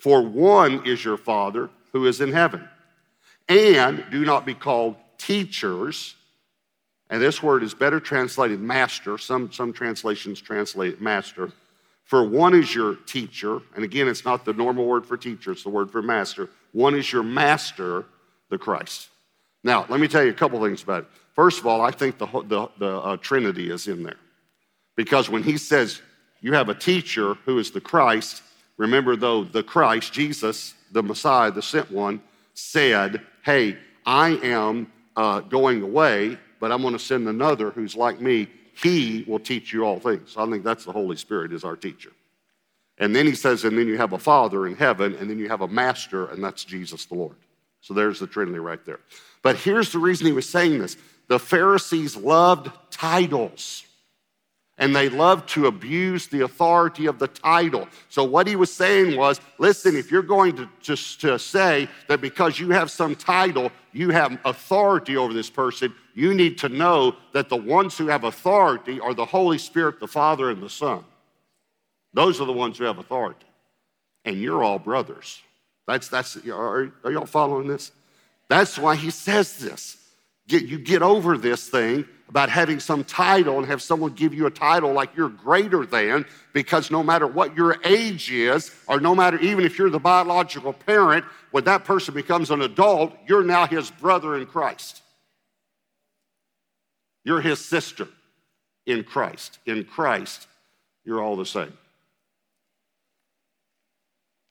For 0.00 0.22
one 0.22 0.84
is 0.84 1.04
your 1.04 1.16
Father 1.16 1.70
who 1.92 2.08
is 2.08 2.20
in 2.20 2.32
heaven. 2.32 2.68
And 3.48 4.04
do 4.10 4.24
not 4.24 4.44
be 4.44 4.54
called 4.54 4.96
teachers. 5.18 6.16
And 7.12 7.20
this 7.20 7.42
word 7.42 7.62
is 7.62 7.74
better 7.74 8.00
translated 8.00 8.58
master. 8.58 9.18
Some, 9.18 9.52
some 9.52 9.74
translations 9.74 10.40
translate 10.40 10.98
master. 10.98 11.52
For 12.04 12.24
one 12.24 12.54
is 12.54 12.74
your 12.74 12.94
teacher. 12.94 13.60
And 13.76 13.84
again, 13.84 14.08
it's 14.08 14.24
not 14.24 14.46
the 14.46 14.54
normal 14.54 14.86
word 14.86 15.04
for 15.04 15.18
teacher, 15.18 15.52
it's 15.52 15.62
the 15.62 15.68
word 15.68 15.90
for 15.90 16.00
master. 16.00 16.48
One 16.72 16.94
is 16.94 17.12
your 17.12 17.22
master 17.22 18.06
the 18.48 18.56
Christ. 18.56 19.10
Now, 19.62 19.84
let 19.90 20.00
me 20.00 20.08
tell 20.08 20.24
you 20.24 20.30
a 20.30 20.34
couple 20.34 20.62
things 20.62 20.82
about 20.82 21.02
it. 21.02 21.08
First 21.34 21.60
of 21.60 21.66
all, 21.66 21.82
I 21.82 21.90
think 21.90 22.16
the, 22.16 22.26
the, 22.46 22.70
the 22.78 22.98
uh, 23.00 23.16
Trinity 23.18 23.70
is 23.70 23.88
in 23.88 24.02
there. 24.02 24.16
Because 24.96 25.28
when 25.28 25.42
he 25.42 25.58
says 25.58 26.00
you 26.40 26.54
have 26.54 26.70
a 26.70 26.74
teacher 26.74 27.34
who 27.44 27.58
is 27.58 27.70
the 27.70 27.80
Christ, 27.80 28.42
remember 28.78 29.16
though, 29.16 29.44
the 29.44 29.62
Christ, 29.62 30.14
Jesus, 30.14 30.72
the 30.90 31.02
Messiah, 31.02 31.50
the 31.50 31.60
sent 31.60 31.90
one, 31.90 32.22
said, 32.54 33.20
Hey, 33.44 33.76
I 34.06 34.30
am 34.42 34.90
uh, 35.14 35.40
going 35.40 35.82
away, 35.82 36.38
but 36.62 36.70
I'm 36.70 36.80
going 36.80 36.92
to 36.92 36.98
send 37.00 37.26
another 37.26 37.70
who's 37.72 37.96
like 37.96 38.20
me. 38.20 38.46
He 38.80 39.24
will 39.26 39.40
teach 39.40 39.72
you 39.72 39.82
all 39.82 39.98
things. 39.98 40.36
I 40.36 40.48
think 40.48 40.62
that's 40.62 40.84
the 40.84 40.92
Holy 40.92 41.16
Spirit 41.16 41.52
is 41.52 41.64
our 41.64 41.74
teacher. 41.74 42.12
And 42.98 43.16
then 43.16 43.26
he 43.26 43.34
says, 43.34 43.64
and 43.64 43.76
then 43.76 43.88
you 43.88 43.96
have 43.96 44.12
a 44.12 44.18
Father 44.18 44.68
in 44.68 44.76
heaven, 44.76 45.16
and 45.16 45.28
then 45.28 45.40
you 45.40 45.48
have 45.48 45.62
a 45.62 45.66
Master, 45.66 46.26
and 46.26 46.42
that's 46.42 46.64
Jesus 46.64 47.04
the 47.06 47.16
Lord. 47.16 47.34
So 47.80 47.94
there's 47.94 48.20
the 48.20 48.28
Trinity 48.28 48.60
right 48.60 48.78
there. 48.86 49.00
But 49.42 49.56
here's 49.56 49.90
the 49.90 49.98
reason 49.98 50.28
he 50.28 50.32
was 50.32 50.48
saying 50.48 50.78
this 50.78 50.96
the 51.26 51.40
Pharisees 51.40 52.16
loved 52.16 52.70
titles 52.92 53.82
and 54.78 54.94
they 54.94 55.08
loved 55.08 55.48
to 55.50 55.66
abuse 55.66 56.28
the 56.28 56.40
authority 56.42 57.06
of 57.06 57.18
the 57.18 57.28
title. 57.28 57.88
So, 58.08 58.24
what 58.24 58.46
he 58.46 58.56
was 58.56 58.72
saying 58.72 59.16
was 59.16 59.40
listen, 59.58 59.96
if 59.96 60.10
you're 60.10 60.22
going 60.22 60.56
to 60.56 60.68
just 60.80 61.20
to 61.22 61.38
say 61.38 61.88
that 62.08 62.20
because 62.20 62.58
you 62.58 62.70
have 62.70 62.90
some 62.90 63.14
title, 63.14 63.70
you 63.92 64.10
have 64.10 64.38
authority 64.44 65.16
over 65.16 65.32
this 65.32 65.50
person, 65.50 65.94
you 66.14 66.34
need 66.34 66.58
to 66.58 66.68
know 66.68 67.16
that 67.32 67.48
the 67.48 67.56
ones 67.56 67.96
who 67.96 68.06
have 68.08 68.24
authority 68.24 69.00
are 69.00 69.14
the 69.14 69.24
Holy 69.24 69.58
Spirit, 69.58 70.00
the 70.00 70.08
Father, 70.08 70.50
and 70.50 70.62
the 70.62 70.68
Son. 70.70 71.04
Those 72.12 72.40
are 72.40 72.46
the 72.46 72.52
ones 72.52 72.78
who 72.78 72.84
have 72.84 72.98
authority. 72.98 73.46
And 74.24 74.40
you're 74.40 74.62
all 74.62 74.78
brothers. 74.78 75.40
That's, 75.86 76.08
that's, 76.08 76.36
are, 76.46 76.92
are 77.04 77.12
y'all 77.12 77.26
following 77.26 77.66
this? 77.66 77.92
That's 78.48 78.78
why 78.78 78.96
he 78.96 79.10
says 79.10 79.58
this. 79.58 79.96
Get, 80.48 80.64
you 80.64 80.78
get 80.78 81.02
over 81.02 81.38
this 81.38 81.68
thing 81.68 82.06
about 82.28 82.48
having 82.48 82.80
some 82.80 83.04
title 83.04 83.58
and 83.58 83.66
have 83.66 83.82
someone 83.82 84.12
give 84.12 84.32
you 84.32 84.46
a 84.46 84.50
title 84.50 84.92
like 84.92 85.14
you're 85.16 85.28
greater 85.28 85.84
than 85.84 86.24
because 86.52 86.90
no 86.90 87.02
matter 87.02 87.26
what 87.26 87.56
your 87.56 87.78
age 87.84 88.30
is, 88.30 88.74
or 88.88 89.00
no 89.00 89.14
matter 89.14 89.38
even 89.40 89.64
if 89.64 89.78
you're 89.78 89.90
the 89.90 89.98
biological 89.98 90.72
parent, 90.72 91.24
when 91.50 91.64
that 91.64 91.84
person 91.84 92.14
becomes 92.14 92.50
an 92.50 92.62
adult, 92.62 93.14
you're 93.26 93.44
now 93.44 93.66
his 93.66 93.90
brother 93.90 94.36
in 94.38 94.46
Christ. 94.46 95.02
You're 97.24 97.40
his 97.40 97.64
sister 97.64 98.08
in 98.86 99.04
Christ. 99.04 99.58
In 99.66 99.84
Christ, 99.84 100.48
you're 101.04 101.22
all 101.22 101.36
the 101.36 101.46
same. 101.46 101.72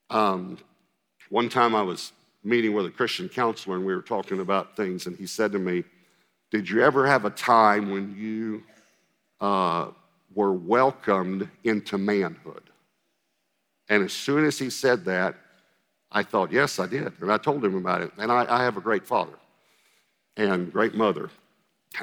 Um, 0.10 0.57
one 1.29 1.49
time 1.49 1.75
I 1.75 1.81
was 1.81 2.12
meeting 2.43 2.73
with 2.73 2.86
a 2.86 2.91
Christian 2.91 3.29
counselor 3.29 3.77
and 3.77 3.86
we 3.86 3.95
were 3.95 4.01
talking 4.01 4.39
about 4.39 4.75
things, 4.75 5.05
and 5.05 5.15
he 5.15 5.25
said 5.25 5.51
to 5.53 5.60
me, 5.60 5.84
Did 6.49 6.69
you 6.69 6.81
ever 6.81 7.05
have 7.07 7.25
a 7.25 7.29
time 7.29 7.91
when 7.91 8.15
you 8.17 8.63
uh, 9.39 9.91
were 10.34 10.53
welcomed 10.53 11.49
into 11.63 11.97
manhood? 11.97 12.63
And 13.89 14.03
as 14.03 14.13
soon 14.13 14.45
as 14.45 14.57
he 14.57 14.69
said 14.69 15.05
that, 15.05 15.36
I 16.12 16.23
thought, 16.23 16.51
Yes, 16.51 16.79
I 16.79 16.88
did. 16.88 17.13
And 17.21 17.31
I 17.31 17.38
told 17.38 17.63
him 17.63 17.75
about 17.75 18.01
it. 18.01 18.12
And 18.17 18.31
I, 18.31 18.45
I 18.49 18.63
have 18.63 18.77
a 18.77 18.81
great 18.81 19.05
father 19.05 19.38
and 20.36 20.71
great 20.71 20.95
mother. 20.95 21.29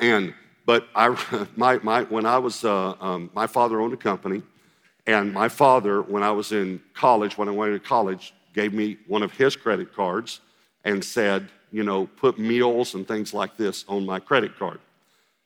And 0.01 0.35
but 0.69 0.87
I, 0.95 1.17
my, 1.57 1.79
my, 1.79 2.03
when 2.03 2.27
I 2.27 2.37
was, 2.37 2.63
uh, 2.63 2.93
um, 3.01 3.31
my 3.33 3.47
father 3.47 3.81
owned 3.81 3.95
a 3.95 3.97
company, 3.97 4.43
and 5.07 5.33
my 5.33 5.49
father, 5.49 6.03
when 6.03 6.23
I 6.23 6.31
was 6.31 6.53
in 6.53 6.83
college, 6.93 7.39
when 7.39 7.49
I 7.49 7.53
went 7.53 7.73
to 7.73 7.81
college, 7.81 8.35
gave 8.53 8.75
me 8.75 8.99
one 9.07 9.23
of 9.23 9.33
his 9.33 9.57
credit 9.57 9.95
cards 9.95 10.41
and 10.85 11.03
said, 11.03 11.49
you 11.73 11.85
know, 11.85 12.07
put 12.07 12.39
meals 12.39 12.95
and 12.95 13.09
things 13.09 13.33
like 13.33 13.57
this 13.57 13.87
on 13.89 14.05
my 14.05 14.21
credit 14.21 14.59
card. 14.59 14.79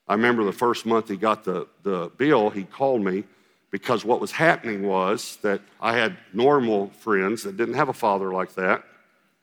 I 0.09 0.15
remember 0.15 0.43
the 0.43 0.53
first 0.53 0.87
month 0.87 1.09
he 1.09 1.17
got 1.17 1.45
the, 1.45 1.69
the 1.85 2.11
bill, 2.17 2.51
he 2.51 2.65
called 2.65 3.05
me 3.05 3.23
because 3.71 4.05
what 4.05 4.21
was 4.21 4.33
happening 4.33 4.83
was 4.83 5.39
that 5.43 5.61
I 5.81 5.97
had 5.97 6.17
normal 6.33 6.91
friends 6.99 7.45
that 7.45 7.57
didn't 7.57 7.75
have 7.75 7.89
a 7.89 7.93
father 7.93 8.33
like 8.33 8.55
that, 8.57 8.83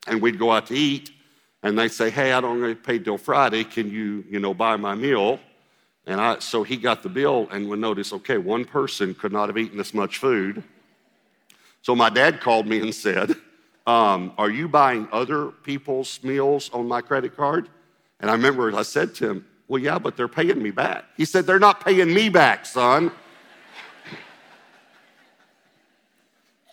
and 0.07 0.21
we'd 0.21 0.39
go 0.39 0.51
out 0.51 0.67
to 0.67 0.75
eat, 0.75 1.11
and 1.63 1.79
they'd 1.79 1.91
say, 1.91 2.09
"Hey, 2.09 2.33
I 2.33 2.41
don't 2.41 2.59
get 2.59 2.83
paid 2.83 3.05
till 3.05 3.17
Friday. 3.17 3.63
Can 3.63 3.89
you, 3.89 4.25
you 4.29 4.39
know, 4.39 4.53
buy 4.53 4.75
my 4.75 4.93
meal?" 4.93 5.39
And 6.09 6.19
I, 6.19 6.39
so 6.39 6.63
he 6.63 6.75
got 6.75 7.03
the 7.03 7.09
bill 7.09 7.47
and 7.51 7.69
would 7.69 7.77
notice, 7.77 8.11
okay, 8.11 8.39
one 8.39 8.65
person 8.65 9.13
could 9.13 9.31
not 9.31 9.47
have 9.47 9.59
eaten 9.59 9.77
this 9.77 9.93
much 9.93 10.17
food. 10.17 10.63
So 11.83 11.95
my 11.95 12.09
dad 12.09 12.41
called 12.41 12.65
me 12.65 12.81
and 12.81 12.93
said, 12.95 13.35
um, 13.85 14.33
Are 14.35 14.49
you 14.49 14.67
buying 14.67 15.07
other 15.11 15.49
people's 15.49 16.19
meals 16.23 16.71
on 16.73 16.87
my 16.87 17.01
credit 17.01 17.37
card? 17.37 17.69
And 18.19 18.31
I 18.31 18.33
remember 18.33 18.75
I 18.75 18.81
said 18.81 19.13
to 19.15 19.29
him, 19.29 19.45
Well, 19.67 19.79
yeah, 19.79 19.99
but 19.99 20.17
they're 20.17 20.27
paying 20.27 20.63
me 20.63 20.71
back. 20.71 21.05
He 21.15 21.25
said, 21.25 21.45
They're 21.45 21.59
not 21.59 21.85
paying 21.85 22.11
me 22.11 22.29
back, 22.29 22.65
son. 22.65 23.11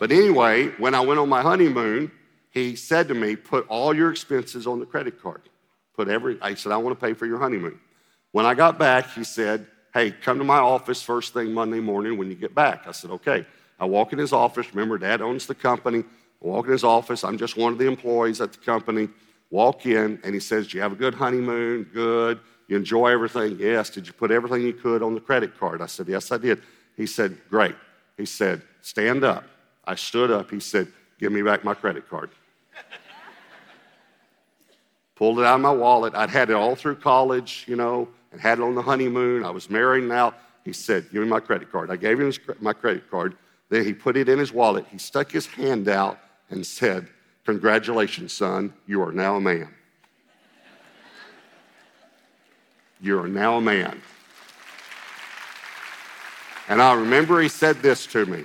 but 0.01 0.11
anyway, 0.11 0.69
when 0.79 0.95
I 0.95 1.01
went 1.01 1.21
on 1.21 1.29
my 1.29 1.43
honeymoon, 1.43 2.11
he 2.53 2.75
said 2.75 3.07
to 3.09 3.15
me, 3.15 3.37
Put 3.37 3.69
all 3.69 3.93
your 3.93 4.11
expenses 4.11 4.67
on 4.67 4.81
the 4.81 4.87
credit 4.87 5.21
card. 5.21 5.43
Put 5.95 6.09
every, 6.09 6.39
I 6.41 6.55
said, 6.55 6.73
I 6.73 6.79
want 6.79 6.99
to 6.99 7.07
pay 7.07 7.13
for 7.13 7.27
your 7.27 7.39
honeymoon. 7.39 7.81
When 8.37 8.45
I 8.45 8.53
got 8.53 8.79
back, 8.79 9.13
he 9.13 9.25
said, 9.25 9.67
Hey, 9.95 10.11
come 10.11 10.37
to 10.37 10.45
my 10.45 10.59
office 10.59 11.01
first 11.01 11.33
thing 11.33 11.55
Monday 11.55 11.81
morning 11.81 12.19
when 12.19 12.29
you 12.29 12.35
get 12.35 12.55
back. 12.55 12.87
I 12.87 12.93
said, 12.93 13.11
Okay. 13.13 13.47
I 13.81 13.87
walk 13.87 14.13
in 14.13 14.19
his 14.19 14.35
office. 14.35 14.75
Remember, 14.75 14.99
dad 14.99 15.23
owns 15.23 15.47
the 15.47 15.55
company. 15.55 16.01
I 16.01 16.47
walk 16.47 16.67
in 16.67 16.73
his 16.73 16.85
office. 16.85 17.25
I'm 17.25 17.39
just 17.39 17.57
one 17.57 17.73
of 17.73 17.79
the 17.79 17.87
employees 17.87 18.43
at 18.43 18.53
the 18.53 18.59
company. 18.59 19.09
Walk 19.49 19.87
in, 19.87 20.21
and 20.23 20.35
he 20.35 20.41
says, 20.41 20.67
Do 20.67 20.77
you 20.77 20.83
have 20.83 20.93
a 20.93 20.97
good 20.97 21.15
honeymoon? 21.15 21.85
Good. 21.95 22.41
You 22.69 22.77
enjoy 22.77 23.07
everything? 23.07 23.57
Yes. 23.59 23.89
Did 23.89 24.07
you 24.07 24.13
put 24.13 24.31
everything 24.31 24.61
you 24.61 24.75
could 24.75 25.03
on 25.03 25.15
the 25.15 25.21
credit 25.23 25.59
card? 25.59 25.81
I 25.81 25.87
said, 25.87 26.07
Yes, 26.07 26.31
I 26.31 26.37
did. 26.37 26.61
He 26.95 27.07
said, 27.07 27.39
Great. 27.49 27.77
He 28.19 28.27
said, 28.27 28.61
Stand 28.83 29.25
up. 29.25 29.45
I 29.87 29.95
stood 29.95 30.31
up. 30.31 30.51
He 30.51 30.61
said, 30.61 30.89
Give 31.19 31.33
me 31.33 31.41
back 31.41 31.65
my 31.65 31.73
credit 31.73 32.07
card. 32.07 32.29
Pulled 35.15 35.39
it 35.39 35.47
out 35.47 35.55
of 35.55 35.63
my 35.63 35.73
wallet. 35.73 36.15
I'd 36.15 36.29
had 36.29 36.51
it 36.51 36.57
all 36.57 36.75
through 36.75 36.97
college, 36.97 37.65
you 37.67 37.77
know, 37.77 38.09
and 38.37 38.43
had 38.43 38.59
it 38.59 38.63
on 38.63 38.75
the 38.75 38.83
honeymoon. 38.83 39.47
I 39.47 39.51
was 39.51 39.71
married 39.71 40.05
now. 40.05 40.35
He 40.63 40.75
said, 40.75 41.11
Give 41.11 41.23
me 41.23 41.29
my 41.29 41.41
credit 41.41 41.73
card. 41.73 41.91
I 41.91 41.97
gave 41.97 42.21
him 42.21 42.27
his, 42.27 42.39
my 42.61 42.75
credit 42.75 43.11
card. 43.11 43.35
Then 43.71 43.83
he 43.83 43.95
put 43.95 44.15
it 44.15 44.29
in 44.29 44.39
his 44.39 44.53
wallet. 44.53 44.85
He 44.91 44.99
stuck 44.99 45.33
his 45.33 45.47
hand 45.47 45.89
out 45.89 46.19
and 46.51 46.67
said, 46.67 47.09
Congratulations, 47.47 48.35
son, 48.35 48.75
you 48.87 49.01
are 49.01 49.11
now 49.11 49.37
a 49.37 49.41
man. 49.41 49.71
You 53.01 53.19
are 53.21 53.29
now 53.29 53.57
a 53.57 53.61
man. 53.63 54.03
And 56.69 56.83
I 56.83 56.93
remember 56.93 57.41
he 57.41 57.49
said 57.49 57.81
this 57.81 58.07
to 58.09 58.27
me 58.27 58.45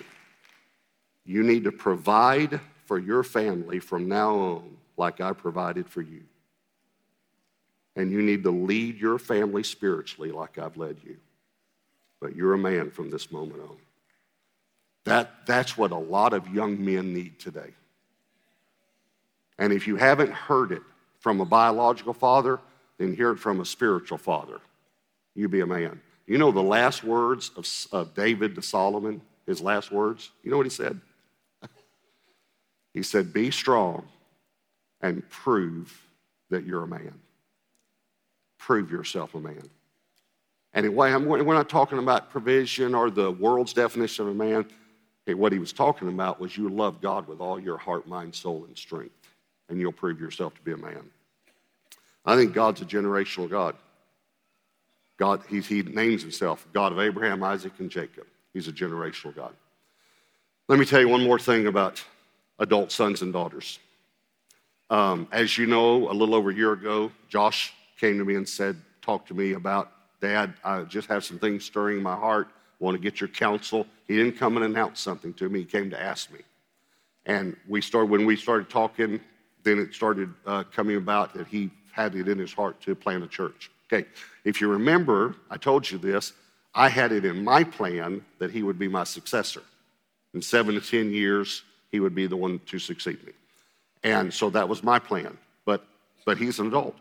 You 1.25 1.43
need 1.43 1.65
to 1.65 1.71
provide 1.73 2.61
for 2.85 2.97
your 2.97 3.23
family 3.23 3.79
from 3.79 4.07
now 4.07 4.35
on 4.35 4.77
like 4.95 5.19
I 5.19 5.33
provided 5.33 5.89
for 5.89 6.01
you. 6.01 6.23
And 7.95 8.11
you 8.11 8.21
need 8.21 8.43
to 8.43 8.51
lead 8.51 8.99
your 8.99 9.19
family 9.19 9.63
spiritually 9.63 10.31
like 10.31 10.57
I've 10.57 10.77
led 10.77 10.97
you. 11.03 11.17
But 12.21 12.35
you're 12.35 12.53
a 12.53 12.57
man 12.57 12.91
from 12.91 13.09
this 13.09 13.31
moment 13.31 13.61
on. 13.61 13.77
That, 15.05 15.45
that's 15.45 15.77
what 15.77 15.91
a 15.91 15.97
lot 15.97 16.33
of 16.33 16.47
young 16.53 16.83
men 16.83 17.13
need 17.13 17.39
today. 17.39 17.73
And 19.57 19.73
if 19.73 19.87
you 19.87 19.95
haven't 19.95 20.31
heard 20.31 20.71
it 20.71 20.83
from 21.19 21.41
a 21.41 21.45
biological 21.45 22.13
father, 22.13 22.59
then 22.97 23.15
hear 23.15 23.31
it 23.31 23.39
from 23.39 23.59
a 23.59 23.65
spiritual 23.65 24.17
father. 24.17 24.59
You 25.35 25.49
be 25.49 25.61
a 25.61 25.67
man. 25.67 26.01
You 26.27 26.37
know 26.37 26.51
the 26.51 26.61
last 26.61 27.03
words 27.03 27.51
of, 27.57 27.67
of 27.91 28.13
David 28.13 28.55
to 28.55 28.61
Solomon, 28.61 29.21
his 29.45 29.61
last 29.61 29.91
words? 29.91 30.29
You 30.43 30.51
know 30.51 30.57
what 30.57 30.65
he 30.65 30.71
said? 30.71 30.99
he 32.93 33.03
said, 33.03 33.33
Be 33.33 33.51
strong 33.51 34.05
and 35.01 35.27
prove 35.29 36.07
that 36.49 36.65
you're 36.65 36.83
a 36.83 36.87
man. 36.87 37.13
Prove 38.71 38.89
yourself 38.89 39.35
a 39.35 39.39
man. 39.41 39.69
Anyway, 40.73 41.13
we're 41.13 41.53
not 41.53 41.67
talking 41.67 41.97
about 41.97 42.29
provision 42.29 42.95
or 42.95 43.09
the 43.09 43.29
world's 43.29 43.73
definition 43.73 44.25
of 44.25 44.31
a 44.31 44.33
man. 44.33 44.65
Okay, 45.27 45.33
what 45.33 45.51
he 45.51 45.59
was 45.59 45.73
talking 45.73 46.07
about 46.07 46.39
was 46.39 46.55
you 46.55 46.69
love 46.69 47.01
God 47.01 47.27
with 47.27 47.41
all 47.41 47.59
your 47.59 47.75
heart, 47.75 48.07
mind, 48.07 48.33
soul, 48.33 48.63
and 48.63 48.77
strength, 48.77 49.27
and 49.67 49.77
you'll 49.77 49.91
prove 49.91 50.21
yourself 50.21 50.55
to 50.55 50.61
be 50.61 50.71
a 50.71 50.77
man. 50.77 51.03
I 52.25 52.37
think 52.37 52.53
God's 52.53 52.81
a 52.81 52.85
generational 52.85 53.49
God. 53.49 53.75
God, 55.17 55.41
he, 55.49 55.59
he 55.59 55.81
names 55.81 56.21
himself 56.21 56.65
God 56.71 56.93
of 56.93 56.99
Abraham, 57.01 57.43
Isaac, 57.43 57.73
and 57.79 57.91
Jacob. 57.91 58.25
He's 58.53 58.69
a 58.69 58.71
generational 58.71 59.35
God. 59.35 59.53
Let 60.69 60.79
me 60.79 60.85
tell 60.85 61.01
you 61.01 61.09
one 61.09 61.25
more 61.25 61.39
thing 61.39 61.67
about 61.67 62.01
adult 62.57 62.93
sons 62.93 63.21
and 63.21 63.33
daughters. 63.33 63.79
Um, 64.89 65.27
as 65.33 65.57
you 65.57 65.65
know, 65.65 66.09
a 66.09 66.13
little 66.13 66.35
over 66.35 66.51
a 66.51 66.55
year 66.55 66.71
ago, 66.71 67.11
Josh 67.27 67.73
came 68.01 68.17
to 68.17 68.25
me 68.25 68.35
and 68.35 68.49
said, 68.49 68.75
Talk 69.01 69.25
to 69.27 69.33
me 69.33 69.53
about, 69.53 69.91
Dad, 70.19 70.53
I 70.63 70.81
just 70.83 71.07
have 71.07 71.23
some 71.23 71.39
things 71.39 71.63
stirring 71.63 72.03
my 72.03 72.15
heart 72.15 72.49
want 72.81 72.97
to 72.97 73.01
get 73.01 73.21
your 73.21 73.27
counsel. 73.29 73.85
He 74.07 74.17
didn't 74.17 74.37
come 74.37 74.57
and 74.57 74.65
announce 74.65 74.99
something 74.99 75.33
to 75.35 75.47
me, 75.47 75.59
he 75.59 75.65
came 75.65 75.89
to 75.91 76.01
ask 76.01 76.31
me. 76.31 76.39
And 77.25 77.55
we 77.69 77.79
started, 77.79 78.09
when 78.09 78.25
we 78.25 78.35
started 78.35 78.69
talking, 78.69 79.21
then 79.63 79.77
it 79.77 79.93
started 79.93 80.33
uh, 80.45 80.63
coming 80.63 80.97
about 80.97 81.33
that 81.35 81.47
he 81.47 81.69
had 81.91 82.15
it 82.15 82.27
in 82.27 82.39
his 82.39 82.51
heart 82.51 82.81
to 82.81 82.95
plant 82.95 83.23
a 83.23 83.27
church. 83.27 83.69
Okay, 83.91 84.07
if 84.43 84.59
you 84.59 84.67
remember, 84.67 85.35
I 85.51 85.57
told 85.57 85.89
you 85.89 85.99
this, 85.99 86.33
I 86.73 86.89
had 86.89 87.11
it 87.11 87.25
in 87.25 87.43
my 87.43 87.63
plan 87.63 88.25
that 88.39 88.49
he 88.49 88.63
would 88.63 88.79
be 88.79 88.87
my 88.87 89.03
successor. 89.03 89.61
In 90.33 90.41
seven 90.41 90.73
to 90.75 90.81
10 90.81 91.11
years, 91.11 91.63
he 91.91 91.99
would 91.99 92.15
be 92.15 92.25
the 92.25 92.37
one 92.37 92.59
to 92.67 92.79
succeed 92.79 93.23
me. 93.25 93.33
And 94.03 94.33
so 94.33 94.49
that 94.49 94.67
was 94.67 94.81
my 94.81 94.97
plan. 94.97 95.37
But 95.65 95.85
but 96.25 96.37
he's 96.37 96.59
an 96.59 96.67
adult. 96.67 96.95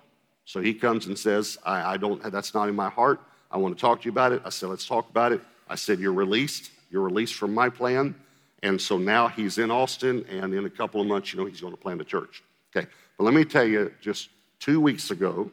So 0.51 0.61
he 0.61 0.75
comes 0.75 1.07
and 1.07 1.17
says, 1.17 1.59
I, 1.65 1.93
I 1.93 1.97
don't, 1.97 2.21
that's 2.33 2.55
not 2.55 2.69
in 2.69 2.75
my 2.75 2.91
heart. 2.91 3.21
I 3.53 3.57
want 3.57 3.77
to 3.77 3.81
talk 3.81 4.01
to 4.01 4.07
you 4.07 4.11
about 4.11 4.33
it. 4.33 4.43
I 4.45 4.49
said, 4.49 4.69
let's 4.69 4.85
talk 4.85 5.09
about 5.09 5.31
it. 5.31 5.41
I 5.69 5.77
said, 5.77 6.01
you're 6.01 6.13
released. 6.13 6.73
You're 6.91 7.05
released 7.05 7.35
from 7.35 7.55
my 7.55 7.69
plan. 7.69 8.17
And 8.65 8.81
so 8.81 8.99
now 8.99 9.29
he's 9.29 9.59
in 9.59 9.71
Austin, 9.71 10.27
and 10.29 10.53
in 10.53 10.65
a 10.65 10.71
couple 10.71 11.01
of 11.01 11.07
months, 11.07 11.33
you 11.33 11.39
know, 11.39 11.47
he's 11.47 11.61
going 11.61 11.73
to 11.73 11.81
plant 11.81 12.01
a 12.01 12.05
church. 12.05 12.43
Okay. 12.77 12.89
But 13.17 13.23
let 13.23 13.33
me 13.33 13.45
tell 13.45 13.63
you, 13.63 13.95
just 14.01 14.31
two 14.59 14.81
weeks 14.81 15.13
ago, 15.13 15.53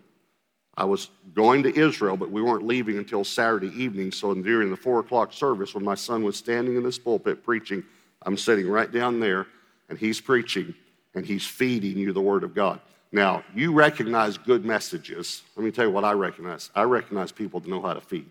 I 0.75 0.85
was 0.85 1.11
going 1.35 1.61
to 1.61 1.79
Israel, 1.79 2.17
but 2.17 2.31
we 2.31 2.41
weren't 2.41 2.65
leaving 2.65 2.97
until 2.97 3.23
Saturday 3.23 3.71
evening. 3.79 4.11
So 4.11 4.33
during 4.33 4.71
the 4.71 4.77
four 4.77 4.99
o'clock 4.99 5.31
service, 5.31 5.75
when 5.75 5.85
my 5.85 5.93
son 5.93 6.23
was 6.23 6.37
standing 6.37 6.75
in 6.75 6.81
this 6.81 6.97
pulpit 6.97 7.43
preaching, 7.43 7.83
I'm 8.23 8.35
sitting 8.35 8.67
right 8.67 8.91
down 8.91 9.19
there, 9.19 9.45
and 9.89 9.99
he's 9.99 10.19
preaching, 10.19 10.73
and 11.13 11.23
he's 11.23 11.45
feeding 11.45 11.99
you 11.99 12.13
the 12.13 12.21
Word 12.21 12.43
of 12.43 12.55
God. 12.55 12.79
Now, 13.11 13.43
you 13.55 13.71
recognize 13.71 14.37
good 14.37 14.65
messages. 14.65 15.43
Let 15.55 15.63
me 15.63 15.71
tell 15.71 15.85
you 15.85 15.91
what 15.91 16.03
I 16.03 16.11
recognize. 16.11 16.69
I 16.75 16.83
recognize 16.83 17.31
people 17.31 17.59
that 17.59 17.69
know 17.69 17.81
how 17.81 17.93
to 17.93 18.01
feed. 18.01 18.29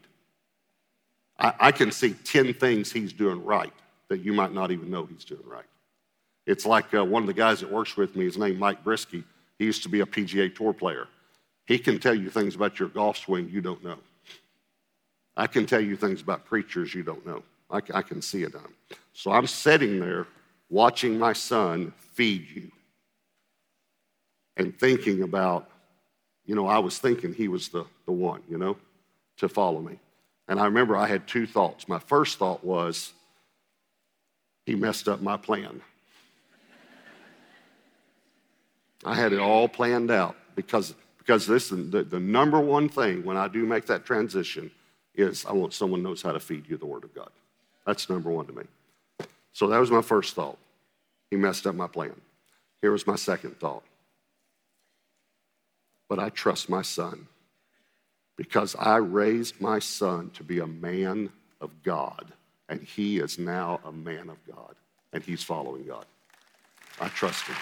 I, 1.38 1.52
I 1.58 1.72
can 1.72 1.90
see 1.90 2.12
10 2.12 2.54
things 2.54 2.92
he's 2.92 3.12
doing 3.12 3.44
right 3.44 3.72
that 4.08 4.20
you 4.20 4.32
might 4.32 4.52
not 4.52 4.70
even 4.70 4.90
know 4.90 5.06
he's 5.06 5.24
doing 5.24 5.46
right. 5.46 5.64
It's 6.46 6.64
like 6.64 6.94
uh, 6.94 7.04
one 7.04 7.22
of 7.22 7.26
the 7.26 7.34
guys 7.34 7.60
that 7.60 7.72
works 7.72 7.96
with 7.96 8.14
me, 8.14 8.24
his 8.24 8.38
name 8.38 8.58
Mike 8.58 8.84
Brisky. 8.84 9.24
He 9.58 9.64
used 9.64 9.82
to 9.82 9.88
be 9.88 10.00
a 10.00 10.06
PGA 10.06 10.54
Tour 10.54 10.72
player. 10.72 11.08
He 11.64 11.78
can 11.78 11.98
tell 11.98 12.14
you 12.14 12.30
things 12.30 12.54
about 12.54 12.78
your 12.78 12.88
golf 12.88 13.16
swing 13.16 13.48
you 13.50 13.60
don't 13.60 13.82
know. 13.82 13.98
I 15.36 15.46
can 15.46 15.66
tell 15.66 15.80
you 15.80 15.96
things 15.96 16.20
about 16.20 16.44
preachers 16.44 16.94
you 16.94 17.02
don't 17.02 17.26
know. 17.26 17.42
I, 17.70 17.80
I 17.92 18.02
can 18.02 18.22
see 18.22 18.44
it 18.44 18.54
on. 18.54 18.62
Him. 18.62 18.74
So 19.12 19.32
I'm 19.32 19.46
sitting 19.46 19.98
there 19.98 20.26
watching 20.70 21.18
my 21.18 21.32
son 21.32 21.92
feed 22.14 22.48
you 22.54 22.70
and 24.56 24.78
thinking 24.78 25.22
about, 25.22 25.68
you 26.44 26.54
know, 26.54 26.66
I 26.66 26.78
was 26.78 26.98
thinking 26.98 27.34
he 27.34 27.48
was 27.48 27.68
the, 27.68 27.84
the 28.06 28.12
one, 28.12 28.42
you 28.48 28.58
know, 28.58 28.76
to 29.38 29.48
follow 29.48 29.80
me. 29.80 29.98
And 30.48 30.60
I 30.60 30.64
remember 30.64 30.96
I 30.96 31.06
had 31.06 31.26
two 31.26 31.46
thoughts. 31.46 31.88
My 31.88 31.98
first 31.98 32.38
thought 32.38 32.64
was, 32.64 33.12
he 34.64 34.74
messed 34.74 35.08
up 35.08 35.20
my 35.20 35.36
plan. 35.36 35.80
I 39.04 39.14
had 39.14 39.32
it 39.32 39.38
all 39.38 39.68
planned 39.68 40.10
out 40.10 40.36
because, 40.54 40.94
because 41.18 41.48
listen, 41.48 41.90
the, 41.90 42.02
the 42.02 42.18
number 42.18 42.60
one 42.60 42.88
thing 42.88 43.24
when 43.24 43.36
I 43.36 43.48
do 43.48 43.64
make 43.64 43.86
that 43.86 44.04
transition 44.04 44.70
is 45.14 45.46
I 45.46 45.52
want 45.52 45.72
someone 45.72 46.02
knows 46.02 46.22
how 46.22 46.32
to 46.32 46.40
feed 46.40 46.68
you 46.68 46.76
the 46.76 46.86
Word 46.86 47.04
of 47.04 47.14
God. 47.14 47.30
That's 47.86 48.10
number 48.10 48.30
one 48.30 48.46
to 48.46 48.52
me. 48.52 48.64
So 49.52 49.68
that 49.68 49.78
was 49.78 49.90
my 49.90 50.02
first 50.02 50.34
thought. 50.34 50.58
He 51.30 51.36
messed 51.36 51.66
up 51.66 51.74
my 51.74 51.86
plan. 51.86 52.14
Here 52.82 52.92
was 52.92 53.06
my 53.06 53.16
second 53.16 53.58
thought. 53.58 53.82
But 56.08 56.18
I 56.18 56.28
trust 56.28 56.68
my 56.68 56.82
son 56.82 57.26
because 58.36 58.76
I 58.76 58.96
raised 58.96 59.60
my 59.60 59.78
son 59.78 60.30
to 60.34 60.44
be 60.44 60.58
a 60.58 60.66
man 60.66 61.30
of 61.60 61.70
God, 61.82 62.32
and 62.68 62.82
he 62.82 63.18
is 63.18 63.38
now 63.38 63.80
a 63.84 63.92
man 63.92 64.28
of 64.28 64.36
God, 64.46 64.74
and 65.12 65.22
he's 65.22 65.42
following 65.42 65.84
God. 65.84 66.04
I 67.00 67.08
trust 67.08 67.46
him. 67.46 67.56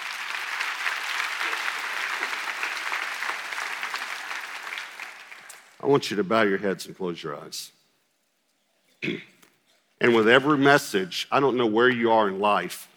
I 5.80 5.86
want 5.86 6.10
you 6.10 6.16
to 6.16 6.24
bow 6.24 6.42
your 6.42 6.58
heads 6.58 6.86
and 6.86 6.96
close 6.96 7.22
your 7.22 7.36
eyes. 7.36 7.70
and 10.00 10.14
with 10.14 10.28
every 10.28 10.56
message, 10.56 11.28
I 11.30 11.40
don't 11.40 11.56
know 11.56 11.66
where 11.66 11.90
you 11.90 12.10
are 12.10 12.26
in 12.26 12.40
life, 12.40 12.88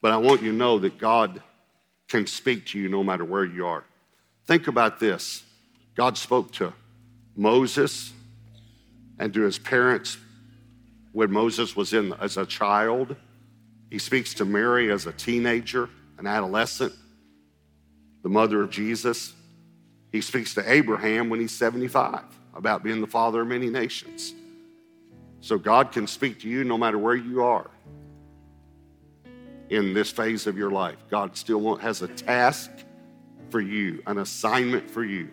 but 0.00 0.12
I 0.12 0.18
want 0.18 0.42
you 0.42 0.52
to 0.52 0.56
know 0.56 0.78
that 0.78 0.98
God 0.98 1.42
can 2.06 2.26
speak 2.26 2.66
to 2.66 2.78
you 2.78 2.88
no 2.88 3.02
matter 3.02 3.24
where 3.24 3.44
you 3.44 3.66
are. 3.66 3.84
Think 4.48 4.66
about 4.66 4.98
this 4.98 5.44
God 5.94 6.16
spoke 6.16 6.50
to 6.52 6.72
Moses 7.36 8.12
and 9.18 9.32
to 9.34 9.42
his 9.42 9.58
parents 9.58 10.16
when 11.12 11.30
Moses 11.30 11.76
was 11.76 11.92
in 11.92 12.14
as 12.14 12.38
a 12.38 12.46
child. 12.46 13.14
He 13.90 13.98
speaks 13.98 14.34
to 14.34 14.44
Mary 14.44 14.90
as 14.90 15.06
a 15.06 15.12
teenager, 15.12 15.90
an 16.18 16.26
adolescent, 16.26 16.94
the 18.22 18.28
mother 18.30 18.62
of 18.62 18.70
Jesus. 18.70 19.34
He 20.12 20.22
speaks 20.22 20.54
to 20.54 20.70
Abraham 20.72 21.28
when 21.28 21.40
he's 21.40 21.52
75 21.52 22.22
about 22.54 22.82
being 22.82 23.02
the 23.02 23.06
father 23.06 23.42
of 23.42 23.48
many 23.48 23.68
nations. 23.68 24.32
So 25.42 25.58
God 25.58 25.92
can 25.92 26.06
speak 26.06 26.40
to 26.40 26.48
you 26.48 26.64
no 26.64 26.78
matter 26.78 26.96
where 26.96 27.14
you 27.14 27.42
are 27.42 27.70
in 29.68 29.92
this 29.92 30.10
phase 30.10 30.46
of 30.46 30.56
your 30.56 30.70
life. 30.70 30.96
God 31.10 31.36
still 31.36 31.76
has 31.76 32.00
a 32.00 32.08
task 32.08 32.70
for 33.50 33.60
you, 33.60 34.02
an 34.06 34.18
assignment 34.18 34.90
for 34.90 35.04
you. 35.04 35.28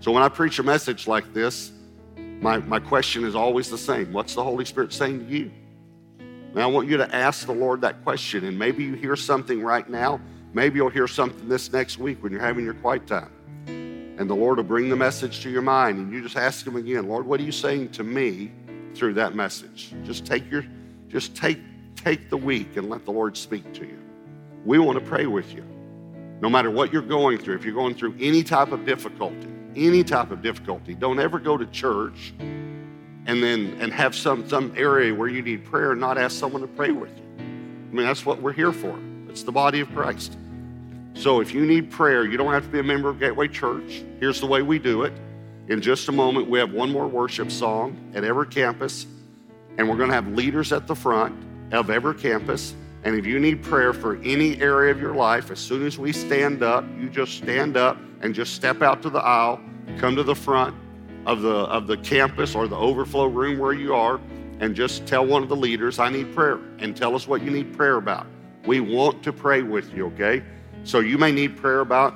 So 0.00 0.12
when 0.12 0.22
I 0.22 0.28
preach 0.28 0.58
a 0.58 0.62
message 0.62 1.06
like 1.06 1.32
this, 1.32 1.72
my, 2.40 2.58
my 2.58 2.78
question 2.78 3.24
is 3.24 3.34
always 3.34 3.68
the 3.68 3.78
same 3.78 4.12
What's 4.12 4.34
the 4.34 4.44
Holy 4.44 4.64
Spirit 4.64 4.92
saying 4.92 5.26
to 5.26 5.32
you? 5.32 5.50
And 6.18 6.62
I 6.62 6.66
want 6.66 6.88
you 6.88 6.96
to 6.96 7.14
ask 7.14 7.46
the 7.46 7.52
Lord 7.52 7.82
that 7.82 8.02
question. 8.04 8.44
And 8.44 8.58
maybe 8.58 8.84
you 8.84 8.94
hear 8.94 9.16
something 9.16 9.60
right 9.60 9.88
now. 9.88 10.20
Maybe 10.52 10.76
you'll 10.76 10.88
hear 10.88 11.06
something 11.06 11.48
this 11.48 11.72
next 11.72 11.98
week 11.98 12.22
when 12.22 12.32
you're 12.32 12.40
having 12.40 12.64
your 12.64 12.74
quiet 12.74 13.06
time. 13.06 13.30
And 13.66 14.28
the 14.28 14.34
Lord 14.34 14.56
will 14.56 14.64
bring 14.64 14.88
the 14.88 14.96
message 14.96 15.42
to 15.42 15.50
your 15.50 15.62
mind. 15.62 15.98
And 15.98 16.12
you 16.12 16.22
just 16.22 16.36
ask 16.36 16.66
Him 16.66 16.76
again, 16.76 17.06
Lord, 17.06 17.26
what 17.26 17.38
are 17.38 17.44
you 17.44 17.52
saying 17.52 17.90
to 17.90 18.02
me 18.02 18.50
through 18.94 19.14
that 19.14 19.34
message? 19.34 19.94
Just 20.04 20.26
take 20.26 20.50
your, 20.50 20.64
just 21.08 21.36
take, 21.36 21.60
take 21.96 22.30
the 22.30 22.36
week 22.36 22.76
and 22.76 22.88
let 22.88 23.04
the 23.04 23.12
Lord 23.12 23.36
speak 23.36 23.72
to 23.74 23.86
you. 23.86 23.98
We 24.64 24.78
want 24.78 24.98
to 24.98 25.04
pray 25.04 25.26
with 25.26 25.54
you. 25.54 25.64
No 26.40 26.48
matter 26.48 26.70
what 26.70 26.92
you're 26.92 27.02
going 27.02 27.38
through, 27.38 27.56
if 27.56 27.64
you're 27.64 27.74
going 27.74 27.94
through 27.94 28.14
any 28.20 28.42
type 28.42 28.70
of 28.70 28.86
difficulty, 28.86 29.48
any 29.74 30.04
type 30.04 30.30
of 30.30 30.42
difficulty. 30.42 30.94
Don't 30.94 31.18
ever 31.18 31.38
go 31.38 31.56
to 31.56 31.66
church 31.66 32.32
and 32.38 33.42
then 33.42 33.76
and 33.80 33.92
have 33.92 34.14
some 34.14 34.48
some 34.48 34.72
area 34.76 35.14
where 35.14 35.28
you 35.28 35.42
need 35.42 35.64
prayer 35.64 35.92
and 35.92 36.00
not 36.00 36.16
ask 36.16 36.38
someone 36.38 36.62
to 36.62 36.68
pray 36.68 36.90
with 36.90 37.16
you. 37.16 37.24
I 37.38 37.94
mean, 37.94 38.06
that's 38.06 38.24
what 38.24 38.40
we're 38.40 38.52
here 38.52 38.72
for. 38.72 38.98
It's 39.28 39.42
the 39.42 39.52
body 39.52 39.80
of 39.80 39.92
Christ. 39.94 40.36
So 41.14 41.40
if 41.40 41.52
you 41.52 41.66
need 41.66 41.90
prayer, 41.90 42.24
you 42.24 42.36
don't 42.36 42.52
have 42.52 42.62
to 42.62 42.68
be 42.68 42.78
a 42.78 42.82
member 42.82 43.08
of 43.08 43.18
Gateway 43.18 43.48
Church. 43.48 44.04
Here's 44.20 44.40
the 44.40 44.46
way 44.46 44.62
we 44.62 44.78
do 44.78 45.02
it. 45.02 45.12
In 45.68 45.82
just 45.82 46.08
a 46.08 46.12
moment, 46.12 46.48
we 46.48 46.58
have 46.58 46.72
one 46.72 46.90
more 46.90 47.06
worship 47.06 47.50
song 47.50 47.96
at 48.14 48.24
every 48.24 48.46
campus, 48.46 49.06
and 49.76 49.88
we're 49.88 49.96
going 49.96 50.08
to 50.08 50.14
have 50.14 50.28
leaders 50.28 50.72
at 50.72 50.86
the 50.86 50.94
front 50.94 51.34
of 51.72 51.90
every 51.90 52.14
campus. 52.14 52.74
And 53.04 53.14
if 53.16 53.26
you 53.26 53.38
need 53.38 53.62
prayer 53.62 53.92
for 53.92 54.16
any 54.22 54.60
area 54.60 54.90
of 54.90 55.00
your 55.00 55.14
life, 55.14 55.50
as 55.50 55.58
soon 55.58 55.86
as 55.86 55.98
we 55.98 56.12
stand 56.12 56.62
up, 56.62 56.84
you 56.98 57.08
just 57.08 57.38
stand 57.38 57.76
up 57.76 57.96
and 58.20 58.34
just 58.34 58.54
step 58.54 58.82
out 58.82 59.02
to 59.02 59.10
the 59.10 59.20
aisle, 59.20 59.60
come 59.98 60.16
to 60.16 60.22
the 60.22 60.34
front 60.34 60.74
of 61.26 61.42
the, 61.42 61.54
of 61.54 61.86
the 61.86 61.96
campus 61.98 62.54
or 62.54 62.66
the 62.66 62.76
overflow 62.76 63.26
room 63.26 63.58
where 63.58 63.72
you 63.72 63.94
are, 63.94 64.20
and 64.60 64.74
just 64.74 65.06
tell 65.06 65.24
one 65.24 65.42
of 65.42 65.48
the 65.48 65.56
leaders, 65.56 65.98
I 65.98 66.10
need 66.10 66.34
prayer, 66.34 66.58
and 66.78 66.96
tell 66.96 67.14
us 67.14 67.28
what 67.28 67.42
you 67.42 67.50
need 67.50 67.76
prayer 67.76 67.96
about. 67.96 68.26
We 68.66 68.80
want 68.80 69.22
to 69.22 69.32
pray 69.32 69.62
with 69.62 69.94
you, 69.94 70.06
okay? 70.06 70.42
So 70.82 70.98
you 70.98 71.18
may 71.18 71.30
need 71.30 71.56
prayer 71.56 71.80
about 71.80 72.14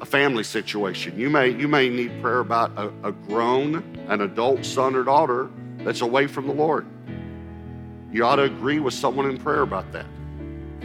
a 0.00 0.06
family 0.06 0.44
situation. 0.44 1.18
You 1.18 1.30
may, 1.30 1.48
you 1.48 1.66
may 1.66 1.88
need 1.88 2.20
prayer 2.22 2.40
about 2.40 2.70
a, 2.76 2.92
a 3.02 3.12
grown, 3.12 3.76
an 4.08 4.20
adult 4.20 4.64
son 4.64 4.94
or 4.94 5.02
daughter 5.02 5.50
that's 5.78 6.02
away 6.02 6.26
from 6.26 6.46
the 6.46 6.52
Lord. 6.52 6.86
You 8.14 8.24
ought 8.24 8.36
to 8.36 8.44
agree 8.44 8.78
with 8.78 8.94
someone 8.94 9.28
in 9.28 9.38
prayer 9.38 9.62
about 9.62 9.90
that. 9.90 10.06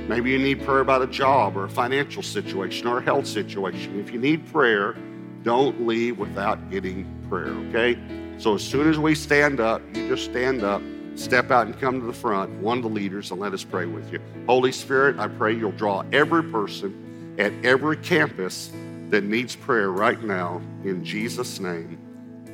Maybe 0.08 0.32
you 0.32 0.40
need 0.40 0.66
prayer 0.66 0.80
about 0.80 1.04
a 1.04 1.08
job 1.08 1.56
or 1.56 1.66
a 1.66 1.70
financial 1.70 2.24
situation 2.24 2.88
or 2.88 2.98
a 2.98 3.02
health 3.04 3.28
situation. 3.28 4.00
If 4.00 4.12
you 4.12 4.20
need 4.20 4.48
prayer, 4.52 4.96
don't 5.44 5.86
leave 5.86 6.18
without 6.18 6.72
getting 6.72 7.06
prayer, 7.30 7.54
okay? 7.68 8.00
So 8.40 8.56
as 8.56 8.64
soon 8.64 8.90
as 8.90 8.98
we 8.98 9.14
stand 9.14 9.60
up, 9.60 9.84
you 9.94 10.08
just 10.08 10.26
stand 10.26 10.64
up, 10.64 10.82
step 11.14 11.52
out 11.52 11.68
and 11.68 11.80
come 11.80 12.00
to 12.00 12.08
the 12.08 12.14
front, 12.14 12.50
one 12.62 12.78
of 12.80 12.84
the 12.84 12.90
leaders, 12.90 13.30
and 13.30 13.40
let 13.40 13.54
us 13.54 13.64
pray 13.64 13.86
with 13.86 14.12
you. 14.12 14.20
Holy 14.48 14.72
Spirit, 14.72 15.20
I 15.20 15.28
pray 15.28 15.54
you'll 15.54 15.72
draw 15.74 16.04
every 16.12 16.44
person 16.46 17.36
at 17.38 17.54
every 17.64 17.98
campus 17.98 18.72
that 19.12 19.24
needs 19.24 19.56
prayer 19.56 19.92
right 19.92 20.24
now. 20.24 20.64
In 20.84 21.06
Jesus' 21.06 21.60
name, 21.60 22.00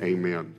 amen. 0.02 0.55